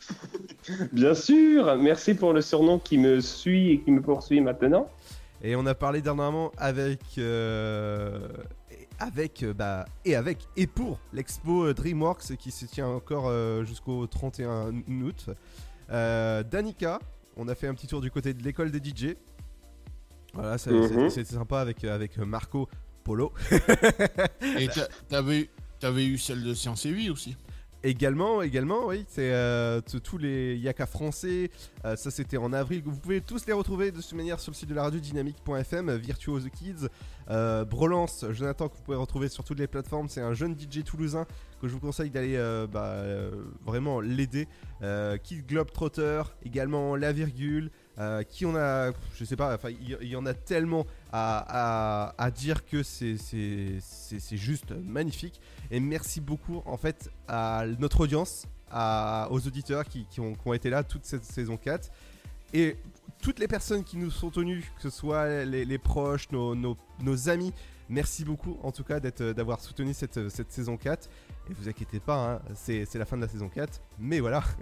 Bien 0.93 1.16
sûr, 1.16 1.76
merci 1.78 2.14
pour 2.14 2.32
le 2.34 2.41
surnom 2.41 2.78
qui 2.78 2.98
me 2.98 3.20
suit 3.20 3.72
et 3.72 3.80
qui 3.82 3.91
me 3.91 4.02
poursuit 4.02 4.41
maintenant. 4.41 4.89
Et 5.41 5.56
on 5.56 5.66
a 5.66 5.74
parlé 5.76 6.02
dernièrement 6.02 6.52
avec 6.58 7.00
euh, 7.18 8.28
avec 9.00 9.43
bah 9.56 9.86
et 10.06 10.16
avec 10.16 10.48
et 10.56 10.68
pour 10.68 11.00
l'expo 11.14 11.74
DreamWorks 11.74 12.36
qui 12.38 12.52
se 12.52 12.66
tient 12.66 12.88
encore 12.88 13.32
jusqu'au 13.66 14.06
31 14.06 14.72
août. 15.04 15.30
Euh, 15.89 16.43
Danica, 16.43 17.00
on 17.38 17.47
a 17.47 17.55
fait 17.55 17.67
un 17.67 17.73
petit 17.73 17.88
tour 17.88 18.01
du 18.01 18.11
côté 18.11 18.33
de 18.33 18.43
l'école 18.43 18.71
des 18.71 18.79
DJ. 18.79 19.15
Voilà, 20.33 20.53
Mhm. 20.53 20.57
c'est- 20.57 21.09
c'était 21.09 21.33
sympa 21.35 21.59
avec 21.61 21.83
avec 21.83 22.17
Marco 22.17 22.67
Polo. 23.03 23.33
Et 24.59 24.67
t'a- 24.67 24.88
t'avais 25.09 25.39
eu, 25.41 25.49
t'avais 25.79 26.05
eu 26.05 26.17
celle 26.17 26.43
de 26.43 26.53
Science 26.53 26.85
et 26.85 26.91
Vie 26.91 27.09
aussi. 27.09 27.35
Également, 27.83 28.41
également, 28.41 28.88
oui, 28.88 29.05
c'est 29.07 29.31
euh, 29.31 29.81
tous 30.03 30.17
les 30.17 30.57
Yaka 30.57 30.85
français. 30.88 31.51
euh, 31.85 31.95
ça, 31.95 32.09
c'était 32.11 32.38
en 32.38 32.51
avril. 32.51 32.81
Vous 32.83 32.97
pouvez 32.99 33.21
tous 33.21 33.45
les 33.45 33.53
retrouver 33.53 33.91
de 33.91 34.01
toute 34.01 34.13
manière 34.13 34.39
sur 34.39 34.51
le 34.51 34.55
site 34.57 34.67
de 34.69 34.73
la 34.75 34.83
radio 34.83 34.99
dynamique.fm. 34.99 35.95
Virtuose 35.95 36.49
Kids, 36.53 36.88
euh, 37.30 37.65
Brelance, 37.65 38.25
Jonathan, 38.32 38.69
que 38.69 38.75
vous 38.78 38.84
pouvez 38.84 38.97
retrouver 38.97 39.28
sur 39.30 39.43
toutes 39.43 39.59
les 39.59 39.67
plateformes. 39.67 40.07
C'est 40.09 40.21
un 40.21 40.34
jeune 40.34 40.55
DJ 40.57 40.84
toulousain 40.84 41.25
que 41.61 41.67
je 41.67 41.73
vous 41.73 41.80
conseille 41.80 42.09
d'aller 42.09 42.36
euh, 42.36 42.67
bah, 42.67 42.84
euh, 42.86 43.32
vraiment 43.65 43.99
l'aider. 43.99 44.47
Euh, 44.82 45.17
Kid 45.17 45.45
Globetrotter, 45.47 46.21
également 46.43 46.95
La 46.95 47.11
Virgule, 47.11 47.71
qui 48.30 48.45
on 48.45 48.55
a, 48.55 48.91
je 49.15 49.25
sais 49.25 49.36
pas, 49.36 49.55
enfin 49.55 49.69
il 49.71 50.07
y, 50.07 50.15
en 50.15 50.28
a 50.28 50.36
tellement 50.36 50.86
à, 51.11 52.13
à- 52.15 52.30
dire 52.30 52.63
que 52.63 52.84
c'est 52.84 53.17
juste 54.34 54.71
magnifique. 54.86 55.41
Et 55.71 55.80
merci 55.80 56.21
beaucoup 56.21 56.61
en 56.67 56.78
fait 56.78 57.09
à 57.28 57.63
notre 57.80 58.01
audience, 58.01 58.45
à- 58.69 59.28
aux 59.32 59.47
auditeurs 59.47 59.84
qui, 59.86 60.05
qui 60.11 60.19
ont, 60.19 60.36
qui 60.36 60.47
ont 60.47 60.53
été 60.53 60.69
là 60.69 60.84
toute 60.84 61.05
cette 61.05 61.23
saison 61.23 61.57
4. 61.57 61.89
Et 62.53 62.75
toutes 63.22 63.39
les 63.39 63.47
personnes 63.47 63.84
qui 63.84 63.97
nous 63.97 64.12
sont 64.12 64.30
tenues, 64.30 64.72
que 64.76 64.82
ce 64.82 64.89
soit 64.89 65.45
les, 65.45 65.78
proches, 65.78 66.30
nos, 66.32 67.30
amis, 67.30 67.53
merci 67.89 68.26
beaucoup 68.26 68.58
en 68.64 68.72
tout 68.72 68.84
cas 68.84 68.99
d'avoir 68.99 69.60
soutenu 69.60 69.93
cette, 69.93 70.30
cette 70.30 70.51
saison 70.51 70.78
4. 70.78 71.10
Et 71.49 71.53
vous 71.53 71.70
inquiétez 71.70 72.01
pas, 72.01 72.34
hein, 72.34 72.41
c'est 72.55 72.93
la 72.95 73.05
fin 73.05 73.16
de 73.16 73.22
la 73.22 73.28
saison 73.28 73.49
4. 73.49 73.82
Mais 73.99 74.20
voilà. 74.20 74.43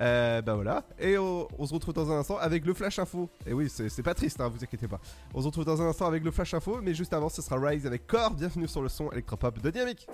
Euh, 0.00 0.42
bah 0.42 0.54
voilà. 0.54 0.84
Et 0.98 1.16
on, 1.16 1.48
se 1.64 1.72
retrouve 1.72 1.94
dans 1.94 2.10
un 2.10 2.18
instant 2.18 2.36
avec 2.38 2.66
le 2.66 2.74
Flash 2.74 2.98
Info. 2.98 3.30
Et 3.46 3.52
oui, 3.52 3.70
c'est 3.70 4.02
pas 4.02 4.14
triste, 4.14 4.40
hein, 4.40 4.48
vous 4.48 4.62
inquiétez 4.62 4.88
pas. 4.88 5.00
On 5.32 5.40
se 5.40 5.46
retrouve 5.46 5.64
dans 5.64 5.80
un 5.80 5.86
instant 5.86 6.06
avec 6.06 6.24
le 6.24 6.30
Flash 6.32 6.52
Info. 6.54 6.80
Mais 6.82 6.92
juste 6.92 7.14
avant, 7.14 7.28
ce 7.28 7.40
sera 7.40 7.56
Rise 7.58 7.86
avec 7.86 8.06
Core. 8.06 8.34
Bienvenue 8.34 8.68
sur 8.68 8.82
le 8.82 8.88
son 8.88 9.10
électropop 9.12 9.60
de 9.62 9.70
Dynamique. 9.70 10.06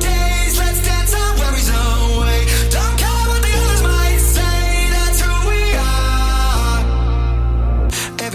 days, 0.00 0.58
let's 0.58 0.80
dance 0.86 1.14
our 1.14 1.32
worries 1.38 1.68
away. 1.68 2.46
Don't 2.70 2.96
care 2.98 3.22
what 3.28 3.42
the 3.42 3.52
others 3.62 3.83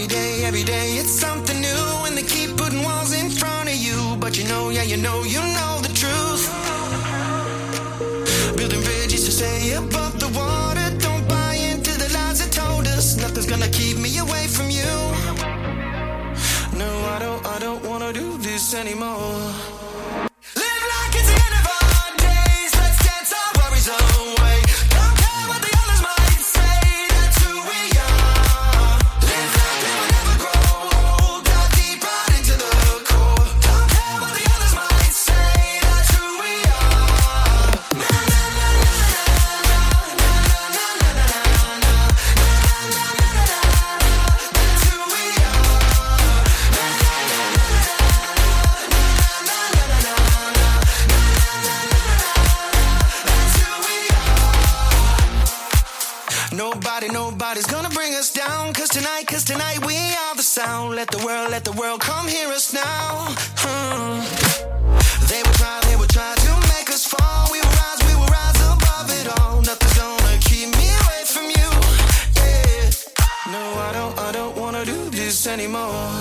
day, 0.09 0.43
every 0.43 0.63
day, 0.63 0.97
it's 0.97 1.11
something 1.11 1.61
new, 1.61 1.85
and 2.05 2.17
they 2.17 2.23
keep 2.23 2.57
putting 2.57 2.83
walls 2.83 3.13
in 3.13 3.29
front 3.29 3.69
of 3.69 3.75
you. 3.75 4.17
But 4.19 4.37
you 4.37 4.45
know, 4.45 4.69
yeah, 4.69 4.83
you 4.83 4.97
know, 4.97 5.23
you 5.23 5.39
know 5.39 5.73
the 5.85 5.93
truth. 6.01 6.43
Building 8.57 8.81
bridges 8.81 9.23
to 9.25 9.31
stay 9.31 9.73
above 9.73 10.19
the 10.19 10.29
water. 10.39 10.87
Don't 10.97 11.25
buy 11.27 11.53
into 11.53 11.91
the 11.97 12.09
lies 12.13 12.39
that 12.41 12.51
told 12.51 12.87
us 12.87 13.17
nothing's 13.17 13.45
gonna 13.45 13.69
keep 13.69 13.97
me 13.97 14.17
away 14.17 14.47
from 14.47 14.69
you. 14.69 14.91
No, 16.81 16.89
I 17.15 17.17
don't, 17.19 17.45
I 17.45 17.59
don't 17.59 17.83
wanna 17.85 18.11
do 18.11 18.37
this 18.39 18.73
anymore. 18.73 19.78
Tonight, 58.99 59.27
cause 59.27 59.43
tonight 59.43 59.85
we 59.85 59.95
are 59.95 60.35
the 60.35 60.43
sound. 60.43 60.95
Let 60.95 61.09
the 61.09 61.23
world, 61.25 61.51
let 61.51 61.63
the 61.63 61.71
world 61.71 62.01
come 62.01 62.27
hear 62.27 62.49
us 62.49 62.73
now. 62.73 63.27
Hmm. 63.63 64.19
They 65.29 65.41
will 65.43 65.57
try, 65.61 65.79
they 65.87 65.95
will 65.95 66.11
try 66.17 66.35
to 66.35 66.51
make 66.73 66.89
us 66.89 67.05
fall. 67.05 67.47
We 67.51 67.59
will 67.61 67.75
rise, 67.83 68.01
we 68.07 68.13
will 68.19 68.31
rise 68.39 68.59
above 68.73 69.07
it 69.19 69.27
all. 69.39 69.61
Nothing's 69.61 69.97
gonna 69.97 70.37
keep 70.49 70.67
me 70.79 70.87
away 71.01 71.21
from 71.33 71.45
you. 71.57 71.69
Yeah. 72.39 72.91
No, 73.53 73.63
I 73.87 73.89
don't, 73.93 74.19
I 74.19 74.31
don't 74.33 74.55
wanna 74.57 74.83
do 74.83 75.09
this 75.09 75.47
anymore. 75.47 76.18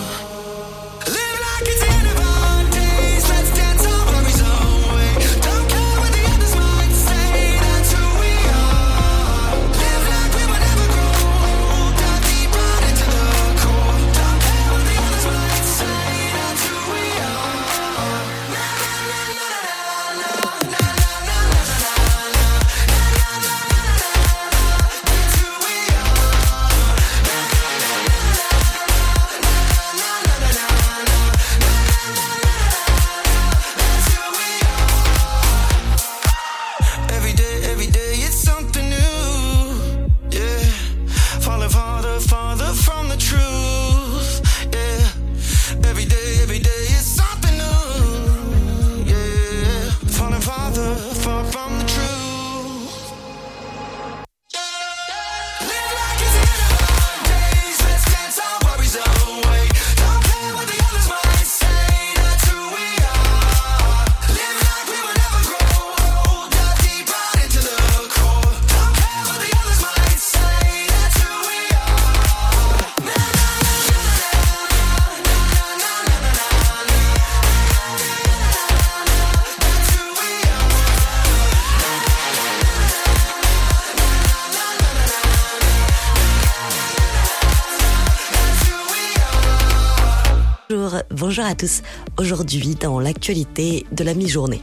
Bonjour, 91.39 91.53
à 91.53 91.55
tous. 91.55 91.83
Aujourd'hui, 92.19 92.75
dans 92.75 92.99
l'actualité 92.99 93.87
de 93.93 94.03
la 94.03 94.15
mi-journée. 94.15 94.61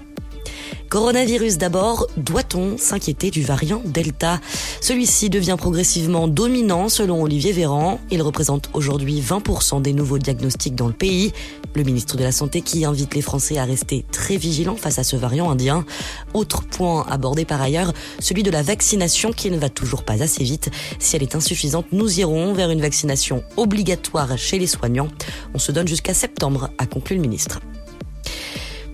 Coronavirus 0.90 1.58
d'abord, 1.58 2.08
doit-on 2.16 2.78
s'inquiéter 2.78 3.32
du 3.32 3.42
variant 3.42 3.82
Delta? 3.86 4.40
Celui-ci 4.82 5.30
devient 5.30 5.56
progressivement 5.58 6.28
dominant 6.28 6.90
selon 6.90 7.24
Olivier 7.24 7.52
Véran. 7.52 8.00
Il 8.12 8.22
représente 8.22 8.70
aujourd'hui 8.74 9.20
20% 9.20 9.82
des 9.82 9.94
nouveaux 9.94 10.20
diagnostics 10.20 10.76
dans 10.76 10.88
le 10.88 10.94
pays. 10.94 11.34
Le 11.74 11.84
ministre 11.84 12.18
de 12.18 12.24
la 12.24 12.32
Santé 12.32 12.62
qui 12.62 12.86
invite 12.86 13.16
les 13.16 13.22
Français 13.22 13.58
à 13.58 13.66
rester 13.66 14.06
très 14.12 14.38
vigilants 14.38 14.76
face 14.76 15.00
à 15.00 15.04
ce 15.04 15.16
variant 15.16 15.50
indien. 15.50 15.86
Autre 16.34 16.62
point 16.62 17.06
abordé 17.10 17.46
par 17.46 17.62
ailleurs, 17.62 17.92
celui 18.20 18.44
de 18.44 18.52
la 18.52 18.62
vaccination 18.62 19.32
qui 19.32 19.50
ne 19.50 19.58
va 19.58 19.70
toujours 19.70 20.04
pas 20.04 20.22
assez 20.22 20.44
vite. 20.44 20.70
Si 21.00 21.16
elle 21.16 21.24
est 21.24 21.36
insuffisante, 21.36 21.88
nous 21.92 22.20
irons 22.20 22.54
vers 22.54 22.70
une 22.70 22.82
vaccination 22.82 23.44
obligatoire 23.58 24.38
chez 24.38 24.60
les 24.60 24.68
soignants. 24.68 25.10
On 25.54 25.60
se 25.60 25.72
donne 25.72 25.88
jusqu'à 25.88 26.14
septembre, 26.14 26.70
a 26.78 26.86
conclu 26.86 27.16
le 27.16 27.22
ministre. 27.24 27.60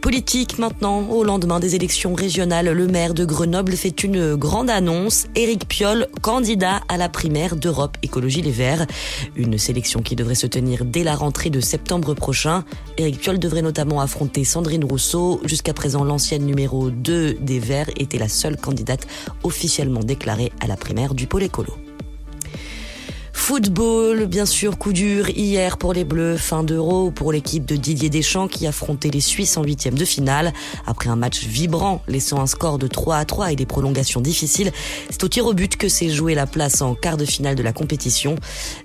Politique 0.02 0.58
maintenant, 0.58 1.08
au 1.10 1.24
lendemain 1.24 1.60
des 1.60 1.76
élections 1.76 2.16
régionales, 2.16 2.72
le 2.72 2.88
maire 2.88 3.14
de 3.14 3.24
Grenoble 3.24 3.74
fait 3.74 4.04
une 4.04 4.36
grande 4.36 4.72
annonce. 4.72 5.28
Éric 5.36 5.68
Piolle, 5.68 6.08
candidat 6.24 6.82
à 6.88 6.98
la 6.98 7.08
primaire 7.08 7.56
d'Europe 7.56 7.98
Écologie 8.02 8.42
Les 8.42 8.50
Verts. 8.50 8.88
Une 9.36 9.60
sélection 9.60 10.02
qui 10.02 10.16
devrait 10.16 10.34
se 10.34 10.48
tenir 10.48 10.86
dès 10.86 11.04
la 11.04 11.16
rentrée 11.16 11.52
de 11.52 11.60
septembre 11.60 12.16
prochain. 12.16 12.66
Éric 12.98 13.20
Piolle 13.20 13.38
devrait 13.38 13.62
notamment 13.62 14.02
affronter 14.02 14.44
Sandrine 14.44 14.86
Rousseau. 14.86 15.40
Jusqu'à 15.46 15.76
présent, 15.76 16.04
l'ancienne 16.04 16.46
numéro 16.48 16.90
2 16.90 17.36
des 17.36 17.60
Verts 17.60 17.92
était 17.96 18.18
la 18.18 18.28
seule 18.28 18.58
candidate 18.58 19.06
officiellement 19.44 20.02
déclarée 20.02 20.52
à 20.62 20.68
la 20.68 20.78
primaire 20.78 21.14
du 21.14 21.28
pôle 21.28 21.44
écolo. 21.44 21.76
Football, 23.44 24.28
bien 24.28 24.46
sûr, 24.46 24.78
coup 24.78 24.94
dur 24.94 25.28
hier 25.30 25.78
pour 25.80 25.94
les 25.94 26.04
Bleus, 26.04 26.38
fin 26.38 26.64
d'Euro 26.64 27.10
pour 27.10 27.32
l'équipe 27.32 27.66
de 27.66 27.76
Didier 27.76 28.10
Deschamps 28.10 28.48
qui 28.48 28.68
affrontait 28.68 29.10
les 29.10 29.20
Suisses 29.20 29.58
en 29.58 29.64
huitième 29.64 29.96
de 29.96 30.06
finale. 30.06 30.54
Après 30.86 31.10
un 31.10 31.16
match 31.16 31.44
vibrant, 31.44 32.04
laissant 32.08 32.40
un 32.40 32.46
score 32.46 32.78
de 32.78 32.86
3 32.88 33.18
à 33.18 33.26
3 33.26 33.52
et 33.52 33.56
des 33.56 33.66
prolongations 33.66 34.22
difficiles, 34.22 34.72
c'est 35.10 35.24
au 35.24 35.28
tir 35.28 35.48
au 35.48 35.54
but 35.54 35.76
que 35.76 35.90
s'est 35.90 36.10
joué 36.10 36.36
la 36.36 36.46
place 36.46 36.84
en 36.84 36.94
quart 36.94 37.18
de 37.18 37.26
finale 37.26 37.56
de 37.56 37.64
la 37.64 37.74
compétition. 37.74 38.36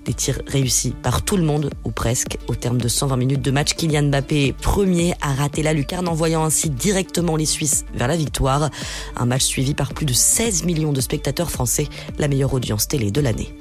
Des 0.05 0.15
tirs 0.15 0.41
réussis 0.47 0.95
par 1.03 1.21
tout 1.21 1.37
le 1.37 1.43
monde, 1.43 1.69
ou 1.85 1.91
presque. 1.91 2.39
Au 2.47 2.55
terme 2.55 2.81
de 2.81 2.87
120 2.87 3.15
minutes 3.15 3.43
de 3.43 3.51
match, 3.51 3.75
Kylian 3.75 4.09
Mbappé, 4.09 4.55
premier, 4.59 5.13
a 5.21 5.33
raté 5.33 5.61
la 5.61 5.73
lucarne, 5.73 6.07
envoyant 6.07 6.43
ainsi 6.43 6.71
directement 6.71 7.35
les 7.35 7.45
Suisses 7.45 7.85
vers 7.93 8.07
la 8.07 8.17
victoire. 8.17 8.71
Un 9.15 9.25
match 9.27 9.43
suivi 9.43 9.75
par 9.75 9.93
plus 9.93 10.07
de 10.07 10.13
16 10.13 10.63
millions 10.63 10.93
de 10.93 10.99
spectateurs 10.99 11.51
français, 11.51 11.87
la 12.17 12.27
meilleure 12.27 12.55
audience 12.55 12.87
télé 12.87 13.11
de 13.11 13.21
l'année. 13.21 13.53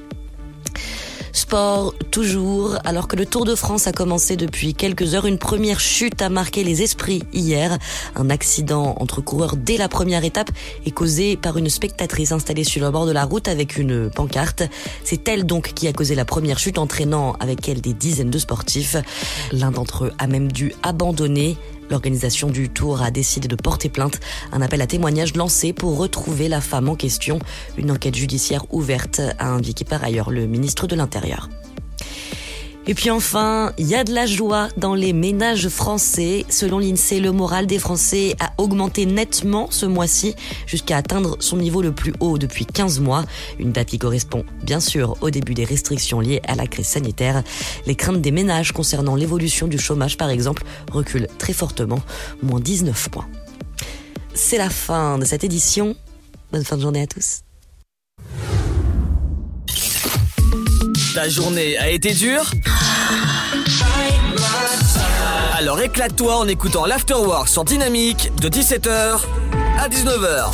Sport 1.37 1.93
toujours, 2.11 2.79
alors 2.85 3.09
que 3.09 3.15
le 3.15 3.27
Tour 3.27 3.45
de 3.45 3.55
France 3.55 3.87
a 3.87 3.93
commencé 3.93 4.37
depuis 4.37 4.73
quelques 4.73 5.15
heures, 5.15 5.27
une 5.27 5.37
première 5.37 5.81
chute 5.81 6.23
a 6.23 6.31
marqué 6.31 6.65
les 6.65 6.83
esprits 6.83 7.25
hier. 7.35 7.77
Un 8.15 8.31
accident 8.31 8.97
entre 9.01 9.21
coureurs 9.21 9.57
dès 9.57 9.77
la 9.77 9.89
première 9.89 10.25
étape 10.25 10.51
est 10.87 10.91
causé 10.93 11.37
par 11.37 11.59
une 11.59 11.69
spectatrice 11.69 12.33
installée 12.33 12.65
sur 12.65 12.83
le 12.83 12.91
bord 12.91 13.05
de 13.05 13.13
la 13.13 13.25
route 13.25 13.49
avec 13.49 13.77
une 13.77 14.09
pancarte. 14.09 14.63
C'est 15.05 15.29
elle 15.29 15.45
donc 15.45 15.75
qui 15.75 15.89
a 15.89 15.93
causé 15.93 16.15
la 16.15 16.25
première 16.25 16.59
chute, 16.59 16.79
entraînant 16.79 17.35
avec 17.39 17.69
elle 17.69 17.83
des 17.83 17.93
dizaines 17.93 18.31
de 18.31 18.39
sportifs. 18.39 18.97
L'un 19.53 19.73
d'entre 19.73 20.07
eux 20.07 20.13
a 20.19 20.27
même 20.27 20.51
dû 20.51 20.73
abandonner. 20.83 21.59
L'organisation 21.91 22.49
du 22.49 22.69
tour 22.69 23.03
a 23.03 23.11
décidé 23.11 23.49
de 23.49 23.57
porter 23.57 23.89
plainte. 23.89 24.21
Un 24.53 24.61
appel 24.63 24.83
à 24.83 24.87
témoignage 24.87 25.35
lancé 25.35 25.73
pour 25.73 25.97
retrouver 25.97 26.49
la 26.49 26.61
femme 26.61 26.89
en 26.89 26.95
question. 26.95 27.39
Une 27.77 27.91
enquête 27.91 28.15
judiciaire 28.15 28.65
ouverte 28.73 29.21
a 29.39 29.49
indiqué 29.49 29.85
par 29.85 30.03
ailleurs 30.03 30.31
le 30.31 30.47
ministre 30.47 30.87
de 30.87 30.97
l'Intérieur. 30.97 31.49
Et 32.89 32.95
puis 32.95 33.11
enfin, 33.11 33.73
il 33.79 33.87
y 33.89 33.97
a 33.97 34.05
de 34.05 34.13
la 34.13 34.27
joie 34.27 34.69
dans 34.77 34.95
les 34.95 35.13
ménages 35.13 35.69
français. 35.69 36.45
Selon 36.49 36.79
l'INSEE, 36.79 37.19
le 37.19 37.33
moral 37.33 37.67
des 37.67 37.81
Français 37.81 38.37
a 38.39 38.53
augmenté 38.59 39.07
nettement 39.07 39.67
ce 39.71 39.87
mois-ci 39.87 40.37
jusqu'à 40.67 40.99
atteindre 40.99 41.37
son 41.41 41.57
niveau 41.57 41.83
le 41.83 41.91
plus 41.91 42.13
haut 42.21 42.39
depuis 42.39 42.65
15 42.65 43.01
mois. 43.01 43.25
Une 43.59 43.73
date 43.73 43.89
qui 43.89 43.99
correspond 43.99 44.45
bien 44.63 44.79
sûr 44.79 45.17
au 45.21 45.31
début 45.31 45.55
des 45.55 45.65
restrictions 45.65 46.21
liées 46.21 46.41
à 46.47 46.55
la 46.55 46.69
crise 46.69 46.87
sanitaire. 46.87 47.43
Les 47.87 47.97
craintes 47.97 48.23
des 48.23 48.31
ménages 48.31 48.71
concernant 48.71 49.17
l'évolution 49.17 49.67
du 49.67 49.79
chômage 49.79 50.17
par 50.17 50.31
exemple 50.31 50.63
reculent 50.93 51.29
très 51.39 51.53
fortement, 51.53 51.99
moins 52.41 52.61
19 52.61 53.09
points. 53.09 53.27
C'est 54.33 54.59
la 54.59 54.71
fin 54.71 55.19
de 55.19 55.25
cette 55.25 55.43
édition. 55.43 55.97
Bonne 56.53 56.65
fin 56.65 56.77
de 56.77 56.83
journée 56.83 57.03
à 57.03 57.07
tous. 57.09 57.41
Ta 61.17 61.31
journée 61.31 61.79
a 61.79 61.89
été 61.89 62.13
dure 62.13 62.51
Alors 65.57 65.81
éclate-toi 65.81 66.37
en 66.37 66.47
écoutant 66.47 66.85
l'Afterwork 66.85 67.49
sur 67.49 67.65
Dynamique 67.65 68.31
de 68.39 68.51
17h 68.51 69.21
à 69.79 69.89
19h. 69.89 70.51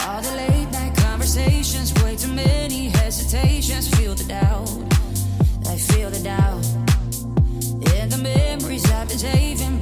All 0.00 0.22
the 0.22 0.34
late 0.34 0.72
night 0.72 0.96
conversations, 0.96 1.94
way 2.02 2.16
too 2.16 2.26
many 2.32 2.88
hesitations. 2.88 3.86
Feel 3.96 4.16
the 4.16 4.24
doubt, 4.24 4.68
I 5.68 5.76
feel 5.76 6.10
the 6.10 6.18
doubt. 6.24 6.51
Saving, 9.18 9.81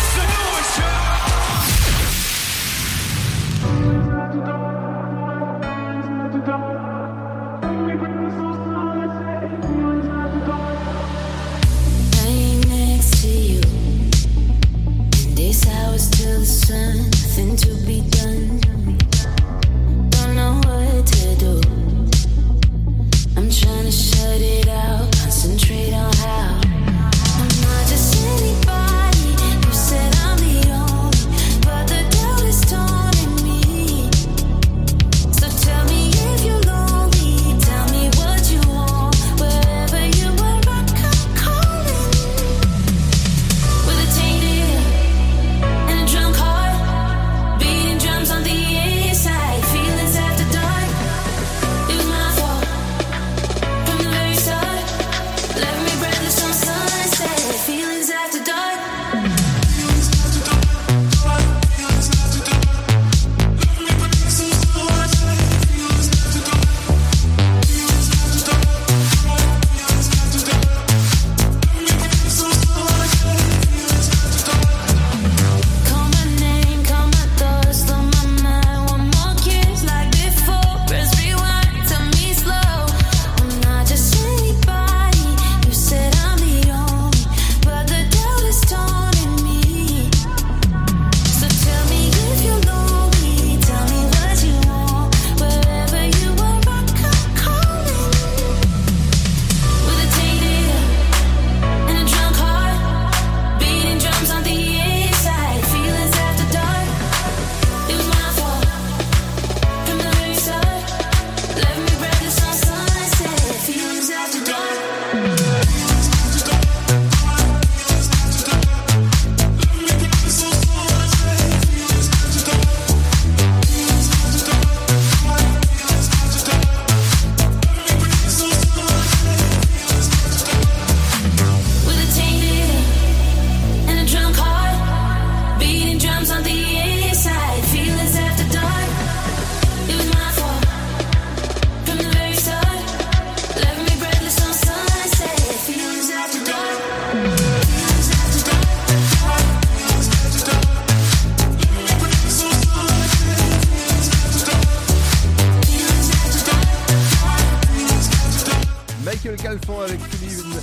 Calfan 159.41 159.81
avec 159.81 159.99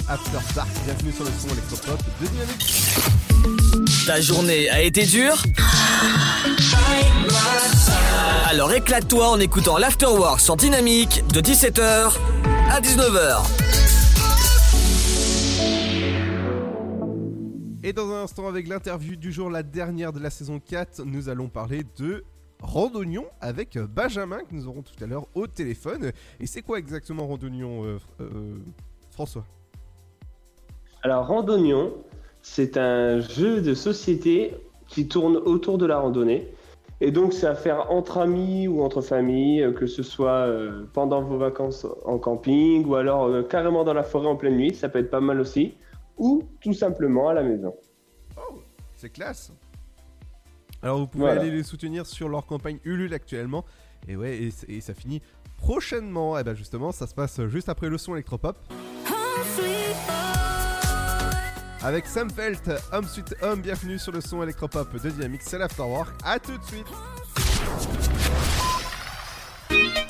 After. 0.09 0.63
Bienvenue 0.85 1.13
sur 1.13 1.25
le 1.25 1.31
son 1.31 1.49
électropop 1.49 1.99
de 2.21 2.27
Dynamique. 2.27 4.07
Ta 4.07 4.21
journée 4.21 4.71
a 4.71 4.83
été 4.83 5.05
dure 5.05 5.43
Alors 8.49 8.73
éclate-toi 8.73 9.31
en 9.31 9.41
écoutant 9.41 9.79
l'Afterwork 9.79 10.41
sur 10.41 10.57
Dynamique 10.57 11.25
de 11.33 11.41
17h 11.41 12.13
à 12.71 12.81
19h. 12.81 13.43
Et 17.83 17.93
dans 17.93 18.13
un 18.13 18.23
instant, 18.23 18.47
avec 18.47 18.69
l'interview 18.69 19.17
du 19.17 19.33
jour, 19.33 19.51
la 19.51 19.63
dernière 19.63 20.13
de 20.13 20.21
la 20.21 20.31
saison 20.31 20.61
4, 20.61 21.03
nous 21.05 21.29
allons 21.29 21.49
parler 21.49 21.83
de 21.99 22.25
Randonnion 22.63 23.27
avec 23.41 23.79
Benjamin 23.79 24.39
que 24.41 24.55
nous 24.55 24.67
aurons 24.67 24.83
tout 24.83 25.03
à 25.03 25.07
l'heure 25.07 25.27
au 25.35 25.47
téléphone. 25.47 26.13
Et 26.41 26.47
c'est 26.47 26.63
quoi 26.63 26.79
exactement 26.79 27.27
Randonnion, 27.27 27.85
euh, 27.85 27.99
euh, 28.21 28.57
François? 29.11 29.45
Alors, 31.03 31.27
Randonnion, 31.27 31.93
c'est 32.43 32.77
un 32.77 33.21
jeu 33.21 33.61
de 33.61 33.75
société 33.75 34.55
qui 34.89 35.07
tourne 35.07 35.37
autour 35.37 35.79
de 35.79 35.87
la 35.87 35.99
randonnée. 35.99 36.53
Et 37.01 37.13
donc, 37.13 37.33
c'est 37.33 37.47
à 37.47 37.55
faire 37.55 37.93
entre 37.93 38.19
amis 38.19 38.67
ou 38.67 38.83
entre 38.83 39.01
familles, 39.03 39.63
euh, 39.63 39.73
que 39.73 39.87
ce 39.87 40.03
soit 40.03 40.47
euh, 40.47 40.85
pendant 40.93 41.23
vos 41.23 41.39
vacances 41.39 41.87
en 42.05 42.19
camping 42.19 42.85
ou 42.87 42.97
alors 42.97 43.27
euh, 43.27 43.43
carrément 43.43 43.85
dans 43.85 43.95
la 43.95 44.03
forêt 44.03 44.27
en 44.27 44.35
pleine 44.35 44.57
nuit, 44.57 44.75
ça 44.75 44.89
peut 44.89 44.99
être 44.99 45.11
pas 45.11 45.21
mal 45.21 45.41
aussi, 45.41 45.75
ou 46.17 46.43
tout 46.61 46.73
simplement 46.73 47.29
à 47.29 47.35
la 47.35 47.45
maison. 47.45 47.75
C'est 48.97 49.11
classe 49.11 49.53
Alors 50.83 50.99
vous 50.99 51.07
pouvez 51.07 51.25
Voilà. 51.25 51.41
aller 51.41 51.51
les 51.51 51.63
soutenir 51.63 52.07
sur 52.07 52.29
leur 52.29 52.47
campagne 52.47 52.79
Ulule 52.85 53.15
actuellement. 53.15 53.65
Et 54.07 54.17
ouais, 54.17 54.51
et, 54.69 54.81
ça 54.81 54.95
finit 54.95 55.21
prochainement. 55.57 56.39
Et 56.39 56.45
ben 56.45 56.55
justement, 56.55 56.93
ça 56.93 57.07
se 57.07 57.15
passe 57.15 57.41
juste 57.47 57.69
après 57.69 57.89
le 57.89 57.99
son 57.99 58.15
électropop. 58.15 58.57
Avec 61.83 62.07
Sam 62.07 62.31
Felt, 62.31 62.71
Homme 62.93 63.07
Sweet 63.07 63.37
Homme, 63.43 63.61
bienvenue 63.63 63.99
sur 63.99 64.13
le 64.13 64.21
son 64.21 64.43
électropop 64.43 65.01
de 65.01 65.11
Dynamics, 65.11 65.43
c'est 65.45 65.59
l'Afterwork. 65.59 66.13
À 66.25 66.39
tout 66.41 66.57
de 66.59 66.65
suite 66.65 66.87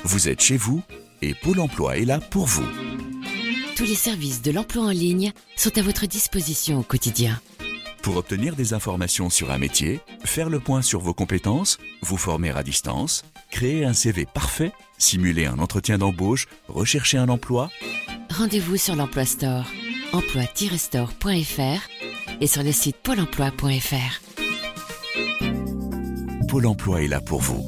Vous 0.05 0.29
êtes 0.29 0.41
chez 0.41 0.57
vous 0.57 0.83
et 1.21 1.35
Pôle 1.35 1.61
emploi 1.61 1.99
est 1.99 2.05
là 2.07 2.21
pour 2.21 2.47
vous. 2.47 2.67
Tous 3.77 3.85
les 3.85 3.95
services 3.95 4.41
de 4.43 4.51
l'emploi 4.51 4.85
en 4.85 4.91
ligne 4.91 5.33
sont 5.57 5.77
à 5.79 5.83
votre 5.83 6.07
disposition 6.07 6.79
au 6.81 6.83
quotidien. 6.83 7.39
Pour 8.03 8.17
obtenir 8.17 8.57
des 8.57 8.75
informations 8.75 9.31
sur 9.31 9.51
un 9.51 9.59
métier, 9.59 10.01
faire 10.25 10.49
le 10.49 10.61
point 10.61 10.83
sur 10.83 11.01
vos 11.01 11.15
compétences, 11.15 11.79
vous 12.03 12.17
former 12.17 12.51
à 12.51 12.63
distance, 12.63 13.25
créer 13.51 13.85
un 13.85 13.93
CV 13.93 14.27
parfait, 14.27 14.73
simuler 14.99 15.47
un 15.47 15.59
entretien 15.59 15.99
d'embauche, 15.99 16.47
rechercher 16.69 17.19
un 17.19 17.29
emploi, 17.29 17.71
Rendez-vous 18.31 18.77
sur 18.77 18.95
l'Emploi 18.95 19.25
Store, 19.25 19.65
emploi-store.fr 20.13 22.41
et 22.41 22.47
sur 22.47 22.63
le 22.63 22.73
site 22.73 22.97
pôle 22.97 23.21
emploi.fr. 23.21 24.21
Pôle 26.49 26.67
emploi 26.67 27.03
est 27.03 27.09
là 27.09 27.21
pour 27.21 27.41
vous. 27.41 27.67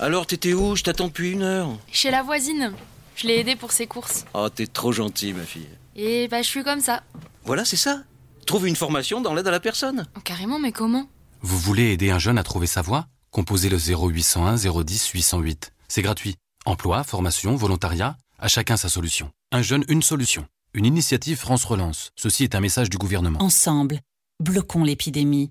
Alors, 0.00 0.26
t'étais 0.26 0.52
où? 0.52 0.74
Je 0.74 0.82
t'attends 0.82 1.08
depuis 1.08 1.32
une 1.32 1.42
heure. 1.42 1.76
Chez 1.92 2.10
la 2.10 2.22
voisine. 2.22 2.72
Je 3.14 3.26
l'ai 3.26 3.38
aidée 3.38 3.56
pour 3.56 3.72
ses 3.72 3.86
courses. 3.86 4.24
Oh, 4.34 4.48
t'es 4.48 4.66
trop 4.66 4.92
gentil, 4.92 5.32
ma 5.32 5.44
fille. 5.44 5.68
Et 6.00 6.28
bah, 6.28 6.42
je 6.42 6.46
suis 6.46 6.62
comme 6.62 6.80
ça. 6.80 7.02
Voilà, 7.44 7.64
c'est 7.64 7.76
ça. 7.76 8.04
Trouve 8.46 8.68
une 8.68 8.76
formation 8.76 9.20
dans 9.20 9.34
l'aide 9.34 9.48
à 9.48 9.50
la 9.50 9.58
personne. 9.58 10.06
Oh, 10.16 10.20
carrément, 10.20 10.60
mais 10.60 10.70
comment? 10.70 11.08
Vous 11.42 11.58
voulez 11.58 11.90
aider 11.90 12.10
un 12.10 12.20
jeune 12.20 12.38
à 12.38 12.44
trouver 12.44 12.68
sa 12.68 12.82
voie? 12.82 13.08
Composez 13.32 13.68
le 13.68 13.78
0801 13.78 14.54
010 14.54 15.08
808. 15.08 15.72
C'est 15.88 16.02
gratuit. 16.02 16.36
Emploi, 16.66 17.02
formation, 17.02 17.56
volontariat, 17.56 18.16
à 18.38 18.46
chacun 18.46 18.76
sa 18.76 18.88
solution. 18.88 19.32
Un 19.50 19.60
jeune, 19.60 19.84
une 19.88 20.02
solution. 20.02 20.46
Une 20.72 20.86
initiative 20.86 21.36
France 21.36 21.64
Relance. 21.64 22.12
Ceci 22.14 22.44
est 22.44 22.54
un 22.54 22.60
message 22.60 22.90
du 22.90 22.96
gouvernement. 22.96 23.42
Ensemble, 23.42 23.98
bloquons 24.38 24.84
l'épidémie. 24.84 25.50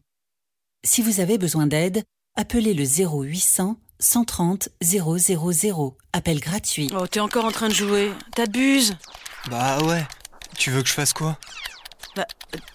Si 0.86 1.02
vous 1.02 1.20
avez 1.20 1.38
besoin 1.38 1.68
d'aide, 1.68 2.04
appelez 2.38 2.74
le 2.74 2.86
0800 2.86 3.76
130 4.00 4.70
000. 4.82 5.98
Appel 6.14 6.40
gratuit. 6.40 6.90
Oh, 6.98 7.06
t'es 7.06 7.20
encore 7.20 7.44
en 7.44 7.52
train 7.52 7.68
de 7.68 7.74
jouer. 7.74 8.14
T'abuses. 8.34 8.96
Bah 9.50 9.84
ouais. 9.84 10.06
Tu 10.58 10.72
veux 10.72 10.82
que 10.82 10.90
je 10.90 10.94
fasse 10.94 11.14
quoi? 11.14 11.38
Bah, 12.16 12.26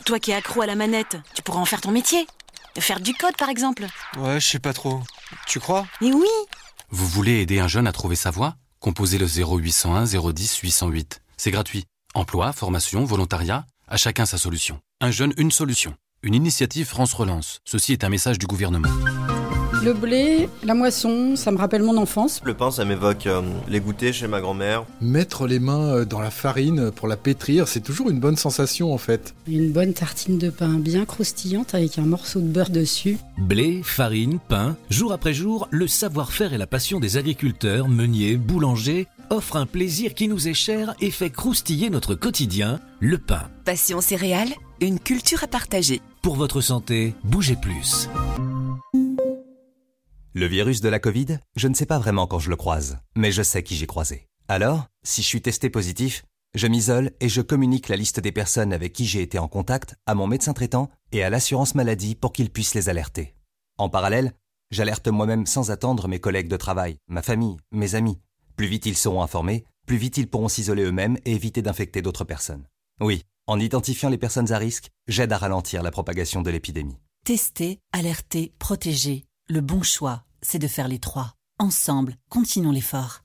toi 0.05 0.19
qui 0.19 0.31
es 0.31 0.35
accro 0.35 0.63
à 0.63 0.67
la 0.67 0.75
manette, 0.75 1.17
tu 1.35 1.43
pourras 1.43 1.61
en 1.61 1.65
faire 1.65 1.81
ton 1.81 1.91
métier. 1.91 2.27
Faire 2.79 3.01
du 3.01 3.13
code, 3.13 3.37
par 3.37 3.49
exemple. 3.49 3.87
Ouais, 4.17 4.41
je 4.41 4.49
sais 4.49 4.59
pas 4.59 4.73
trop. 4.73 5.03
Tu 5.47 5.61
crois? 5.61 5.87
Mais 6.01 6.13
oui 6.13 6.29
Vous 6.91 7.07
voulez 7.07 7.41
aider 7.43 7.59
un 7.59 7.69
jeune 7.69 7.87
à 7.87 7.93
trouver 7.93 8.17
sa 8.17 8.31
voie? 8.31 8.57
Composez 8.81 9.19
le 9.19 9.27
0801 9.27 10.05
010 10.05 10.59
808. 10.59 11.21
C'est 11.37 11.51
gratuit. 11.51 11.85
Emploi, 12.15 12.53
formation, 12.53 13.05
volontariat, 13.05 13.67
à 13.89 13.97
chacun 13.97 14.27
sa 14.27 14.39
solution. 14.39 14.81
Un 15.01 15.11
jeune, 15.11 15.35
une 15.37 15.51
solution. 15.51 15.95
Une 16.23 16.35
initiative 16.35 16.87
France 16.87 17.13
Relance. 17.15 17.61
Ceci 17.65 17.93
est 17.93 18.05
un 18.05 18.09
message 18.09 18.39
du 18.39 18.47
gouvernement. 18.47 18.89
Le 19.83 19.95
blé, 19.95 20.49
la 20.63 20.75
moisson, 20.75 21.35
ça 21.35 21.51
me 21.51 21.59
rappelle 21.59 21.83
mon 21.83 21.97
enfance. 21.97 22.41
Le 22.45 22.55
pain, 22.55 22.71
ça 22.71 22.85
m'évoque 22.85 23.27
euh, 23.27 23.43
les 23.67 23.81
goûters 23.81 24.15
chez 24.15 24.29
ma 24.29 24.41
grand-mère. 24.41 24.85
Mettre 25.01 25.49
les 25.49 25.59
mains 25.59 25.97
euh, 25.97 26.05
dans 26.05 26.21
la 26.21 26.31
farine 26.31 26.93
pour 26.93 27.09
la 27.09 27.17
pétrir, 27.17 27.67
c'est 27.67 27.81
toujours 27.81 28.09
une 28.09 28.21
bonne 28.21 28.37
sensation 28.37 28.95
en 28.95 28.99
fait. 28.99 29.35
Une 29.49 29.73
bonne 29.73 29.93
tartine 29.93 30.39
de 30.39 30.51
pain 30.51 30.79
bien 30.79 31.05
croustillante 31.05 31.75
avec 31.75 31.99
un 31.99 32.05
morceau 32.05 32.39
de 32.39 32.47
beurre 32.47 32.71
dessus. 32.71 33.17
Blé, 33.39 33.81
farine, 33.83 34.39
pain, 34.49 34.77
jour 34.89 35.13
après 35.13 35.35
jour, 35.35 35.67
le 35.73 35.89
savoir-faire 35.89 36.55
et 36.55 36.59
la 36.59 36.69
passion 36.69 37.01
des 37.01 37.17
agriculteurs, 37.17 37.89
meuniers, 37.89 38.37
boulangers 38.37 39.09
offrent 39.31 39.57
un 39.57 39.67
plaisir 39.67 40.15
qui 40.15 40.29
nous 40.29 40.47
est 40.47 40.55
cher 40.55 40.95
et 41.01 41.11
fait 41.11 41.31
croustiller 41.31 41.91
notre 41.91 42.15
quotidien, 42.15 42.79
le 43.01 43.19
pain. 43.19 43.49
Passion 43.65 44.01
céréales, 44.01 44.53
une 44.81 45.01
culture 45.01 45.43
à 45.43 45.49
partager. 45.49 46.01
Pour 46.23 46.37
votre 46.37 46.61
santé, 46.61 47.15
bougez 47.25 47.57
plus. 47.57 48.09
Le 50.35 50.47
virus 50.47 50.81
de 50.81 50.89
la 50.89 50.99
Covid, 50.99 51.41
je 51.57 51.69
ne 51.69 51.75
sais 51.75 51.85
pas 51.85 51.99
vraiment 51.99 52.27
quand 52.27 52.39
je 52.39 52.49
le 52.49 52.57
croise, 52.57 52.97
mais 53.15 53.33
je 53.33 53.43
sais 53.43 53.63
qui 53.63 53.77
j'ai 53.77 53.87
croisé. 53.87 54.29
Alors, 54.49 54.87
si 55.03 55.21
je 55.21 55.27
suis 55.27 55.43
testé 55.43 55.69
positif, 55.69 56.25
je 56.55 56.67
m'isole 56.69 57.11
et 57.21 57.29
je 57.29 57.43
communique 57.43 57.91
la 57.91 57.97
liste 57.97 58.19
des 58.19 58.33
personnes 58.33 58.73
avec 58.73 58.95
qui 58.95 59.05
j'ai 59.05 59.21
été 59.21 59.39
en 59.39 59.47
contact 59.47 59.95
à 60.07 60.15
mon 60.15 60.27
médecin 60.27 60.55
traitant 60.55 60.91
et 61.13 61.23
à 61.23 61.29
l'assurance 61.29 61.75
maladie 61.75 62.15
pour 62.15 62.33
qu'ils 62.33 62.49
puissent 62.49 62.73
les 62.73 62.89
alerter. 62.89 63.35
En 63.77 63.91
parallèle, 63.91 64.33
j'alerte 64.71 65.09
moi-même 65.09 65.45
sans 65.45 65.71
attendre 65.71 66.09
mes 66.09 66.19
collègues 66.19 66.49
de 66.49 66.57
travail, 66.57 66.97
ma 67.09 67.21
famille, 67.21 67.59
mes 67.71 67.95
amis. 67.95 68.19
Plus 68.57 68.67
vite 68.67 68.87
ils 68.87 68.97
seront 68.97 69.23
informés, 69.23 69.67
plus 69.87 69.99
vite 69.99 70.17
ils 70.17 70.31
pourront 70.31 70.49
s'isoler 70.49 70.85
eux-mêmes 70.85 71.19
et 71.27 71.33
éviter 71.33 71.61
d'infecter 71.61 72.01
d'autres 72.01 72.25
personnes. 72.25 72.67
Oui, 73.03 73.23
en 73.47 73.61
identifiant 73.61 74.09
les 74.09 74.17
personnes 74.17 74.51
à 74.51 74.57
risque, 74.57 74.89
j'aide 75.09 75.33
à 75.33 75.39
ralentir 75.39 75.83
la 75.83 75.91
propagation 75.91 76.41
de 76.41 76.51
l'épidémie. 76.51 76.97
Tester, 77.27 77.81
alerter, 77.93 78.55
protéger. 78.59 79.27
Le 79.51 79.61
bon 79.61 79.83
choix, 79.83 80.23
c'est 80.41 80.61
de 80.61 80.69
faire 80.69 80.87
les 80.89 81.01
trois. 81.01 81.35
Ensemble, 81.59 82.17
continuons 82.31 82.71
l'effort. 82.71 83.23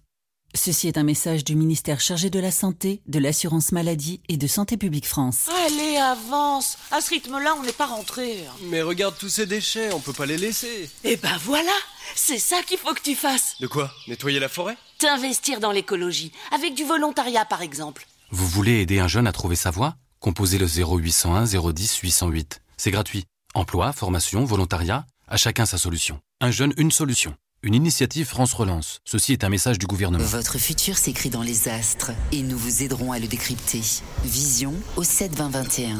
Ceci 0.55 0.87
est 0.87 0.97
un 0.97 1.03
message 1.03 1.43
du 1.43 1.55
ministère 1.55 1.99
chargé 1.99 2.31
de 2.31 2.39
la 2.39 2.49
Santé, 2.49 3.01
de 3.07 3.19
l'Assurance 3.19 3.71
Maladie 3.71 4.21
et 4.27 4.37
de 4.37 4.47
Santé 4.47 4.77
Publique 4.77 5.07
France. 5.07 5.47
Allez, 5.67 5.97
avance. 5.97 6.77
À 6.89 7.01
ce 7.01 7.11
rythme-là, 7.11 7.53
on 7.59 7.63
n'est 7.63 7.71
pas 7.71 7.85
rentré. 7.85 8.39
Mais 8.63 8.81
regarde 8.81 9.15
tous 9.17 9.29
ces 9.29 9.45
déchets, 9.45 9.93
on 9.93 9.99
peut 9.99 10.11
pas 10.11 10.25
les 10.25 10.37
laisser. 10.37 10.89
Et 11.03 11.17
ben 11.17 11.37
voilà, 11.43 11.71
c'est 12.15 12.39
ça 12.39 12.63
qu'il 12.63 12.79
faut 12.79 12.95
que 12.95 13.01
tu 13.01 13.13
fasses. 13.15 13.55
De 13.59 13.67
quoi? 13.67 13.93
Nettoyer 14.07 14.39
la 14.39 14.49
forêt? 14.49 14.75
T'investir 14.97 15.59
dans 15.59 15.71
l'écologie, 15.71 16.31
avec 16.51 16.73
du 16.73 16.83
volontariat 16.83 17.45
par 17.45 17.61
exemple. 17.61 18.07
Vous 18.31 18.47
voulez 18.47 18.81
aider 18.81 18.97
un 18.99 19.07
jeune 19.07 19.27
à 19.27 19.31
trouver 19.31 19.55
sa 19.55 19.69
voie? 19.69 19.95
Composez 20.19 20.57
le 20.57 20.65
0801 20.65 21.45
010 21.45 21.97
808. 21.97 22.61
C'est 22.75 22.91
gratuit. 22.91 23.25
Emploi, 23.53 23.93
formation, 23.93 24.45
volontariat, 24.45 25.05
à 25.27 25.37
chacun 25.37 25.65
sa 25.65 25.77
solution. 25.77 26.19
Un 26.41 26.51
jeune, 26.51 26.73
une 26.77 26.91
solution. 26.91 27.35
Une 27.63 27.73
initiative 27.73 28.27
France 28.27 28.53
Relance. 28.53 28.99
Ceci 29.03 29.33
est 29.33 29.43
un 29.43 29.49
message 29.49 29.79
du 29.79 29.87
gouvernement. 29.87 30.23
Votre 30.23 30.59
futur 30.59 30.97
s'écrit 30.97 31.29
dans 31.29 31.41
les 31.41 31.67
astres 31.67 32.11
et 32.31 32.43
nous 32.43 32.57
vous 32.57 32.83
aiderons 32.83 33.11
à 33.11 33.19
le 33.19 33.27
décrypter. 33.27 33.81
Vision 34.23 34.73
au 34.95 35.03
7 35.03 35.35
20 35.35 35.49
21. 35.49 35.97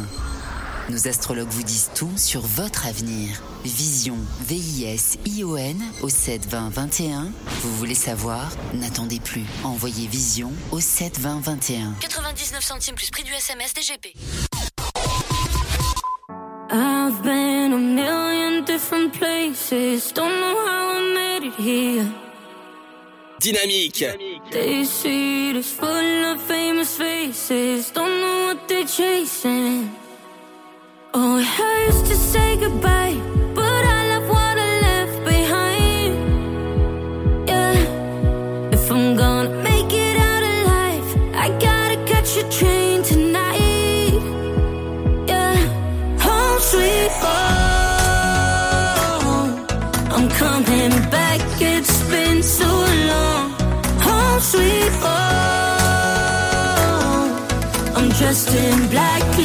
Nos 0.89 1.07
astrologues 1.07 1.49
vous 1.49 1.63
disent 1.63 1.89
tout 1.95 2.15
sur 2.15 2.41
votre 2.41 2.85
avenir. 2.85 3.41
Vision, 3.65 4.17
V-I-S-I-O-N 4.41 5.83
au 6.01 6.09
7 6.09 6.47
20 6.47 6.69
21. 6.69 7.31
Vous 7.63 7.75
voulez 7.75 7.95
savoir? 7.95 8.49
N'attendez 8.75 9.19
plus. 9.19 9.43
Envoyez 9.63 10.07
Vision 10.07 10.53
au 10.71 10.79
7 10.79 11.19
20 11.19 11.41
21. 11.41 11.93
99 11.99 12.63
centimes 12.63 12.95
plus 12.95 13.09
prix 13.09 13.23
du 13.23 13.33
SMS 13.33 13.73
DGP. 13.73 14.13
I've 16.69 17.23
been 17.23 17.73
a 17.73 17.77
million 17.77 18.26
different 18.77 19.11
places. 19.11 20.11
Don't 20.11 20.39
know 20.39 20.55
how 20.67 20.83
I 20.97 21.01
made 21.19 21.43
it 21.49 21.55
here. 21.55 22.07
Dynamique. 23.41 24.09
They 24.51 24.83
see 24.85 25.53
this 25.53 25.71
full 25.79 26.21
of 26.31 26.39
famous 26.41 26.95
faces. 26.95 27.89
Don't 27.89 28.21
know 28.21 28.37
what 28.45 28.67
they're 28.67 28.85
chasing. 28.85 29.89
Oh, 31.11 31.39
it 31.39 31.49
hurts 31.57 32.01
to 32.09 32.15
say 32.15 32.49
goodbye, 32.63 33.17
but 33.55 33.66
dressed 58.37 58.55
in 58.55 58.89
black, 58.89 59.36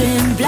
in 0.00 0.39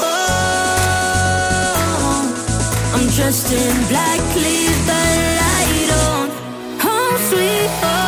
Oh. 0.00 0.28
dressed 3.18 3.52
in 3.52 3.88
black, 3.88 4.20
leave 4.36 4.86
the 4.86 5.02
light 5.40 5.90
on. 6.06 6.30
Home 6.80 7.18
sweet 7.28 7.70
home. 7.82 7.98
Home 7.98 8.07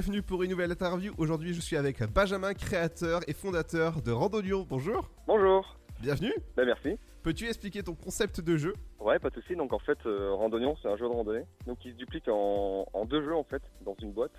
bienvenue 0.00 0.22
pour 0.22 0.42
une 0.42 0.50
nouvelle 0.50 0.72
interview. 0.72 1.12
Aujourd'hui, 1.18 1.52
je 1.52 1.60
suis 1.60 1.76
avec 1.76 2.02
Benjamin, 2.10 2.54
créateur 2.54 3.20
et 3.28 3.34
fondateur 3.34 4.00
de 4.00 4.10
Randonio. 4.10 4.64
Bonjour. 4.64 5.10
Bonjour. 5.26 5.76
Bienvenue. 6.00 6.32
Ben 6.56 6.64
merci. 6.64 6.96
Peux-tu 7.22 7.46
expliquer 7.46 7.82
ton 7.82 7.94
concept 7.94 8.40
de 8.40 8.56
jeu? 8.56 8.72
Ouais, 8.98 9.18
pas 9.18 9.28
de 9.28 9.34
souci. 9.34 9.56
Donc 9.56 9.74
en 9.74 9.78
fait, 9.78 9.98
euh, 10.06 10.32
Randonnion, 10.32 10.74
c'est 10.80 10.88
un 10.88 10.96
jeu 10.96 11.04
de 11.04 11.12
randonnée. 11.12 11.44
Donc 11.66 11.84
il 11.84 11.92
se 11.92 11.98
duplique 11.98 12.28
en, 12.28 12.86
en 12.90 13.04
deux 13.04 13.22
jeux 13.22 13.34
en 13.34 13.44
fait 13.44 13.60
dans 13.84 13.94
une 14.00 14.12
boîte. 14.12 14.32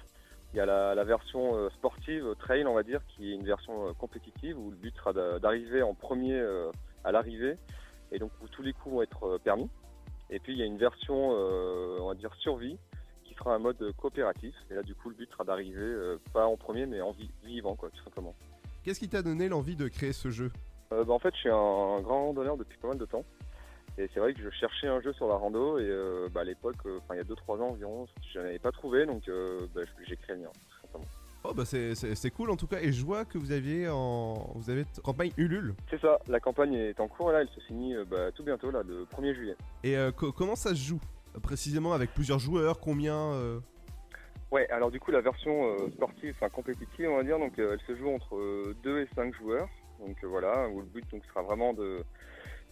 Il 0.55 0.57
y 0.57 0.59
a 0.61 0.65
la, 0.65 0.95
la 0.95 1.03
version 1.03 1.55
euh, 1.55 1.69
sportive, 1.77 2.25
euh, 2.25 2.33
trail 2.33 2.65
on 2.65 2.73
va 2.73 2.81
dire, 2.81 3.01
qui 3.09 3.31
est 3.31 3.35
une 3.35 3.45
version 3.45 3.87
euh, 3.87 3.93
compétitive 3.93 4.57
où 4.57 4.71
le 4.71 4.77
but 4.77 4.95
sera 4.95 5.13
d'a- 5.13 5.37
d'arriver 5.37 5.83
en 5.83 5.93
premier 5.93 6.43
à 7.03 7.11
l'arrivée 7.11 7.57
et 8.11 8.17
donc 8.17 8.31
où 8.43 8.47
tous 8.47 8.63
les 8.63 8.73
coups 8.73 8.95
vont 8.95 9.03
être 9.03 9.37
permis. 9.43 9.69
Et 10.31 10.39
puis 10.39 10.53
il 10.53 10.57
y 10.57 10.63
a 10.63 10.65
une 10.65 10.79
version, 10.79 11.29
on 11.29 12.07
va 12.07 12.15
dire 12.15 12.33
survie, 12.39 12.79
sera 13.41 13.55
un 13.55 13.59
mode 13.59 13.77
coopératif. 13.97 14.53
Et 14.69 14.75
là 14.75 14.83
du 14.83 14.95
coup 14.95 15.09
le 15.09 15.15
but 15.15 15.29
sera 15.31 15.43
d'arriver 15.43 15.77
euh, 15.79 16.17
pas 16.33 16.45
en 16.45 16.57
premier 16.57 16.85
mais 16.85 17.01
en 17.01 17.11
vi- 17.11 17.31
vivant 17.43 17.75
quoi, 17.75 17.89
tout 17.89 18.03
simplement. 18.03 18.35
Qu'est-ce 18.83 18.99
qui 18.99 19.09
t'a 19.09 19.21
donné 19.21 19.49
l'envie 19.49 19.75
de 19.75 19.87
créer 19.87 20.13
ce 20.13 20.29
jeu? 20.29 20.51
Euh, 20.91 21.03
bah, 21.03 21.13
en 21.13 21.19
fait, 21.19 21.33
je 21.35 21.39
suis 21.39 21.49
un, 21.49 22.01
grand 22.01 22.25
randonneur 22.27 22.57
depuis 22.57 22.77
pas 22.79 22.87
mal 22.89 22.97
de 22.97 23.05
temps. 23.05 23.23
Et 23.97 24.09
c'est 24.13 24.19
vrai 24.19 24.33
que 24.33 24.41
je 24.41 24.49
cherchais 24.49 24.87
un 24.87 24.99
jeu 25.01 25.13
sur 25.13 25.27
la 25.27 25.35
rando. 25.35 25.77
Et 25.77 25.83
euh, 25.83 26.27
bah, 26.33 26.41
à 26.41 26.43
l'époque, 26.43 26.77
il 26.85 27.15
y 27.15 27.19
a 27.19 27.23
2-3 27.23 27.61
ans 27.61 27.69
environ, 27.69 28.07
je 28.33 28.39
n'en 28.39 28.45
avais 28.45 28.57
pas 28.59 28.71
trouvé. 28.71 29.05
Donc 29.05 29.29
bah, 29.75 29.81
j'ai 30.07 30.15
créé 30.17 30.35
le 30.35 30.41
mien, 30.43 30.49
tout 30.51 30.81
simplement. 30.81 31.05
Oh 31.43 31.53
bah 31.55 31.65
c'est- 31.65 32.29
cool 32.29 32.51
en 32.51 32.55
tout 32.55 32.67
cas 32.67 32.79
et 32.81 32.91
je 32.91 33.03
vois 33.03 33.25
que 33.25 33.39
vous 33.39 33.51
aviez 33.51 33.89
en 33.89 34.51
vous 34.53 34.69
avez 34.69 34.85
campagne 35.03 35.31
Ulule 35.37 35.73
C'est 35.89 35.99
ça, 35.99 36.19
la 36.27 36.39
campagne 36.39 36.75
est 36.75 36.99
en 36.99 37.07
cours 37.07 37.31
là, 37.31 37.41
elle 37.41 37.49
se 37.49 37.59
finit 37.61 37.95
bah, 38.07 38.31
tout 38.31 38.43
bientôt, 38.43 38.69
là, 38.69 38.83
le 38.83 39.05
1er 39.05 39.33
juillet. 39.33 39.55
et 39.83 39.97
euh, 39.97 40.11
co- 40.11 40.31
comment 40.31 40.55
ça 40.55 40.69
se 40.69 40.75
joue? 40.83 40.99
Précisément 41.39 41.93
avec 41.93 42.13
plusieurs 42.13 42.39
joueurs 42.39 42.79
combien 42.79 43.33
euh, 43.33 43.59
Ouais, 44.51 44.69
alors 44.69 44.91
du 44.91 44.99
coup, 44.99 45.11
la 45.11 45.21
version 45.21 45.65
euh, 45.65 45.89
sportive, 45.91 46.35
enfin 46.35 46.49
compétitive, 46.49 47.09
on 47.09 47.17
va 47.17 47.23
dire, 47.23 47.39
donc 47.39 47.57
euh, 47.57 47.73
elle 47.73 47.87
se 47.87 47.97
joue 47.97 48.09
entre 48.09 48.73
2 48.83 49.01
et 49.01 49.07
5 49.15 49.33
joueurs. 49.35 49.69
Donc 50.05 50.17
voilà, 50.23 50.67
où 50.67 50.81
le 50.81 50.87
but 50.87 51.09
donc, 51.11 51.23
sera 51.25 51.41
vraiment 51.41 51.73
de, 51.73 52.03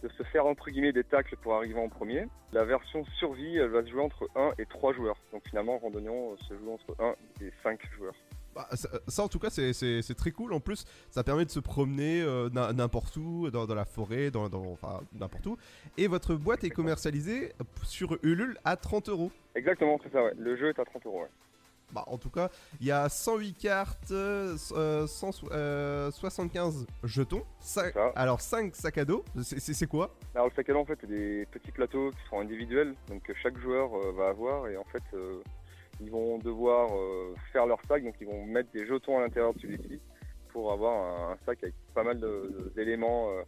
de 0.02 0.08
se 0.08 0.22
faire 0.24 0.46
entre 0.46 0.68
guillemets 0.70 0.92
des 0.92 1.04
tacles 1.04 1.36
pour 1.36 1.54
arriver 1.54 1.80
en 1.80 1.88
premier. 1.88 2.26
La 2.52 2.64
version 2.64 3.04
survie, 3.18 3.56
elle 3.56 3.70
va 3.70 3.82
se 3.82 3.90
jouer 3.90 4.02
entre 4.02 4.28
1 4.34 4.50
et 4.58 4.66
3 4.66 4.92
joueurs. 4.94 5.16
Donc 5.32 5.42
finalement, 5.48 5.78
Randonnion 5.78 6.36
se 6.36 6.54
joue 6.54 6.72
entre 6.72 6.96
1 7.02 7.14
et 7.42 7.52
5 7.62 7.80
joueurs. 7.96 8.16
Bah, 8.54 8.68
ça, 8.72 8.88
ça, 9.06 9.22
en 9.22 9.28
tout 9.28 9.38
cas 9.38 9.48
c'est- 9.50 10.14
très 10.16 10.32
cool 10.32 10.52
en 10.52 10.58
plus 10.60 10.84
ça 11.10 11.22
permet 11.22 11.44
de 11.44 11.50
se 11.50 11.60
promener 11.60 12.20
euh, 12.20 12.48
n'im- 12.50 12.72
n'importe 12.72 13.16
où 13.16 13.48
dans, 13.50 13.64
dans 13.66 13.74
la 13.76 13.84
forêt 13.84 14.32
dans, 14.32 14.48
dans- 14.48 14.72
enfin 14.72 15.00
n'importe 15.12 15.46
où 15.46 15.56
et 15.96 16.08
votre 16.08 16.34
boîte 16.34 16.64
est 16.64 16.70
commercialisée 16.70 17.52
sur 17.84 18.18
Ulule 18.24 18.58
à 18.64 18.76
30 18.76 19.08
euros 19.08 19.30
Exactement, 19.54 19.98
c'est 20.02 20.12
ça, 20.12 20.22
ouais. 20.24 20.32
Le 20.36 20.56
jeu 20.56 20.68
est 20.70 20.78
à 20.80 20.84
30 20.84 21.06
euros, 21.06 21.22
ouais. 21.22 21.28
Bah, 21.92 22.04
en 22.06 22.18
tout 22.18 22.30
cas, 22.30 22.50
il 22.80 22.86
y 22.86 22.92
a 22.92 23.08
108 23.08 23.52
cartes, 23.54 24.12
euh, 24.12 24.56
euh, 24.76 25.06
175 25.08 26.86
jetons, 27.04 27.42
cinq- 27.60 27.94
alors 28.14 28.40
5 28.40 28.74
sacs 28.76 28.98
à 28.98 29.04
dos. 29.04 29.24
C'est- 29.42 29.86
quoi? 29.86 30.14
Alors 30.34 30.46
le 30.48 30.52
sac 30.54 30.68
à 30.70 30.72
dos 30.72 30.78
en 30.80 30.84
fait 30.84 30.98
c'est 31.00 31.08
des 31.08 31.46
petits 31.46 31.72
plateaux 31.72 32.10
qui 32.10 32.28
sont 32.28 32.38
individuels, 32.40 32.94
donc 33.08 33.22
que 33.22 33.32
chaque 33.42 33.58
joueur 33.58 33.90
euh, 33.94 34.12
va 34.12 34.28
avoir 34.28 34.68
et 34.68 34.76
en 34.76 34.84
fait 34.84 35.02
euh, 35.14 35.40
ils 36.00 36.10
vont 36.10 36.38
devoir 36.38 36.90
euh, 36.96 37.34
faire 37.52 37.66
leur 37.66 37.80
sac, 37.86 38.02
donc 38.02 38.14
ils 38.20 38.26
vont 38.26 38.44
mettre 38.46 38.70
des 38.72 38.86
jetons 38.86 39.18
à 39.18 39.22
l'intérieur 39.22 39.54
de 39.54 39.60
celui-ci 39.60 40.00
pour 40.48 40.72
avoir 40.72 41.30
un, 41.30 41.36
sac 41.46 41.62
avec 41.62 41.74
pas 41.94 42.02
mal 42.02 42.20
d'éléments 42.74 43.30
euh, 43.30 43.42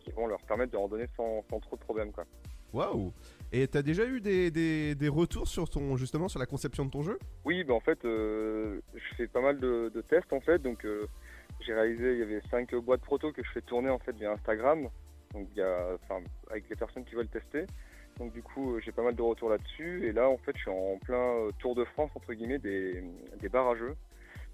qui 0.00 0.10
vont 0.12 0.26
leur 0.26 0.40
permettre 0.42 0.72
de 0.72 0.76
randonner 0.76 1.06
sans, 1.16 1.42
sans 1.50 1.60
trop 1.60 1.76
de 1.76 1.80
problèmes. 1.80 2.12
Waouh 2.72 3.12
Et 3.52 3.66
t'as 3.68 3.82
déjà 3.82 4.04
eu 4.04 4.20
des, 4.20 4.50
des- 4.50 4.94
des 4.94 5.08
retours 5.08 5.48
sur 5.48 5.68
ton 5.68 5.96
justement 5.96 6.28
sur 6.28 6.38
la 6.40 6.46
conception 6.46 6.84
de 6.84 6.90
ton 6.90 7.02
jeu? 7.02 7.18
Oui, 7.44 7.62
bah 7.64 7.74
en 7.74 7.80
fait, 7.80 8.04
euh, 8.04 8.80
je 8.94 9.14
fais 9.16 9.28
pas 9.28 9.40
mal 9.40 9.58
de, 9.60 9.90
de 9.94 10.00
tests 10.02 10.32
en 10.32 10.40
fait. 10.40 10.58
Donc, 10.60 10.84
euh, 10.84 11.06
j'ai 11.60 11.72
réalisé, 11.72 12.12
il 12.14 12.18
y 12.18 12.22
avait 12.22 12.40
cinq 12.50 12.74
boîtes 12.74 13.02
proto 13.02 13.32
que 13.32 13.42
je 13.44 13.50
fais 13.52 13.62
tourner 13.62 13.90
en 13.90 13.98
fait 13.98 14.14
via 14.16 14.32
Instagram. 14.32 14.88
Donc, 15.32 15.48
il 15.52 15.58
y 15.58 15.62
a, 15.62 15.96
enfin, 16.02 16.20
avec 16.50 16.68
les 16.68 16.76
personnes 16.76 17.04
qui 17.04 17.14
veulent 17.14 17.28
tester. 17.28 17.64
Donc, 18.18 18.32
du 18.32 18.42
coup, 18.42 18.74
euh, 18.76 18.80
j'ai 18.80 18.92
pas 18.92 19.02
mal 19.02 19.14
de 19.16 19.22
retours 19.22 19.50
là-dessus. 19.50 20.06
Et 20.06 20.12
là, 20.12 20.28
en 20.28 20.38
fait, 20.38 20.52
je 20.56 20.62
suis 20.62 20.70
en 20.70 20.98
plein 21.04 21.16
euh, 21.16 21.50
tour 21.58 21.74
de 21.74 21.84
France 21.84 22.10
entre 22.14 22.32
guillemets 22.34 22.58
des, 22.58 23.02
des 23.40 23.50
jeux. 23.78 23.94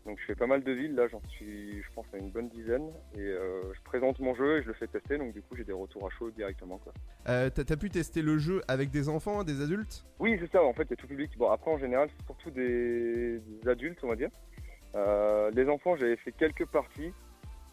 Donc 0.07 0.19
je 0.19 0.25
fais 0.25 0.35
pas 0.35 0.47
mal 0.47 0.65
de 0.65 0.73
villes, 0.73 0.95
là 0.95 1.09
j'en 1.09 1.21
suis 1.29 1.83
je 1.83 1.89
pense 1.95 2.07
à 2.15 2.17
une 2.17 2.31
bonne 2.31 2.49
dizaine 2.49 2.91
et 3.15 3.21
euh, 3.21 3.71
je 3.75 3.81
présente 3.83 4.19
mon 4.19 4.35
jeu 4.35 4.57
et 4.57 4.63
je 4.63 4.69
le 4.69 4.73
fais 4.73 4.87
tester 4.87 5.19
donc 5.19 5.35
du 5.35 5.43
coup 5.43 5.55
j'ai 5.57 5.65
des 5.65 5.75
retours 5.75 6.07
à 6.07 6.09
chaud 6.09 6.31
directement 6.31 6.79
quoi. 6.79 6.95
Euh, 7.29 7.51
T'as 7.51 7.65
t'as 7.65 7.77
pu 7.77 7.91
tester 7.91 8.23
le 8.23 8.39
jeu 8.39 8.63
avec 8.67 8.91
des 8.91 9.11
enfants, 9.11 9.45
des 9.45 9.61
adultes? 9.61 10.07
Oui 10.19 10.39
c'est 10.41 10.51
ça 10.53 10.63
en 10.65 10.73
fait 10.73 10.85
il 10.85 10.91
y 10.91 10.93
a 10.95 10.97
tout 10.97 11.07
public. 11.07 11.31
Bon 11.37 11.51
après 11.51 11.71
en 11.71 11.77
général 11.77 12.09
c'est 12.17 12.25
surtout 12.25 12.51
des, 12.51 13.41
des 13.41 13.69
adultes 13.69 13.99
on 14.03 14.09
va 14.09 14.17
dire. 14.17 14.31
Euh, 14.95 15.51
les 15.51 15.69
enfants 15.69 15.97
j'avais 15.97 16.17
fait 16.17 16.33
quelques 16.33 16.65
parties, 16.65 17.13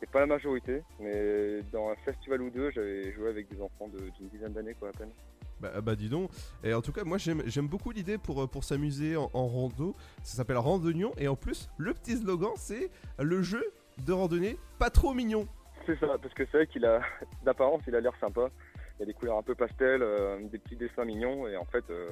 c'est 0.01 0.09
pas 0.11 0.19
la 0.19 0.25
majorité, 0.27 0.81
mais 0.99 1.61
dans 1.71 1.87
un 1.91 1.95
festival 2.03 2.41
ou 2.41 2.49
deux 2.49 2.71
j'avais 2.71 3.13
joué 3.13 3.29
avec 3.29 3.47
des 3.47 3.61
enfants 3.61 3.87
de- 3.87 4.09
d'une 4.17 4.27
dizaine 4.27 4.51
d'années 4.51 4.75
quoi 4.77 4.89
à 4.89 4.91
peine. 4.91 5.11
Bah, 5.59 5.81
bah 5.81 5.95
dis 5.95 6.09
donc. 6.09 6.29
Et 6.63 6.73
en 6.73 6.81
tout 6.81 6.91
cas, 6.91 7.03
moi 7.03 7.17
j'aime 7.17 7.67
beaucoup 7.67 7.91
l'idée 7.91 8.17
pour, 8.17 8.43
euh, 8.43 8.47
pour 8.47 8.63
s'amuser 8.63 9.15
en, 9.15 9.27
rando. 9.27 9.95
Ça 10.23 10.37
s'appelle 10.37 10.57
Randonnion. 10.57 11.13
Et 11.17 11.27
en 11.27 11.35
plus, 11.35 11.69
le 11.77 11.93
petit 11.93 12.17
slogan, 12.17 12.51
c'est 12.55 12.91
le 13.19 13.41
jeu 13.41 13.63
de 14.05 14.13
randonnée 14.13 14.57
pas 14.77 14.89
trop 14.89 15.13
mignon. 15.13 15.47
C'est 15.85 15.99
ça, 15.99 16.17
parce 16.21 16.33
que 16.33 16.45
c'est 16.45 16.57
vrai 16.57 16.67
qu'il 16.67 16.85
a, 16.85 17.01
d'apparence, 17.43 17.81
il 17.87 17.95
a 17.95 18.01
l'air 18.01 18.13
sympa. 18.19 18.49
Il 18.97 19.01
y 19.01 19.03
a 19.03 19.05
des 19.05 19.13
couleurs 19.13 19.37
un 19.37 19.43
peu 19.43 19.55
pastel, 19.55 20.01
euh, 20.01 20.39
des 20.43 20.57
petits 20.57 20.75
dessins 20.75 21.05
mignons, 21.05 21.47
et 21.47 21.55
en 21.55 21.65
fait, 21.65 21.83
euh, 21.89 22.09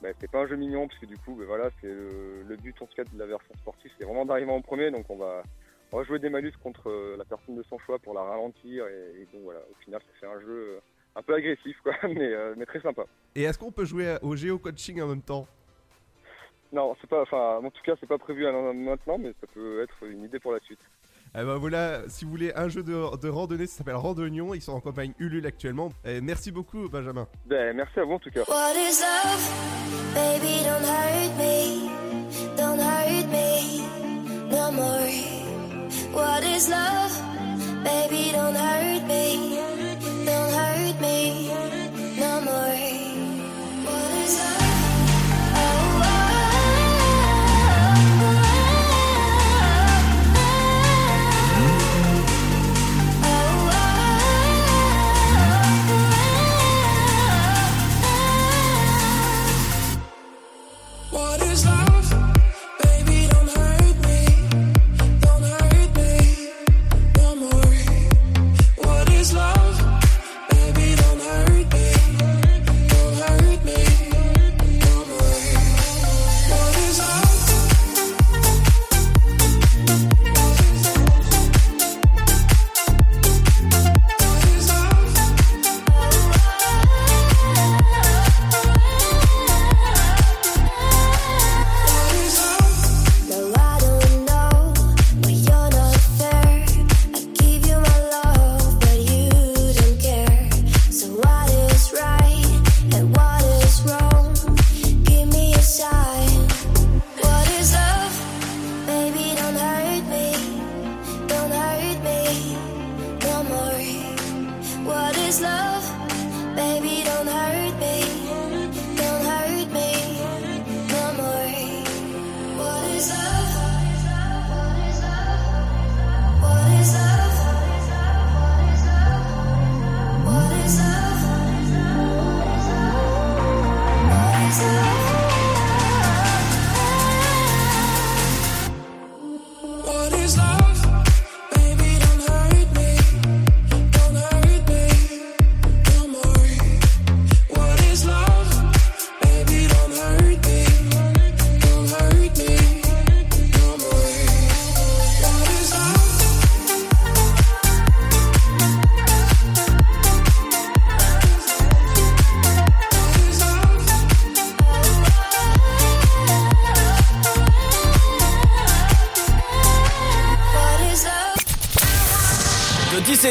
bah, 0.00 0.10
c'est 0.20 0.30
pas 0.30 0.40
un 0.40 0.46
jeu 0.46 0.56
mignon, 0.56 0.86
parce 0.86 0.98
que 1.00 1.06
du 1.06 1.18
coup, 1.18 1.34
bah, 1.34 1.44
voilà, 1.46 1.70
c'est 1.80 1.88
le, 1.88 2.56
but 2.56 2.80
en 2.80 2.86
tout 2.86 2.94
cas 2.94 3.04
de 3.04 3.18
la 3.18 3.26
version 3.26 3.52
sportive, 3.58 3.90
c'est 3.98 4.04
vraiment 4.04 4.24
d'arriver 4.24 4.52
en 4.52 4.62
premier, 4.62 4.92
donc 4.92 5.06
on 5.10 5.16
va, 5.16 5.42
on 5.92 5.98
va 5.98 6.04
jouer 6.04 6.20
des 6.20 6.30
malus 6.30 6.52
contre 6.62 7.16
la 7.18 7.24
personne 7.24 7.56
de 7.56 7.64
son 7.64 7.78
choix 7.80 7.98
pour 7.98 8.14
la 8.14 8.22
ralentir, 8.22 8.86
et, 8.86 9.22
et 9.22 9.28
donc 9.32 9.42
voilà, 9.42 9.60
au 9.70 9.74
final, 9.82 10.00
ça 10.00 10.20
fait 10.20 10.32
un 10.32 10.40
jeu 10.40 10.80
un 11.16 11.22
peu 11.22 11.34
agressif, 11.34 11.76
quoi, 11.82 11.94
mais, 12.02 12.32
euh, 12.32 12.54
mais 12.56 12.66
très 12.66 12.80
sympa. 12.80 13.04
Et 13.34 13.42
est-ce 13.42 13.58
qu'on 13.58 13.72
peut 13.72 13.84
jouer 13.84 14.16
au 14.22 14.36
géo-coaching 14.36 15.00
en 15.02 15.08
même 15.08 15.22
temps? 15.22 15.46
Non, 16.72 16.96
c'est 17.00 17.08
pas, 17.08 17.22
enfin, 17.22 17.60
en 17.64 17.70
tout 17.70 17.82
cas, 17.84 17.94
c'est 18.00 18.08
pas 18.08 18.18
prévu 18.18 18.44
maintenant, 18.44 19.18
mais 19.18 19.32
ça 19.40 19.46
peut 19.52 19.82
être 19.82 19.94
une 20.04 20.24
idée 20.24 20.40
pour 20.40 20.52
la 20.52 20.60
suite. 20.60 20.80
Eh 21.36 21.42
ben 21.42 21.56
voilà, 21.56 22.08
si 22.08 22.24
vous 22.24 22.30
voulez 22.30 22.52
un 22.54 22.68
jeu 22.68 22.84
de, 22.84 23.16
de 23.16 23.28
randonnée, 23.28 23.66
ça 23.66 23.78
s'appelle 23.78 23.96
Randonnion. 23.96 24.54
Ils 24.54 24.60
sont 24.62 24.72
en 24.72 24.80
campagne 24.80 25.14
Ulule 25.18 25.46
actuellement. 25.46 25.90
Et 26.04 26.20
merci 26.20 26.52
beaucoup, 26.52 26.88
Benjamin. 26.88 27.26
Ben, 27.46 27.74
merci 27.74 27.98
à 27.98 28.04
vous 28.04 28.12
en 28.12 28.18
tout 28.20 28.30
cas. 28.30 28.42
What 28.46 28.74
is 28.76 29.00
love? 29.00 30.14
Baby, 30.14 30.62
don't 30.62 30.84
hurt 30.84 31.36
me. 31.36 31.90
Don't 32.56 32.78
hurt 32.78 33.26
me 33.32 33.82
no 34.48 34.70
more. 34.70 35.08
What 36.12 36.44
is 36.44 36.68
love? 36.68 37.12
Baby, 37.82 38.30
don't 38.32 38.54
hurt 38.54 39.02
me. 39.08 39.23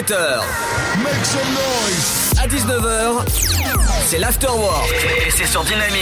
De 0.03 0.09
17h 0.09 0.39
à 2.41 2.47
19h, 2.47 3.25
c'est 4.05 4.17
l'afterwork. 4.17 4.91
Et 5.25 5.31
c'est 5.31 5.45
sur 5.45 5.63
Dynamique. 5.63 5.92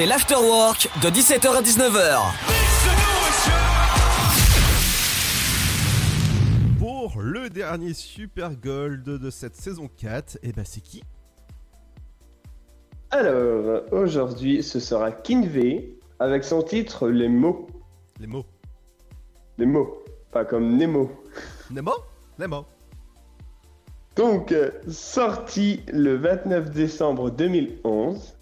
C'est 0.00 0.06
l'afterwork 0.06 0.88
de 1.02 1.08
17h 1.10 1.58
à 1.58 1.60
19h. 1.60 2.20
Pour 6.78 7.20
le 7.20 7.50
dernier 7.50 7.92
Super 7.92 8.56
Gold 8.56 9.02
de 9.02 9.28
cette 9.28 9.56
saison 9.56 9.90
4, 9.98 10.38
et 10.42 10.52
bah 10.52 10.62
c'est 10.64 10.80
qui 10.80 11.02
Alors, 13.10 13.82
aujourd'hui, 13.92 14.62
ce 14.62 14.80
sera 14.80 15.12
Kinvey 15.12 15.90
avec 16.18 16.44
son 16.44 16.62
titre 16.62 17.10
Les 17.10 17.28
mots. 17.28 17.66
Les 18.18 18.26
mots. 18.26 18.46
Les 19.58 19.66
mots. 19.66 20.02
Pas 20.32 20.46
comme 20.46 20.78
Nemo. 20.78 21.10
Nemo? 21.70 21.92
Nemo. 22.38 22.64
Donc, 24.16 24.54
sorti 24.88 25.82
le 25.92 26.16
29 26.16 26.70
décembre 26.70 27.30
2011, 27.30 28.39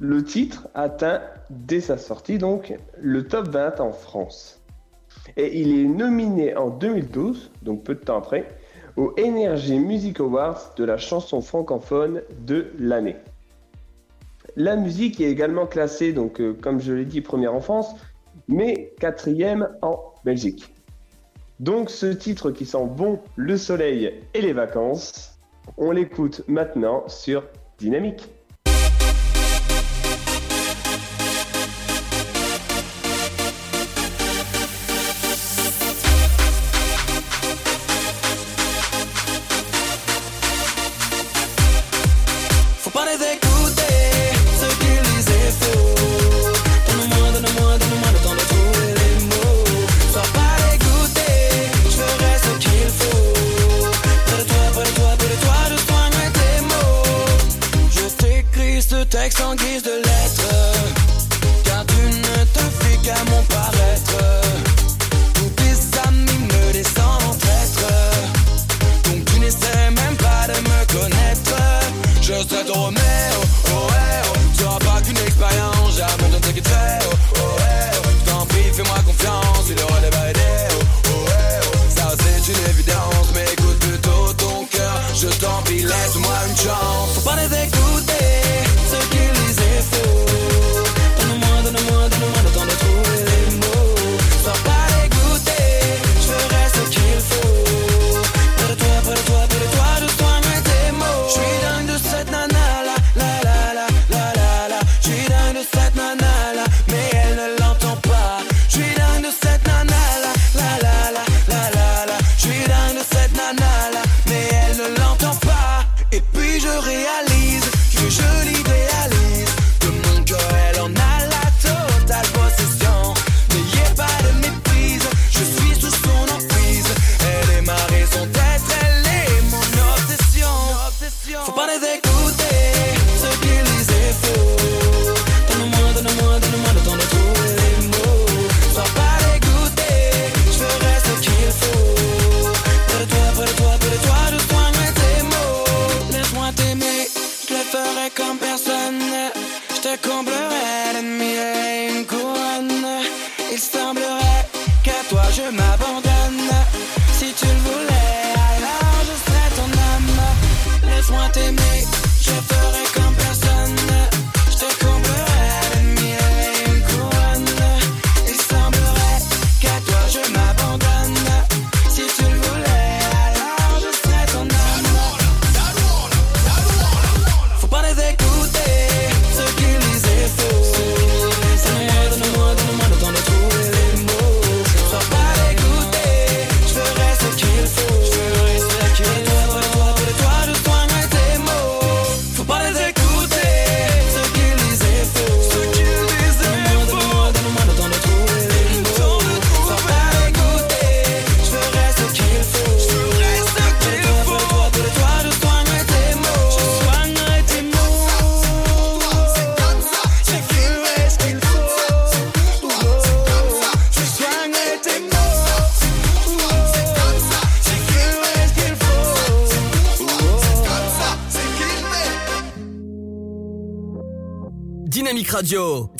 le 0.00 0.24
titre 0.24 0.68
atteint 0.74 1.22
dès 1.50 1.80
sa 1.80 1.98
sortie 1.98 2.38
donc 2.38 2.74
le 3.00 3.26
top 3.26 3.48
20 3.48 3.80
en 3.80 3.92
France. 3.92 4.60
Et 5.36 5.60
il 5.60 5.78
est 5.78 5.88
nominé 5.88 6.56
en 6.56 6.70
2012, 6.70 7.52
donc 7.62 7.84
peu 7.84 7.94
de 7.94 8.00
temps 8.00 8.18
après, 8.18 8.48
au 8.96 9.14
Energy 9.18 9.78
Music 9.78 10.20
Awards 10.20 10.74
de 10.76 10.84
la 10.84 10.98
chanson 10.98 11.40
francophone 11.40 12.22
de 12.40 12.72
l'année. 12.78 13.16
La 14.56 14.76
musique 14.76 15.20
est 15.20 15.30
également 15.30 15.66
classée, 15.66 16.12
donc 16.12 16.40
euh, 16.40 16.54
comme 16.54 16.80
je 16.80 16.92
l'ai 16.92 17.04
dit, 17.04 17.20
première 17.20 17.54
en 17.54 17.60
France, 17.60 17.94
mais 18.46 18.92
quatrième 19.00 19.68
en 19.82 20.12
Belgique. 20.24 20.74
Donc 21.60 21.90
ce 21.90 22.06
titre 22.06 22.50
qui 22.50 22.66
sent 22.66 22.86
bon 22.86 23.20
le 23.36 23.56
soleil 23.56 24.20
et 24.34 24.40
les 24.40 24.52
vacances, 24.52 25.38
on 25.76 25.90
l'écoute 25.90 26.42
maintenant 26.46 27.08
sur 27.08 27.44
Dynamique. 27.78 28.33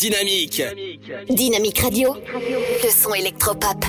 Dynamique. 0.04 0.62
Dynamique 1.30 1.78
Radio. 1.78 2.14
Le 2.14 2.90
son 2.90 3.14
électropop. 3.14 3.86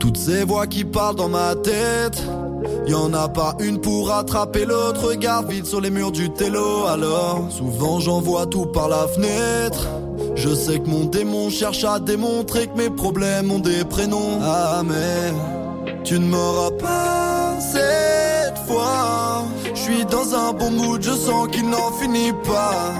Toutes 0.00 0.16
ces 0.16 0.42
voix 0.42 0.66
qui 0.66 0.82
parlent 0.84 1.14
dans 1.14 1.28
ma 1.28 1.54
tête. 1.54 2.20
Y 2.88 2.94
en 2.94 3.14
a 3.14 3.28
pas 3.28 3.54
une 3.60 3.80
pour 3.80 4.10
attraper 4.10 4.64
l'autre. 4.64 5.10
Regarde 5.10 5.48
vite 5.52 5.66
sur 5.66 5.80
les 5.80 5.90
murs 5.90 6.10
du 6.10 6.28
télo. 6.28 6.86
Alors, 6.86 7.46
souvent 7.52 8.00
j'en 8.00 8.20
vois 8.20 8.46
tout 8.46 8.66
par 8.66 8.88
la 8.88 9.06
fenêtre. 9.06 9.86
Je 10.34 10.52
sais 10.52 10.80
que 10.80 10.88
mon 10.88 11.04
démon 11.04 11.50
cherche 11.50 11.84
à 11.84 12.00
démontrer 12.00 12.66
que 12.66 12.76
mes 12.76 12.90
problèmes 12.90 13.52
ont 13.52 13.60
des 13.60 13.84
prénoms. 13.84 14.40
Ah, 14.42 14.82
mais 14.84 15.32
tu 16.02 16.18
ne 16.18 16.26
m'auras 16.26 16.72
pas 16.72 17.07
fois. 18.68 19.44
Je 19.74 19.80
suis 19.80 20.04
dans 20.04 20.34
un 20.34 20.52
bon 20.52 20.70
mood, 20.70 21.02
je 21.02 21.12
sens 21.12 21.48
qu'il 21.48 21.68
n'en 21.68 21.90
finit 22.00 22.32
pas. 22.32 22.92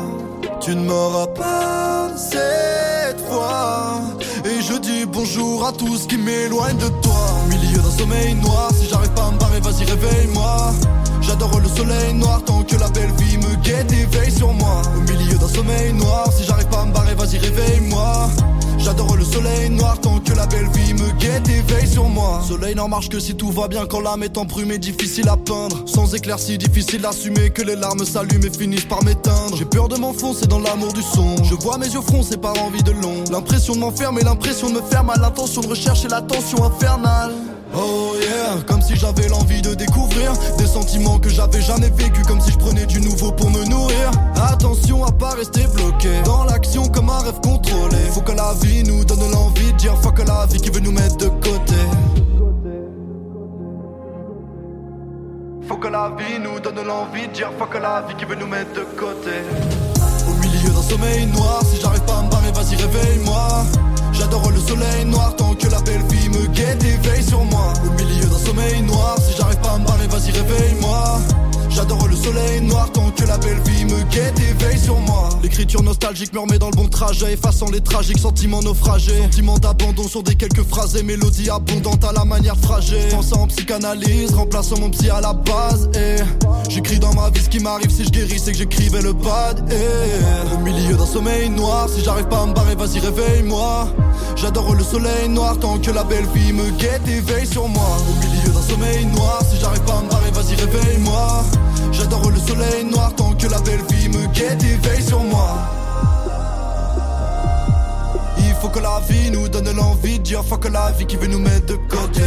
Tu 0.60 0.74
ne 0.74 0.84
m'auras 0.84 1.26
pas 1.28 2.10
cette 2.16 3.20
fois. 3.28 4.00
Et 4.44 4.62
je 4.62 4.78
dis 4.78 5.04
bonjour 5.06 5.66
à 5.66 5.72
tout 5.72 5.96
ce 5.96 6.06
qui 6.06 6.16
m'éloigne 6.16 6.78
de 6.78 6.88
toi. 7.02 7.22
Au 7.44 7.48
milieu 7.48 7.78
d'un 7.78 7.90
sommeil 7.90 8.34
noir, 8.34 8.70
si 8.78 8.88
j'arrive 8.88 9.12
pas 9.12 9.26
à 9.26 9.30
me 9.30 9.38
barrer, 9.38 9.60
vas-y 9.60 9.84
réveille-moi. 9.84 10.72
J'adore 11.20 11.60
le 11.60 11.68
soleil 11.68 12.14
noir 12.14 12.42
tant 12.44 12.62
que 12.62 12.76
la 12.76 12.88
belle 12.88 13.12
vie 13.18 13.36
me 13.36 13.54
guette 13.62 13.92
et 13.92 14.06
veille 14.06 14.32
sur 14.32 14.52
moi. 14.52 14.82
Au 14.96 15.00
milieu 15.00 15.36
d'un 15.36 15.48
sommeil 15.48 15.92
noir, 15.92 16.32
si 16.32 16.44
j'arrive 16.44 16.68
pas 16.68 16.80
à 16.80 16.86
me 16.86 16.92
barrer, 16.92 17.14
vas-y 17.14 17.38
réveille-moi. 17.38 18.30
J'adore 18.78 19.16
le 19.16 19.24
soleil 19.24 19.68
noir 19.70 19.97
que 20.28 20.36
la 20.36 20.46
belle 20.46 20.68
vie 20.68 20.94
me 20.94 21.10
guette 21.18 21.48
et 21.48 21.62
veille 21.62 21.86
sur 21.86 22.08
moi. 22.08 22.42
Soleil 22.46 22.74
n'en 22.74 22.88
marche 22.88 23.08
que 23.08 23.18
si 23.18 23.34
tout 23.34 23.50
va 23.50 23.68
bien 23.68 23.86
quand 23.86 24.00
l'âme 24.00 24.22
est 24.22 24.36
embrumée, 24.36 24.78
difficile 24.78 25.28
à 25.28 25.36
peindre. 25.36 25.82
Sans 25.86 26.14
éclaircie, 26.14 26.58
difficile 26.58 27.02
d'assumer 27.02 27.50
que 27.50 27.62
les 27.62 27.76
larmes 27.76 28.04
s'allument 28.04 28.44
et 28.44 28.50
finissent 28.50 28.84
par 28.84 29.02
m'éteindre. 29.04 29.56
J'ai 29.56 29.64
peur 29.64 29.88
de 29.88 29.96
m'enfoncer 29.96 30.46
dans 30.46 30.58
l'amour 30.58 30.92
du 30.92 31.02
son. 31.02 31.42
Je 31.44 31.54
vois 31.54 31.78
mes 31.78 31.88
yeux 31.88 32.02
froncés 32.02 32.36
par 32.36 32.60
envie 32.62 32.82
de 32.82 32.92
long. 32.92 33.24
L'impression 33.30 33.74
de 33.74 33.80
m'enfermer, 33.80 34.22
l'impression 34.22 34.68
de 34.68 34.74
me 34.74 34.82
faire 34.82 35.04
mal, 35.04 35.18
l'intention 35.20 35.62
de 35.62 35.68
rechercher 35.68 36.08
l'attention 36.08 36.64
infernale. 36.64 37.32
Oh 37.80 38.16
yeah, 38.20 38.60
comme 38.66 38.82
si 38.82 38.96
j'avais 38.96 39.28
l'envie 39.28 39.62
de 39.62 39.72
découvrir 39.74 40.32
des 40.58 40.66
sentiments 40.66 41.18
que 41.20 41.28
j'avais 41.28 41.60
jamais 41.60 41.90
vécu, 41.90 42.22
comme 42.22 42.40
si 42.40 42.50
je 42.50 42.58
prenais 42.58 42.86
du 42.86 43.00
nouveau 43.00 43.30
pour 43.30 43.50
me 43.50 43.64
nourrir. 43.66 44.10
Attention 44.50 45.04
à 45.04 45.12
pas 45.12 45.30
rester 45.30 45.64
bloqué 45.74 46.10
dans 46.24 46.42
l'action 46.44 46.88
comme 46.88 47.08
un 47.08 47.18
rêve 47.18 47.40
contrôlé. 47.40 47.96
Faut 48.10 48.22
que 48.22 48.32
la 48.32 48.52
vie 48.60 48.82
nous 48.82 49.04
donne 49.04 49.30
l'envie 49.30 49.72
de 49.72 49.76
dire 49.76 49.96
fuck 49.98 50.18
la 50.26 50.46
vie 50.46 50.60
qui 50.60 50.70
veut 50.70 50.80
nous 50.80 50.90
mettre 50.90 51.16
de 51.18 51.28
côté. 51.28 51.80
Faut 55.68 55.76
que 55.76 55.88
la 55.88 56.12
vie 56.18 56.40
nous 56.42 56.58
donne 56.58 56.84
l'envie 56.84 57.28
de 57.28 57.32
dire 57.32 57.52
fuck 57.60 57.74
la 57.80 58.02
vie 58.08 58.14
qui 58.16 58.24
veut 58.24 58.34
nous 58.36 58.48
mettre 58.48 58.72
de 58.72 58.84
côté. 58.98 59.36
Au 60.26 60.32
milieu 60.42 60.70
d'un 60.70 60.82
sommeil 60.82 61.26
noir, 61.26 61.62
si 61.70 61.80
j'arrive 61.80 62.02
pas 62.02 62.18
à 62.18 62.22
me 62.22 62.30
barrer, 62.30 62.50
vas-y 62.50 62.74
réveille-moi. 62.74 63.64
J'adore 64.18 64.50
le 64.50 64.58
soleil 64.58 65.04
noir 65.04 65.36
tant 65.36 65.54
que 65.54 65.68
la 65.68 65.80
belle 65.82 66.02
vie 66.10 66.28
me 66.28 66.46
guette 66.48 66.82
et 66.82 66.96
veille 67.08 67.22
sur 67.22 67.44
moi. 67.44 67.72
Au 67.86 67.90
milieu 68.02 68.26
d'un 68.26 68.38
sommeil 68.38 68.82
noir, 68.82 69.16
si 69.20 69.36
j'arrive 69.36 69.60
pas 69.60 69.70
à 69.70 69.78
me 69.78 69.86
barrer, 69.86 70.08
vas-y 70.08 70.32
réveille-moi. 70.32 71.20
J'adore 71.70 72.08
le 72.08 72.16
soleil 72.16 72.60
noir 72.62 72.90
tant 72.92 73.10
que 73.10 73.24
la 73.24 73.38
belle 73.38 73.60
vie 73.60 73.84
me 73.84 74.02
guette 74.10 74.38
et 74.40 74.52
veille 74.64 74.78
sur 74.78 74.98
moi. 75.00 75.28
L'écriture 75.42 75.82
nostalgique 75.82 76.32
me 76.32 76.40
remet 76.40 76.58
dans 76.58 76.70
le 76.70 76.76
bon 76.76 76.88
trajet, 76.88 77.32
effaçant 77.32 77.70
les 77.70 77.80
tragiques 77.80 78.18
sentiments 78.18 78.62
naufragés. 78.62 79.22
Sentiments 79.22 79.58
d'abandon 79.58 80.08
sur 80.08 80.22
des 80.22 80.34
quelques 80.34 80.64
phrases 80.64 80.96
et 80.96 81.02
mélodies 81.02 81.50
abondantes 81.50 82.04
à 82.04 82.12
la 82.12 82.24
manière 82.24 82.56
fragile. 82.56 83.08
Pense 83.10 83.32
en 83.32 83.46
psychanalyse, 83.46 84.34
remplaçant 84.34 84.78
mon 84.80 84.90
psy 84.90 85.10
à 85.10 85.20
la 85.20 85.32
base. 85.32 85.90
Et 85.94 86.16
j'écris 86.68 86.98
dans 86.98 87.14
ma 87.14 87.30
vie 87.30 87.42
ce 87.42 87.48
qui 87.48 87.60
m'arrive 87.60 87.90
si 87.90 88.04
je 88.04 88.10
guéris, 88.10 88.38
c'est 88.38 88.52
que 88.52 88.58
j'écrivais 88.58 89.02
le 89.02 89.12
bad. 89.12 89.70
Et 89.70 90.54
au 90.54 90.58
milieu 90.58 90.96
d'un 90.96 91.06
sommeil 91.06 91.50
noir, 91.50 91.88
si 91.88 92.02
j'arrive 92.02 92.28
pas 92.28 92.42
à 92.42 92.46
me 92.46 92.54
barrer, 92.54 92.74
vas-y 92.74 92.98
réveille-moi. 92.98 93.88
J'adore 94.36 94.74
le 94.74 94.84
soleil 94.84 95.28
noir 95.28 95.58
tant 95.58 95.78
que 95.78 95.90
la 95.90 96.04
belle 96.04 96.26
vie 96.34 96.52
me 96.52 96.70
guette 96.70 97.06
et 97.08 97.20
veille 97.20 97.46
sur 97.46 97.68
moi. 97.68 97.96
Sommeil 98.68 99.06
noir, 99.06 99.40
si 99.50 99.58
j'arrive 99.58 99.82
pas 99.82 99.98
à 99.98 100.02
me 100.02 100.10
barrer, 100.10 100.30
vas-y 100.30 100.54
réveille-moi. 100.54 101.44
J'adore 101.92 102.30
le 102.30 102.38
soleil 102.38 102.84
noir 102.84 103.12
tant 103.16 103.32
que 103.32 103.46
la 103.46 103.60
belle 103.60 103.82
vie 103.90 104.08
me 104.08 104.26
guette 104.26 104.62
et 104.62 104.76
veille 104.88 105.02
sur 105.02 105.20
moi. 105.20 105.50
Il 108.38 108.54
faut 108.60 108.68
que 108.68 108.80
la 108.80 109.00
vie 109.08 109.30
nous 109.30 109.48
donne 109.48 109.70
l'envie 109.72 110.18
de 110.18 110.24
dire 110.24 110.44
fuck 110.44 110.68
la 110.68 110.90
vie 110.92 111.06
qui 111.06 111.16
veut 111.16 111.28
nous 111.28 111.38
mettre 111.38 111.66
de 111.66 111.76
côté. 111.88 112.22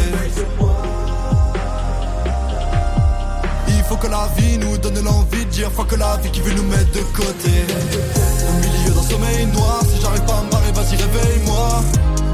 Il 3.68 3.84
faut 3.84 3.98
que 3.98 4.08
la 4.08 4.28
vie 4.38 4.58
nous 4.58 4.78
donne 4.78 5.04
l'envie 5.04 5.46
de 5.46 5.52
dire 5.52 5.72
fuck 5.72 5.92
la 5.98 6.18
vie 6.18 6.32
qui 6.32 6.42
veut 6.42 6.54
nous 6.54 6.64
mettre 6.64 6.92
de 6.94 7.02
côté. 7.14 7.52
Au 8.50 8.54
milieu 8.64 8.92
d'un 8.96 9.04
sommeil 9.04 9.46
noir, 9.48 9.82
si 9.84 10.02
j'arrive 10.02 10.24
pas 10.24 10.38
à 10.38 10.44
me 10.44 10.50
barrer, 10.50 10.72
vas-y 10.72 10.96
réveille-moi. 10.96 11.82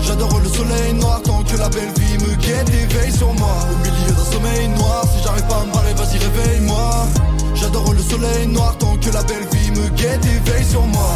J'adore 0.07 0.39
le 0.39 0.47
soleil 0.47 0.93
noir 0.93 1.21
tant 1.21 1.43
que 1.43 1.57
la 1.57 1.67
belle 1.67 1.91
vie 1.99 2.17
me 2.23 2.33
guette 2.35 2.69
et 2.69 2.85
veille 2.95 3.11
sur 3.11 3.33
moi. 3.33 3.57
Au 3.69 3.75
milieu 3.75 4.13
d'un 4.13 4.31
sommeil 4.31 4.69
noir, 4.69 5.03
si 5.03 5.21
j'arrive 5.21 5.45
pas 5.47 5.57
à 5.57 5.65
me 5.65 5.73
barrer, 5.73 5.93
vas-y 5.95 6.17
réveille-moi. 6.17 7.07
J'adore 7.55 7.91
le 7.91 7.99
soleil 7.99 8.47
noir 8.47 8.77
tant 8.77 8.95
que 8.95 9.09
la 9.09 9.21
belle 9.23 9.45
vie 9.51 9.69
me 9.71 9.89
guette 9.89 10.25
et 10.25 10.49
veille 10.49 10.63
sur 10.63 10.81
moi. 10.83 11.09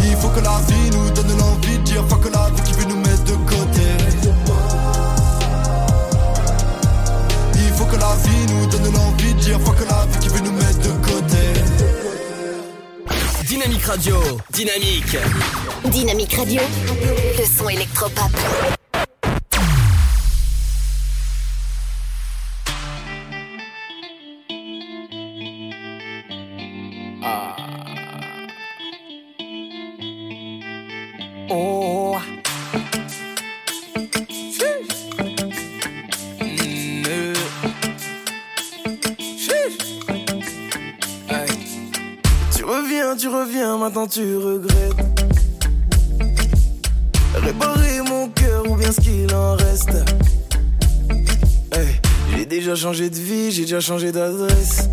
Il 0.00 0.14
faut 0.16 0.28
que 0.28 0.40
la 0.40 0.60
vie 0.68 0.90
nous 0.92 1.10
donne 1.10 1.38
l'envie 1.38 1.78
de 1.78 1.82
dire 1.84 2.04
fuck 2.06 2.30
la 2.30 2.50
vie 2.50 2.62
qui 2.64 2.72
veut 2.74 2.84
nous 2.84 3.00
mettre 3.00 3.24
de 3.24 3.36
côté. 3.48 3.88
Il 7.54 7.72
faut 7.72 7.86
que 7.86 7.96
la 7.96 8.14
vie 8.24 8.52
nous 8.52 8.66
donne 8.66 8.92
l'envie 8.92 9.32
de 9.32 9.40
dire 9.40 9.58
fuck 9.62 9.78
la 9.88 10.04
vie 10.04 10.18
qui 10.20 10.28
veut 10.28 10.40
nous 10.40 10.52
mettre 10.52 10.80
de 10.80 10.90
côté. 11.02 11.44
Dynamique 13.46 13.86
Radio. 13.86 14.16
Dynamique. 14.52 15.16
Dynamique 15.90 16.34
Radio. 16.34 16.60
Le 17.38 17.44
son 17.44 17.68
électropop. 17.68 18.30
Oh. 31.50 32.16
Tu 42.56 42.64
reviens, 42.64 43.16
tu 43.16 43.28
reviens, 43.28 43.76
maintenant 43.78 44.06
tu 44.06 44.36
regrettes. 44.36 44.73
J'ai 53.64 53.76
déjà 53.76 53.80
changé 53.80 54.12
d'adresse. 54.12 54.83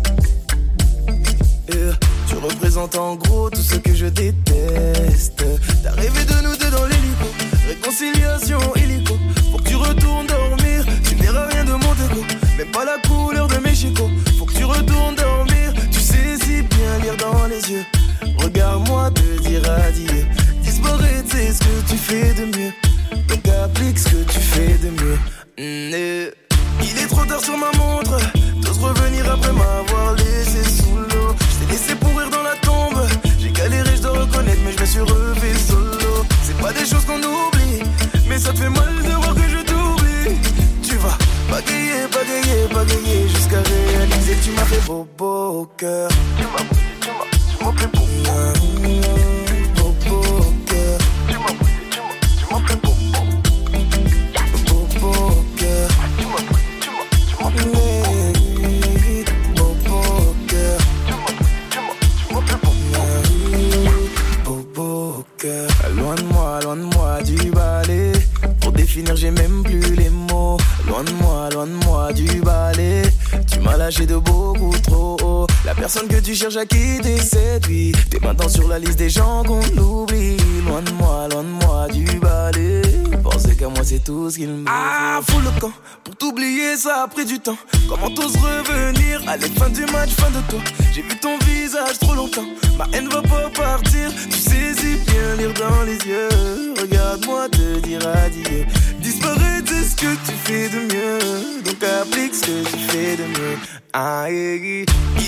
Maintenant 78.32 78.48
sur 78.48 78.68
la 78.68 78.78
liste 78.78 78.98
des 78.98 79.10
gens 79.10 79.42
qu'on 79.44 79.60
oublie. 79.78 80.36
Loin 80.66 80.82
de 80.82 80.90
moi, 80.92 81.28
loin 81.30 81.42
de 81.42 81.48
moi 81.64 81.88
du 81.92 82.04
balai. 82.18 82.82
Penser 83.22 83.56
qu'à 83.56 83.68
moi 83.68 83.82
c'est 83.84 84.02
tout 84.02 84.30
ce 84.30 84.36
qu'il 84.36 84.48
me 84.48 84.64
Ah, 84.68 85.20
fous 85.28 85.40
le 85.40 85.60
camp. 85.60 85.72
Pour 86.04 86.16
t'oublier, 86.16 86.76
ça 86.76 87.02
a 87.04 87.08
pris 87.08 87.24
du 87.24 87.38
temps. 87.38 87.56
Comment 87.88 88.10
t'oses 88.10 88.36
revenir? 88.36 89.20
Allez, 89.28 89.48
fin 89.48 89.68
du 89.68 89.82
match, 89.92 90.10
fin 90.10 90.30
de 90.30 90.40
toi. 90.48 90.60
J'ai 90.94 91.02
vu 91.02 91.16
ton 91.20 91.36
visage 91.44 91.98
trop 92.00 92.14
longtemps. 92.14 92.46
Ma 92.78 92.86
haine 92.96 93.08
va 93.08 93.22
pas 93.22 93.50
partir. 93.54 94.10
Tu 94.30 94.38
sais 94.38 94.74
si 94.74 94.96
bien 95.10 95.36
lire 95.38 95.52
dans 95.54 95.82
les 95.84 95.98
yeux. 96.06 96.74
Regarde-moi 96.80 97.48
te 97.50 97.80
dire 97.80 98.00
adieu. 98.24 98.64
Disparaître, 99.00 99.68
c'est 99.68 99.84
ce 99.84 99.96
que 99.96 100.14
tu 100.26 100.32
fais 100.44 100.68
de 100.68 100.80
mieux. 100.92 101.62
Donc 101.64 101.82
applique 101.82 102.34
ce 102.34 102.46
que 102.46 102.70
tu 102.70 102.78
fais 102.88 103.16
de 103.16 103.24
mieux. 103.24 103.58
Ah, 103.92 104.24
il 104.30 104.84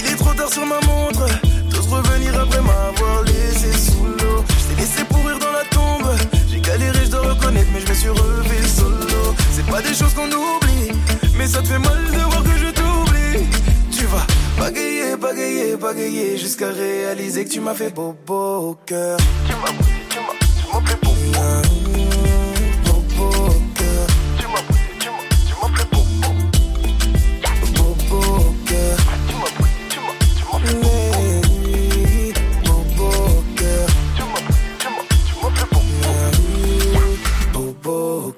est 0.06 0.16
trop 0.16 0.32
tard 0.32 0.50
sur 0.50 0.64
ma 0.64 0.80
montre. 0.86 1.26
T'oses 1.74 1.88
revenir 1.88 2.38
après 2.40 2.60
m'avoir 2.60 3.22
laissé 3.24 3.72
sous 3.72 4.04
l'eau. 4.04 4.44
Je 4.58 4.74
t'ai 4.74 4.80
laissé 4.80 5.04
pourrir 5.04 5.38
dans 5.38 5.52
la 5.52 5.64
tombe. 5.70 6.08
J'ai 6.48 6.60
galéré, 6.60 6.98
je 7.04 7.10
dois 7.10 7.32
reconnaître, 7.34 7.68
mais 7.72 7.80
je 7.80 7.88
me 7.88 7.94
suis 7.94 8.08
relevé 8.08 8.66
solo. 8.66 9.34
C'est 9.50 9.66
pas 9.66 9.82
des 9.82 9.94
choses 9.94 10.14
qu'on 10.14 10.28
oublie, 10.28 10.92
mais 11.36 11.46
ça 11.46 11.60
te 11.60 11.66
fait 11.66 11.78
mal 11.78 12.04
de 12.04 12.18
voir 12.18 12.42
que 12.42 12.56
je 12.58 12.70
t'oublie. 12.70 13.46
Tu 13.90 14.04
vas 14.06 14.26
bagayer, 14.58 15.16
bagayer, 15.16 15.76
bagayer 15.76 16.38
jusqu'à 16.38 16.70
réaliser 16.70 17.44
que 17.44 17.50
tu 17.50 17.60
m'as 17.60 17.74
fait 17.74 17.90
bobo 17.90 18.70
au 18.70 18.78
cœur. 18.86 19.18
Tu 19.46 19.54
m'as 19.54 19.68
tu 20.08 20.18
m'as, 20.20 20.36
tu 20.60 20.66
m'as 20.72 20.90
fait 20.90 21.00
bobo. 21.02 22.13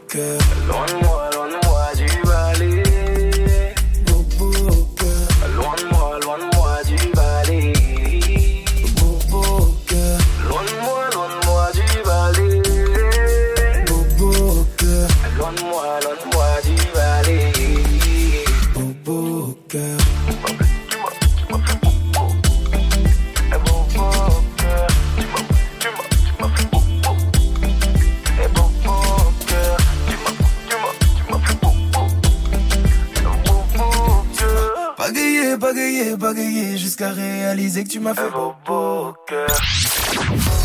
Girl 0.08 0.45
jusqu'à 36.96 37.12
réaliser 37.12 37.84
que 37.84 37.90
tu 37.90 38.00
m'as 38.00 38.14
fait 38.14 38.30
bobo 38.30 39.08
au 39.08 39.14
cœur. 39.26 39.48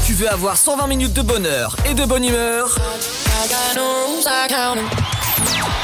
Tu 0.05 0.13
veux 0.13 0.29
avoir 0.29 0.55
120 0.55 0.87
minutes 0.87 1.13
de 1.13 1.21
bonheur 1.21 1.75
et 1.89 1.93
de 1.93 2.05
bonne 2.05 2.23
humeur? 2.23 2.77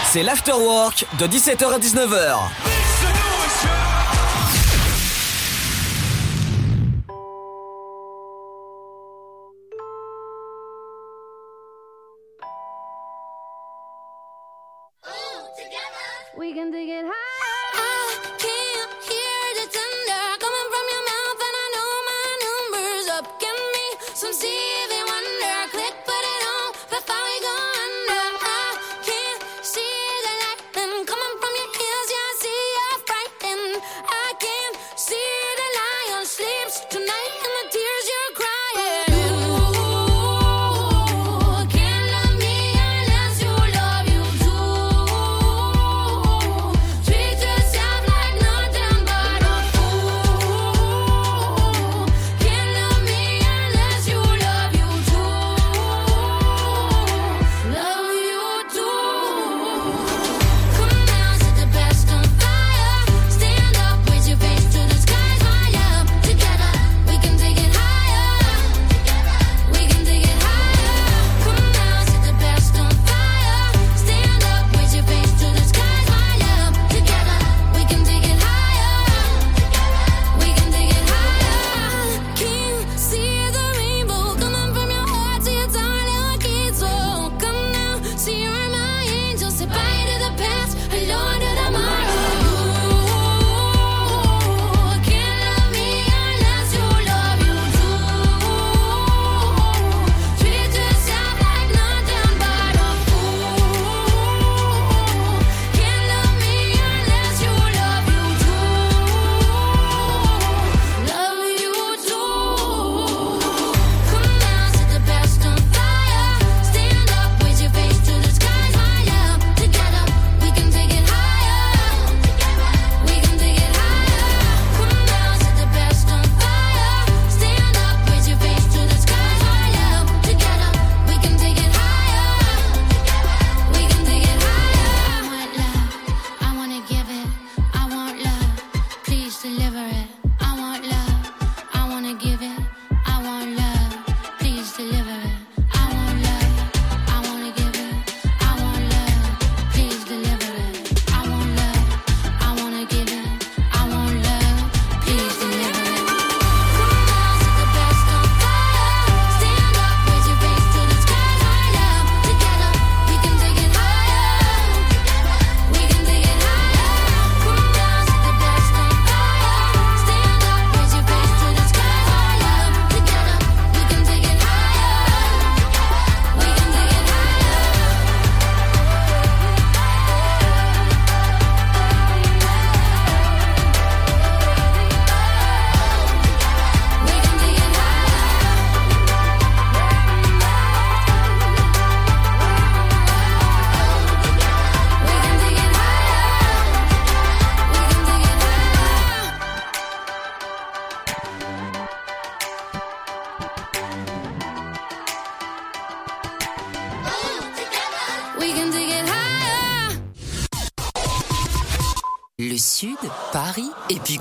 C'est 0.09 0.23
l'afterwork 0.23 1.05
de 1.19 1.27
17h 1.27 1.73
à 1.73 1.79
19h. 1.79 2.76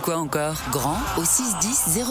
Quoi 0.06 0.18
encore 0.18 0.54
Grand 0.70 0.98
au 1.16 1.24
61000. 1.24 2.04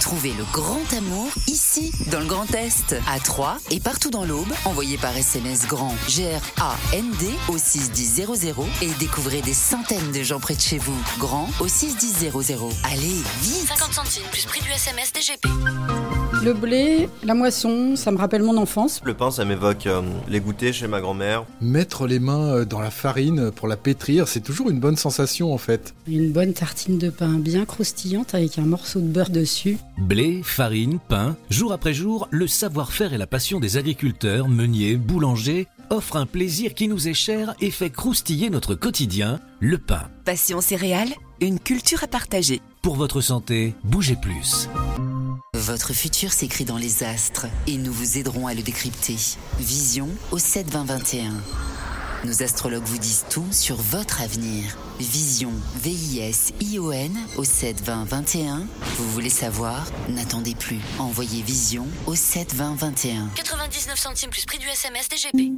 Trouvez 0.00 0.32
le 0.32 0.44
grand 0.52 0.80
amour 0.96 1.28
ici, 1.48 1.92
dans 2.10 2.20
le 2.20 2.24
Grand 2.24 2.50
Est, 2.54 2.96
à 3.06 3.20
Troyes 3.20 3.58
et 3.70 3.78
partout 3.78 4.10
dans 4.10 4.24
l'Aube. 4.24 4.50
Envoyez 4.64 4.96
par 4.96 5.14
SMS 5.14 5.66
grand 5.66 5.94
G-R-A-N-D 6.08 7.28
au 7.48 7.58
61000 7.58 8.54
et 8.80 8.90
découvrez 8.98 9.42
des 9.42 9.52
centaines 9.52 10.12
de 10.12 10.22
gens 10.22 10.40
près 10.40 10.54
de 10.54 10.62
chez 10.62 10.78
vous. 10.78 10.96
Grand 11.18 11.48
au 11.60 11.68
61000. 11.68 12.32
Allez, 12.84 13.22
vite 13.42 13.68
50 13.68 13.92
centimes 13.92 14.28
plus 14.32 14.46
prix 14.46 14.62
du 14.62 14.70
SMS 14.70 15.12
DGP. 15.12 15.46
Le 16.42 16.54
blé, 16.54 17.08
la 17.22 17.34
moisson, 17.34 17.94
ça 17.94 18.10
me 18.10 18.18
rappelle 18.18 18.42
mon 18.42 18.56
enfance. 18.56 19.00
Le 19.04 19.14
pain, 19.14 19.30
ça 19.30 19.44
m'évoque 19.44 19.86
euh, 19.86 20.02
les 20.28 20.40
goûters 20.40 20.74
chez 20.74 20.88
ma 20.88 21.00
grand-mère. 21.00 21.44
Mettre 21.60 22.08
les 22.08 22.18
mains 22.18 22.56
euh, 22.56 22.64
dans 22.64 22.80
la 22.80 22.90
farine 22.90 23.52
pour 23.52 23.68
la 23.68 23.76
pétrir, 23.76 24.26
c'est 24.26 24.40
toujours 24.40 24.68
une 24.68 24.80
bonne 24.80 24.96
sensation 24.96 25.54
en 25.54 25.58
fait. 25.58 25.94
Une 26.08 26.32
bonne 26.32 26.52
tartine 26.52 26.98
de 26.98 27.10
pain 27.10 27.38
bien 27.38 27.64
croustillante 27.64 28.34
avec 28.34 28.58
un 28.58 28.64
morceau 28.64 28.98
de 28.98 29.06
beurre 29.06 29.30
dessus. 29.30 29.78
Blé, 29.98 30.40
farine, 30.42 30.98
pain, 31.08 31.36
jour 31.48 31.72
après 31.72 31.94
jour, 31.94 32.26
le 32.32 32.48
savoir-faire 32.48 33.14
et 33.14 33.18
la 33.18 33.28
passion 33.28 33.60
des 33.60 33.76
agriculteurs, 33.76 34.48
meuniers, 34.48 34.96
boulangers 34.96 35.68
offrent 35.90 36.16
un 36.16 36.26
plaisir 36.26 36.74
qui 36.74 36.88
nous 36.88 37.06
est 37.06 37.14
cher 37.14 37.54
et 37.60 37.70
fait 37.70 37.90
croustiller 37.90 38.50
notre 38.50 38.74
quotidien, 38.74 39.38
le 39.60 39.78
pain. 39.78 40.08
Passion 40.24 40.60
céréales, 40.60 41.12
une 41.40 41.60
culture 41.60 42.02
à 42.02 42.08
partager. 42.08 42.60
Pour 42.82 42.96
votre 42.96 43.20
santé, 43.20 43.76
bougez 43.84 44.16
plus. 44.16 44.68
Votre 45.54 45.92
futur 45.92 46.32
s'écrit 46.32 46.64
dans 46.64 46.76
les 46.76 47.02
astres 47.02 47.46
et 47.66 47.76
nous 47.76 47.92
vous 47.92 48.18
aiderons 48.18 48.46
à 48.46 48.54
le 48.54 48.62
décrypter. 48.62 49.16
Vision 49.58 50.08
au 50.30 50.38
72021. 50.38 51.32
Nos 52.24 52.42
astrologues 52.42 52.84
vous 52.84 52.98
disent 52.98 53.24
tout 53.30 53.46
sur 53.50 53.76
votre 53.76 54.22
avenir. 54.22 54.76
Vision, 55.00 55.52
V-I-S-I-O-N 55.76 57.18
au 57.36 57.44
72021. 57.44 58.66
Vous 58.96 59.10
voulez 59.10 59.30
savoir? 59.30 59.90
N'attendez 60.08 60.54
plus. 60.54 60.78
Envoyez 60.98 61.42
Vision 61.42 61.86
au 62.06 62.14
72021. 62.14 63.28
99 63.34 63.98
centimes 63.98 64.30
plus 64.30 64.46
prix 64.46 64.58
du 64.58 64.68
SMS 64.68 65.08
DGP. 65.08 65.52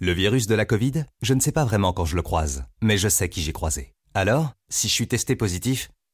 Le 0.00 0.12
virus 0.12 0.46
de 0.46 0.54
la 0.54 0.64
Covid, 0.64 1.04
je 1.22 1.34
ne 1.34 1.40
sais 1.40 1.50
pas 1.50 1.64
vraiment 1.64 1.92
quand 1.92 2.04
je 2.04 2.14
le 2.14 2.22
croise, 2.22 2.64
mais 2.82 2.98
je 2.98 3.08
sais 3.08 3.28
qui 3.28 3.42
j'ai 3.42 3.52
croisé. 3.52 3.94
Alors, 4.14 4.52
si 4.68 4.88
je 4.88 4.92
suis 4.92 5.08
testé 5.08 5.34
positif, 5.34 5.90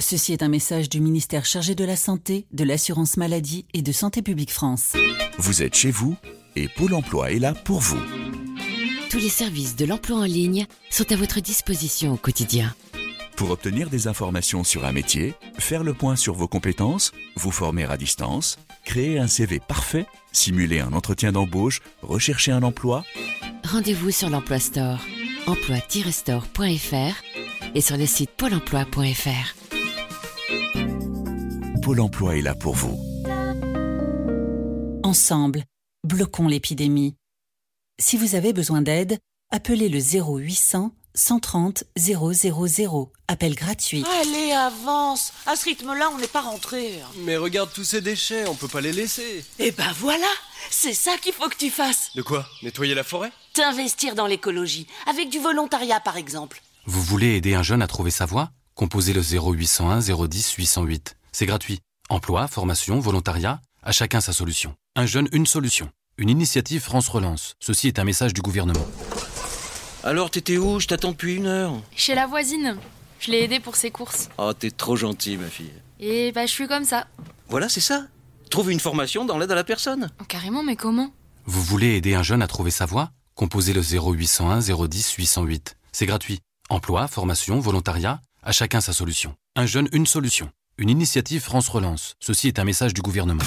Ceci 0.00 0.32
est 0.32 0.42
un 0.42 0.48
message 0.48 0.88
du 0.88 1.00
ministère 1.00 1.44
chargé 1.44 1.74
de 1.74 1.84
la 1.84 1.96
Santé, 1.96 2.46
de 2.52 2.64
l'Assurance 2.64 3.16
Maladie 3.16 3.66
et 3.72 3.82
de 3.82 3.92
Santé 3.92 4.22
Publique 4.22 4.52
France. 4.52 4.92
Vous 5.38 5.62
êtes 5.62 5.74
chez 5.74 5.90
vous 5.90 6.16
et 6.56 6.68
Pôle 6.68 6.94
Emploi 6.94 7.32
est 7.32 7.38
là 7.38 7.54
pour 7.54 7.80
vous. 7.80 8.00
Tous 9.10 9.18
les 9.18 9.28
services 9.28 9.76
de 9.76 9.84
l'emploi 9.84 10.18
en 10.18 10.24
ligne 10.24 10.66
sont 10.90 11.10
à 11.12 11.16
votre 11.16 11.40
disposition 11.40 12.12
au 12.12 12.16
quotidien. 12.16 12.74
Pour 13.36 13.50
obtenir 13.50 13.90
des 13.90 14.08
informations 14.08 14.64
sur 14.64 14.84
un 14.84 14.92
métier, 14.92 15.34
faire 15.58 15.84
le 15.84 15.94
point 15.94 16.16
sur 16.16 16.34
vos 16.34 16.48
compétences, 16.48 17.12
vous 17.36 17.50
former 17.50 17.84
à 17.84 17.96
distance, 17.96 18.58
créer 18.84 19.18
un 19.18 19.26
CV 19.26 19.60
parfait, 19.60 20.06
simuler 20.32 20.80
un 20.80 20.92
entretien 20.92 21.32
d'embauche, 21.32 21.80
rechercher 22.02 22.52
un 22.52 22.62
emploi, 22.62 23.04
Rendez-vous 23.64 24.10
sur 24.10 24.28
l'Emploi 24.28 24.58
Store, 24.58 24.98
emploi-store.fr 25.46 27.22
et 27.74 27.80
sur 27.80 27.96
le 27.96 28.06
site 28.06 28.30
pôle 28.30 28.54
emploi.fr. 28.54 29.61
Pôle 31.82 32.00
Emploi 32.00 32.36
est 32.36 32.42
là 32.42 32.54
pour 32.54 32.74
vous. 32.74 32.96
Ensemble, 35.02 35.64
bloquons 36.04 36.46
l'épidémie. 36.46 37.16
Si 37.98 38.16
vous 38.16 38.36
avez 38.36 38.52
besoin 38.52 38.82
d'aide, 38.82 39.18
appelez 39.50 39.88
le 39.88 39.98
0800 39.98 40.92
130 41.14 41.82
000. 41.96 42.32
Appel 43.26 43.54
gratuit. 43.56 44.04
Allez, 44.20 44.52
avance 44.52 45.32
À 45.46 45.56
ce 45.56 45.64
rythme-là, 45.64 46.10
on 46.14 46.18
n'est 46.18 46.28
pas 46.28 46.40
rentré. 46.40 47.00
Mais 47.24 47.36
regarde 47.36 47.70
tous 47.74 47.84
ces 47.84 48.00
déchets, 48.00 48.46
on 48.46 48.54
peut 48.54 48.68
pas 48.68 48.80
les 48.80 48.92
laisser. 48.92 49.44
Eh 49.58 49.72
ben 49.72 49.92
voilà 49.98 50.28
C'est 50.70 50.94
ça 50.94 51.16
qu'il 51.20 51.32
faut 51.32 51.48
que 51.48 51.56
tu 51.56 51.68
fasses 51.70 52.10
De 52.14 52.22
quoi? 52.22 52.46
Nettoyer 52.62 52.94
la 52.94 53.02
forêt? 53.04 53.32
T'investir 53.54 54.14
dans 54.14 54.28
l'écologie, 54.28 54.86
avec 55.10 55.30
du 55.30 55.40
volontariat 55.40 55.98
par 55.98 56.16
exemple. 56.16 56.62
Vous 56.86 57.02
voulez 57.02 57.34
aider 57.34 57.54
un 57.54 57.64
jeune 57.64 57.82
à 57.82 57.88
trouver 57.88 58.12
sa 58.12 58.24
voie? 58.24 58.52
Composez 58.76 59.12
le 59.12 59.20
0801 59.20 59.98
010 59.98 60.52
808. 60.52 61.16
C'est 61.34 61.46
gratuit. 61.46 61.80
Emploi, 62.10 62.46
formation, 62.46 63.00
volontariat, 63.00 63.60
à 63.82 63.90
chacun 63.90 64.20
sa 64.20 64.34
solution. 64.34 64.74
Un 64.96 65.06
jeune, 65.06 65.28
une 65.32 65.46
solution. 65.46 65.90
Une 66.18 66.28
initiative 66.28 66.82
France 66.82 67.08
Relance. 67.08 67.54
Ceci 67.58 67.88
est 67.88 67.98
un 67.98 68.04
message 68.04 68.34
du 68.34 68.42
gouvernement. 68.42 68.86
Alors, 70.04 70.30
t'étais 70.30 70.58
où? 70.58 70.78
Je 70.78 70.86
t'attends 70.86 71.12
depuis 71.12 71.36
une 71.36 71.46
heure. 71.46 71.72
Chez 71.96 72.14
la 72.14 72.26
voisine. 72.26 72.76
Je 73.18 73.30
l'ai 73.30 73.44
aidée 73.44 73.60
pour 73.60 73.76
ses 73.76 73.90
courses. 73.90 74.28
Oh, 74.36 74.52
t'es 74.52 74.70
trop 74.70 74.94
gentil, 74.94 75.38
ma 75.38 75.46
fille. 75.46 75.72
Et 76.00 76.32
bah, 76.32 76.44
je 76.44 76.50
suis 76.50 76.68
comme 76.68 76.84
ça. 76.84 77.06
Voilà, 77.48 77.70
c'est 77.70 77.80
ça. 77.80 78.06
Trouve 78.50 78.70
une 78.70 78.80
formation 78.80 79.24
dans 79.24 79.38
l'aide 79.38 79.52
à 79.52 79.54
la 79.54 79.64
personne. 79.64 80.10
Oh, 80.20 80.24
carrément, 80.24 80.62
mais 80.62 80.76
comment? 80.76 81.14
Vous 81.46 81.62
voulez 81.62 81.96
aider 81.96 82.14
un 82.14 82.22
jeune 82.22 82.42
à 82.42 82.46
trouver 82.46 82.70
sa 82.70 82.84
voie? 82.84 83.10
Composez 83.36 83.72
le 83.72 83.80
0801 83.80 84.60
010 84.60 85.12
808. 85.12 85.76
C'est 85.92 86.06
gratuit. 86.06 86.40
Emploi, 86.68 87.08
formation, 87.08 87.58
volontariat, 87.58 88.20
à 88.42 88.52
chacun 88.52 88.82
sa 88.82 88.92
solution. 88.92 89.34
Un 89.56 89.64
jeune, 89.64 89.88
une 89.92 90.06
solution. 90.06 90.50
Une 90.82 90.90
initiative 90.90 91.40
France 91.40 91.68
Relance. 91.68 92.16
Ceci 92.18 92.48
est 92.48 92.58
un 92.58 92.64
message 92.64 92.92
du 92.92 93.02
gouvernement. 93.02 93.44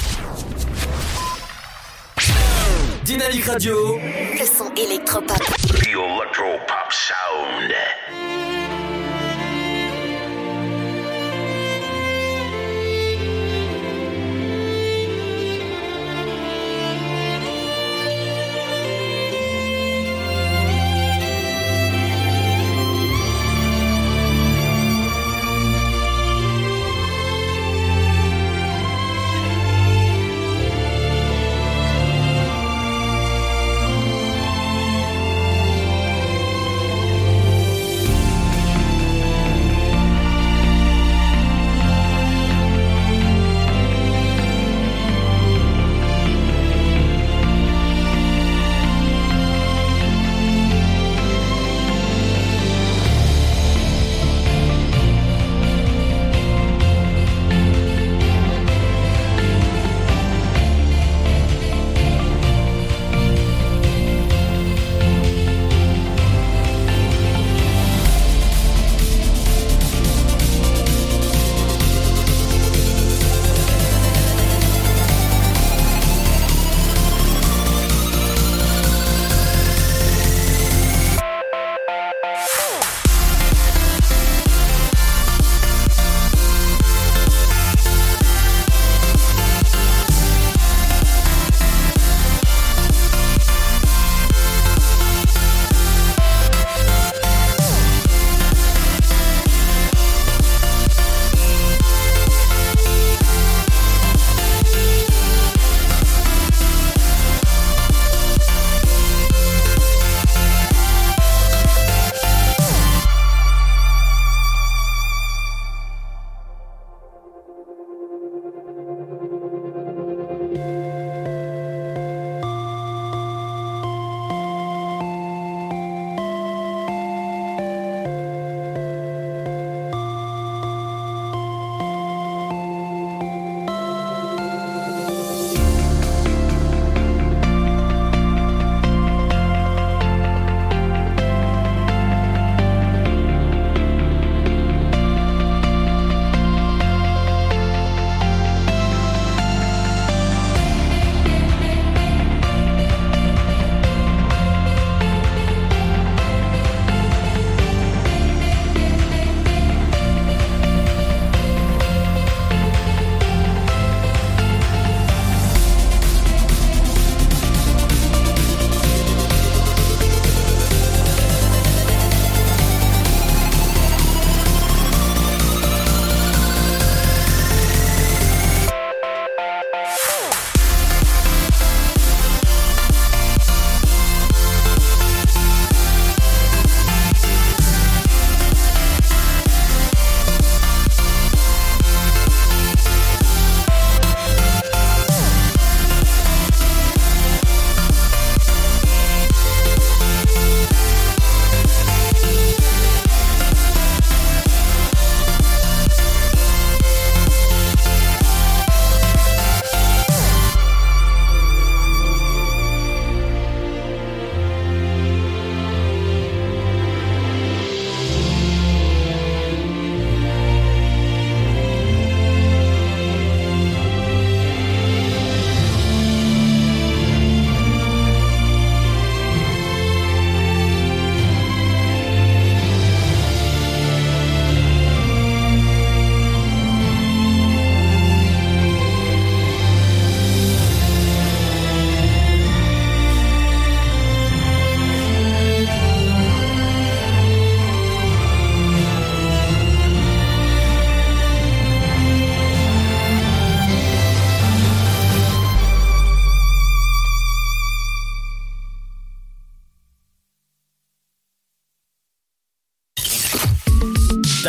Dynamique 3.04 3.44
Radio. 3.44 3.98
Le 3.98 4.46
son 4.46 4.74
électropop. 4.76 5.38
The 5.68 5.84
Electropop 5.84 6.94
Sound. 6.94 8.55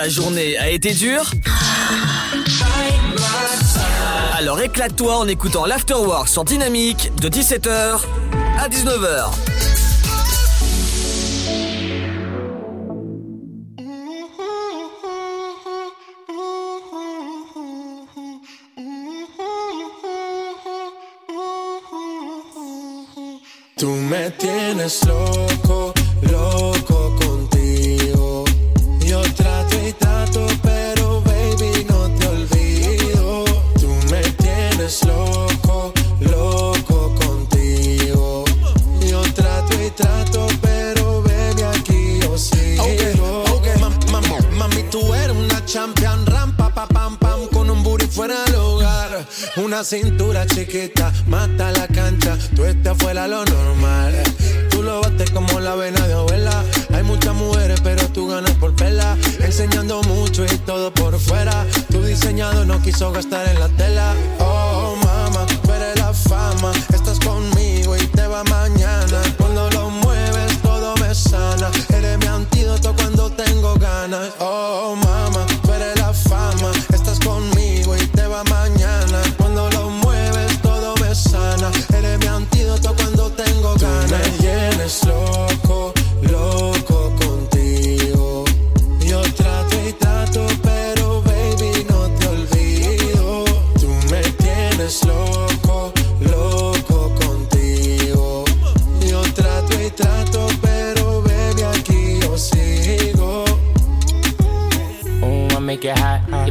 Ta 0.06 0.10
journée 0.10 0.56
a 0.56 0.70
été 0.70 0.94
dure 0.94 1.28
Alors 4.38 4.60
éclate-toi 4.60 5.16
en 5.16 5.26
écoutant 5.26 5.66
l'Afterwork 5.66 6.28
sur 6.28 6.44
Dynamique 6.44 7.10
de 7.20 7.28
17h 7.28 8.02
à 8.56 8.68
19h. 8.68 9.32
Tú 23.76 23.88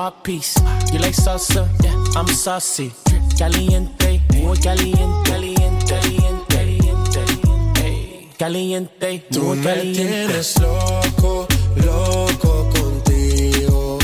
art 0.00 0.22
piece. 0.24 0.54
You 0.92 0.98
like 1.00 1.14
salsa? 1.14 1.68
Yeah, 1.82 1.94
I'm 2.18 2.26
saucy. 2.28 2.92
Caliente, 3.38 4.20
muy 4.34 4.56
caliente, 4.58 5.30
caliente, 5.30 5.84
caliente, 6.48 7.10
caliente, 7.12 8.28
caliente, 8.38 9.24
Tú 9.30 9.42
muy 9.42 9.56
me 9.58 9.64
caliente. 9.64 10.02
tienes 10.04 10.58
loco, 10.60 11.46
loco 11.76 12.68
contigo. 12.76 13.98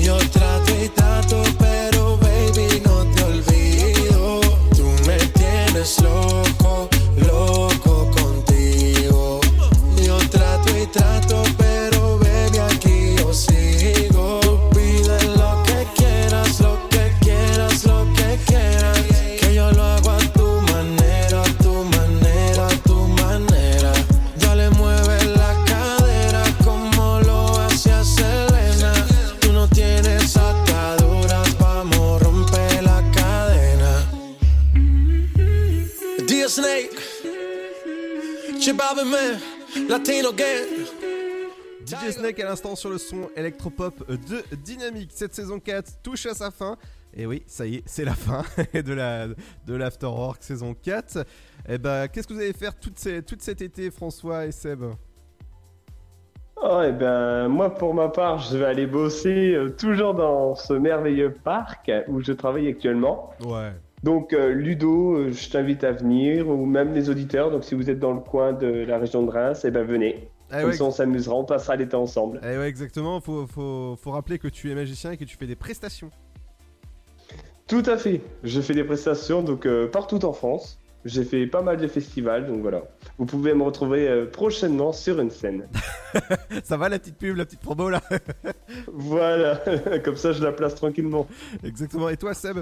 Yo 0.00 0.16
trato 0.30 0.72
y 0.84 0.88
trato, 0.90 1.42
pero 1.58 2.16
baby 2.18 2.82
no 2.84 3.04
te 3.14 3.22
olvido. 3.24 4.40
Tú 4.76 4.84
me 5.06 5.16
tienes 5.38 6.00
loco 6.02 6.41
Chibabe 39.02 39.10
Man, 39.10 39.88
Latino 39.88 40.32
Gang. 40.32 40.86
DJ 41.84 42.12
Snake 42.12 42.38
à 42.40 42.44
l'instant 42.44 42.76
sur 42.76 42.90
le 42.90 42.98
son 42.98 43.28
électropop 43.36 44.06
de 44.08 44.42
Dynamique. 44.56 45.10
Cette 45.12 45.34
saison 45.34 45.58
4 45.58 46.02
touche 46.02 46.26
à 46.26 46.34
sa 46.34 46.50
fin. 46.50 46.76
Et 47.14 47.26
oui, 47.26 47.42
ça 47.46 47.66
y 47.66 47.76
est, 47.76 47.82
c'est 47.86 48.04
la 48.04 48.14
fin 48.14 48.42
de 48.74 48.92
la 48.92 49.26
de 49.66 49.74
l'Afterwork 49.74 50.42
saison 50.42 50.74
4. 50.74 51.26
Et 51.68 51.78
bah, 51.78 52.08
qu'est-ce 52.08 52.26
que 52.28 52.32
vous 52.34 52.40
allez 52.40 52.52
faire 52.52 52.74
toute, 52.78 52.98
ces- 52.98 53.22
toute 53.22 53.42
cet 53.42 53.60
été, 53.60 53.90
François 53.90 54.46
et 54.46 54.52
Seb? 54.52 54.84
Oh, 56.64 56.80
et 56.82 56.92
ben, 56.92 57.48
moi, 57.48 57.74
pour 57.74 57.92
ma 57.92 58.08
part, 58.08 58.38
je 58.38 58.56
vais 58.56 58.64
aller 58.66 58.86
bosser 58.86 59.52
euh, 59.54 59.70
toujours 59.70 60.14
dans 60.14 60.54
ce 60.54 60.74
merveilleux 60.74 61.32
parc 61.34 61.90
où 62.06 62.20
je 62.22 62.32
travaille 62.32 62.68
actuellement. 62.68 63.34
Ouais. 63.44 63.72
Donc, 64.02 64.32
euh, 64.32 64.52
Ludo, 64.52 65.14
euh, 65.14 65.32
je 65.32 65.48
t'invite 65.48 65.84
à 65.84 65.92
venir, 65.92 66.48
ou 66.48 66.66
même 66.66 66.92
les 66.92 67.08
auditeurs. 67.08 67.50
Donc, 67.50 67.64
si 67.64 67.74
vous 67.74 67.88
êtes 67.88 68.00
dans 68.00 68.12
le 68.12 68.20
coin 68.20 68.52
de 68.52 68.66
la 68.66 68.98
région 68.98 69.22
de 69.22 69.30
Reims, 69.30 69.64
et 69.64 69.70
ben, 69.70 69.84
venez. 69.84 70.28
Ah 70.50 70.60
Comme 70.60 70.70
ouais. 70.70 70.76
ça, 70.76 70.84
on 70.84 70.90
s'amusera, 70.90 71.34
on 71.34 71.44
passera 71.44 71.76
l'été 71.76 71.96
ensemble. 71.96 72.40
Eh 72.42 72.58
ouais, 72.58 72.68
exactement. 72.68 73.20
Faut, 73.20 73.46
faut, 73.46 73.96
faut 73.96 74.10
rappeler 74.10 74.38
que 74.38 74.48
tu 74.48 74.70
es 74.70 74.74
magicien 74.74 75.12
et 75.12 75.16
que 75.16 75.24
tu 75.24 75.36
fais 75.36 75.46
des 75.46 75.56
prestations. 75.56 76.10
Tout 77.66 77.82
à 77.86 77.96
fait. 77.96 78.20
Je 78.44 78.60
fais 78.60 78.74
des 78.74 78.84
prestations 78.84 79.42
donc 79.42 79.64
euh, 79.64 79.88
partout 79.88 80.22
en 80.26 80.34
France. 80.34 80.78
J'ai 81.06 81.24
fait 81.24 81.46
pas 81.46 81.62
mal 81.62 81.78
de 81.78 81.88
festivals, 81.88 82.46
donc 82.46 82.60
voilà. 82.60 82.82
Vous 83.16 83.24
pouvez 83.24 83.54
me 83.54 83.62
retrouver 83.62 84.08
euh, 84.08 84.26
prochainement 84.26 84.92
sur 84.92 85.20
une 85.20 85.30
scène. 85.30 85.66
Ça 86.64 86.76
va 86.76 86.90
la 86.90 86.98
petite 86.98 87.16
pub, 87.16 87.36
la 87.36 87.46
petite 87.46 87.60
promo 87.60 87.88
là? 87.88 88.02
Voilà, 88.92 89.56
comme 90.04 90.16
ça 90.16 90.32
je 90.32 90.42
la 90.42 90.52
place 90.52 90.74
tranquillement. 90.74 91.26
Exactement. 91.64 92.08
Et 92.10 92.16
toi, 92.16 92.34
Seb? 92.34 92.58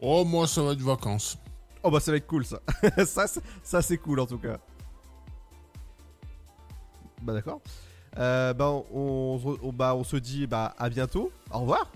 Oh, 0.00 0.24
moi, 0.24 0.46
ça 0.46 0.62
va 0.62 0.72
être 0.72 0.80
vacances. 0.80 1.36
Oh 1.82 1.90
bah 1.90 2.00
ça 2.00 2.10
va 2.10 2.16
être 2.16 2.26
cool 2.26 2.44
ça. 2.44 2.60
ça, 3.06 3.26
c'est- 3.28 3.40
ça 3.62 3.80
c'est 3.82 3.98
cool 3.98 4.18
en 4.20 4.26
tout 4.26 4.38
cas. 4.38 4.58
Bah 7.22 7.32
d'accord. 7.32 7.60
Euh, 8.18 8.52
bah, 8.52 8.70
on, 8.92 9.38
bah 9.72 9.94
on 9.94 10.02
se 10.02 10.16
dit 10.16 10.46
bah 10.46 10.74
à 10.78 10.88
bientôt. 10.88 11.30
Au 11.52 11.60
revoir. 11.60 11.90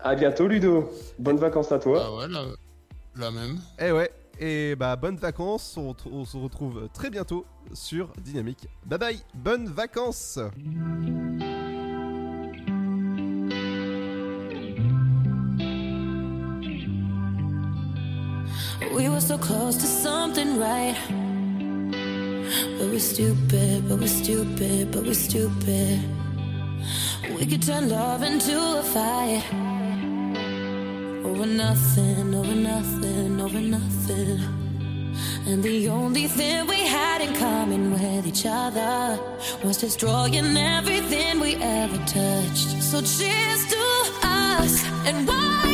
À 0.00 0.14
bientôt 0.14 0.46
Ludo. 0.46 0.90
Bonnes 1.18 1.38
vacances 1.38 1.72
à 1.72 1.78
toi. 1.78 2.02
Ah 2.06 2.14
ouais, 2.16 2.28
la, 2.28 2.44
la 3.16 3.30
même. 3.30 3.58
Et 3.80 3.90
ouais. 3.90 4.12
Et 4.38 4.76
bah 4.76 4.94
bonnes 4.96 5.16
vacances. 5.16 5.76
On, 5.76 5.94
on 6.12 6.24
se 6.24 6.36
retrouve 6.36 6.88
très 6.92 7.10
bientôt 7.10 7.44
sur 7.72 8.12
Dynamique. 8.20 8.68
Bye 8.86 8.98
bye. 8.98 9.18
Bonnes 9.34 9.68
vacances. 9.68 10.38
We 18.94 19.08
were 19.08 19.20
so 19.20 19.36
close 19.36 19.76
to 19.76 19.86
something 19.86 20.60
right. 20.60 20.96
But 22.78 22.86
we're 22.92 23.00
stupid, 23.00 23.88
but 23.88 23.98
we're 23.98 24.06
stupid, 24.06 24.92
but 24.92 25.02
we're 25.02 25.14
stupid. 25.14 26.00
We 27.36 27.44
could 27.44 27.62
turn 27.62 27.88
love 27.88 28.22
into 28.22 28.56
a 28.56 28.82
fight. 28.84 29.42
Over 31.24 31.46
nothing, 31.46 32.34
over 32.36 32.54
nothing, 32.54 33.40
over 33.40 33.60
nothing. 33.60 34.38
And 35.46 35.60
the 35.62 35.88
only 35.88 36.28
thing 36.28 36.68
we 36.68 36.86
had 36.86 37.20
in 37.20 37.34
common 37.34 37.90
with 37.90 38.26
each 38.28 38.46
other 38.46 39.18
was 39.64 39.76
destroying 39.78 40.56
everything 40.56 41.40
we 41.40 41.56
ever 41.56 41.98
touched. 42.06 42.80
So 42.80 43.00
cheers 43.00 43.66
to 43.74 43.84
us 44.22 44.84
and 45.04 45.26
why 45.26 45.73